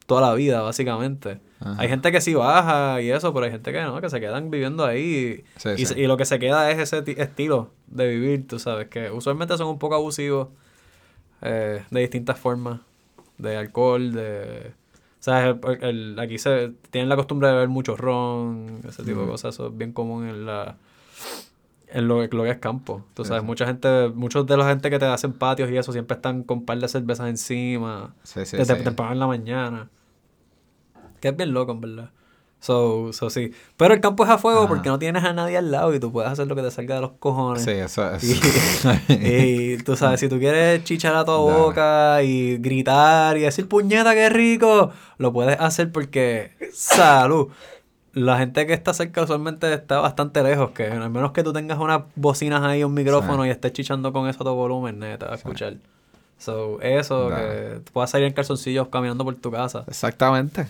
[0.06, 1.40] toda la vida, básicamente.
[1.60, 1.76] Ajá.
[1.82, 4.52] Hay gente que sí baja y eso, pero hay gente que no, que se quedan
[4.52, 5.44] viviendo ahí.
[5.56, 5.94] Sí, y, sí.
[5.98, 9.58] y lo que se queda es ese ti- estilo de vivir, tú sabes, que usualmente
[9.58, 10.50] son un poco abusivos
[11.42, 12.82] eh, de distintas formas,
[13.38, 14.72] de alcohol, de...
[15.20, 19.18] O sea, el- el- aquí se tienen la costumbre de beber mucho ron, ese tipo
[19.18, 19.32] de Ujú.
[19.32, 20.78] cosas, eso es bien común en la
[21.90, 23.04] en lo, lo que es campo.
[23.14, 23.46] Tú sabes, sí.
[23.48, 26.60] mucha gente, muchos de la gente que te hacen patios y eso siempre están con
[26.60, 29.90] un par de cervezas encima, desde temprano en la mañana.
[31.20, 32.10] Que es bien loco, en verdad.
[32.60, 33.52] So, so sí.
[33.78, 34.68] Pero el campo es a fuego Ajá.
[34.68, 36.96] porque no tienes a nadie al lado y tú puedes hacer lo que te salga
[36.96, 37.64] de los cojones.
[37.64, 38.24] Sí, eso es.
[38.24, 38.40] Y,
[39.74, 44.14] y tú sabes, si tú quieres chichar a tu boca y gritar y decir puñeta,
[44.16, 47.50] qué rico, lo puedes hacer porque salud.
[48.14, 51.78] La gente que está cerca usualmente está bastante lejos, que al menos que tú tengas
[51.78, 53.50] unas bocinas ahí, un micrófono Sí.
[53.50, 55.76] y estés chichando con eso a todo volumen, neta, a escuchar.
[56.40, 57.46] So, eso, Dale.
[57.46, 59.84] que tú puedas salir en calzoncillos caminando por tu casa.
[59.88, 60.66] Exactamente.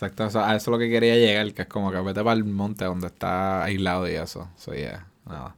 [0.00, 0.24] Exacto.
[0.24, 2.32] O sea, a eso es lo que quería llegar, que es como que vete para
[2.32, 4.48] el monte donde está aislado y eso.
[4.56, 5.54] So, yeah, nada.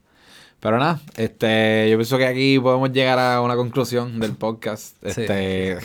[0.58, 4.96] Pero nada, este, yo pienso que aquí podemos llegar a una conclusión del podcast.
[5.02, 5.22] Sí.
[5.22, 5.78] Este,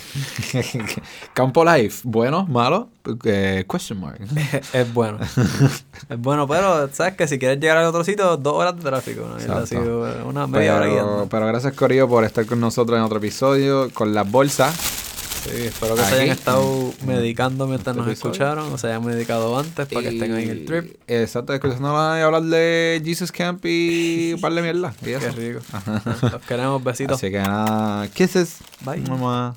[1.33, 2.89] Campo Life, bueno, malo,
[3.25, 4.19] Eh, question mark.
[4.73, 5.19] es bueno.
[5.21, 9.27] es bueno, pero sabes que si quieres llegar a otro sitio, dos horas de tráfico.
[9.27, 9.53] ¿no?
[9.55, 11.27] Así, una media hora Pero, guiando.
[11.29, 15.06] pero gracias Corillo por estar con nosotros en otro episodio con las bolsas.
[15.49, 18.31] Sí, espero que se hayan estado medicando mientras Este nos episodio.
[18.33, 20.95] escucharon o se hayan medicado antes para que estén ahí en el trip.
[21.07, 24.93] Exacto, escuchando hablar de Jesus Camp y un par de mierda.
[25.01, 25.59] y Qué rico.
[26.31, 27.17] Los queremos, besitos.
[27.17, 28.57] Así que nada, kisses.
[28.81, 29.01] Bye.
[29.01, 29.55] Mamá.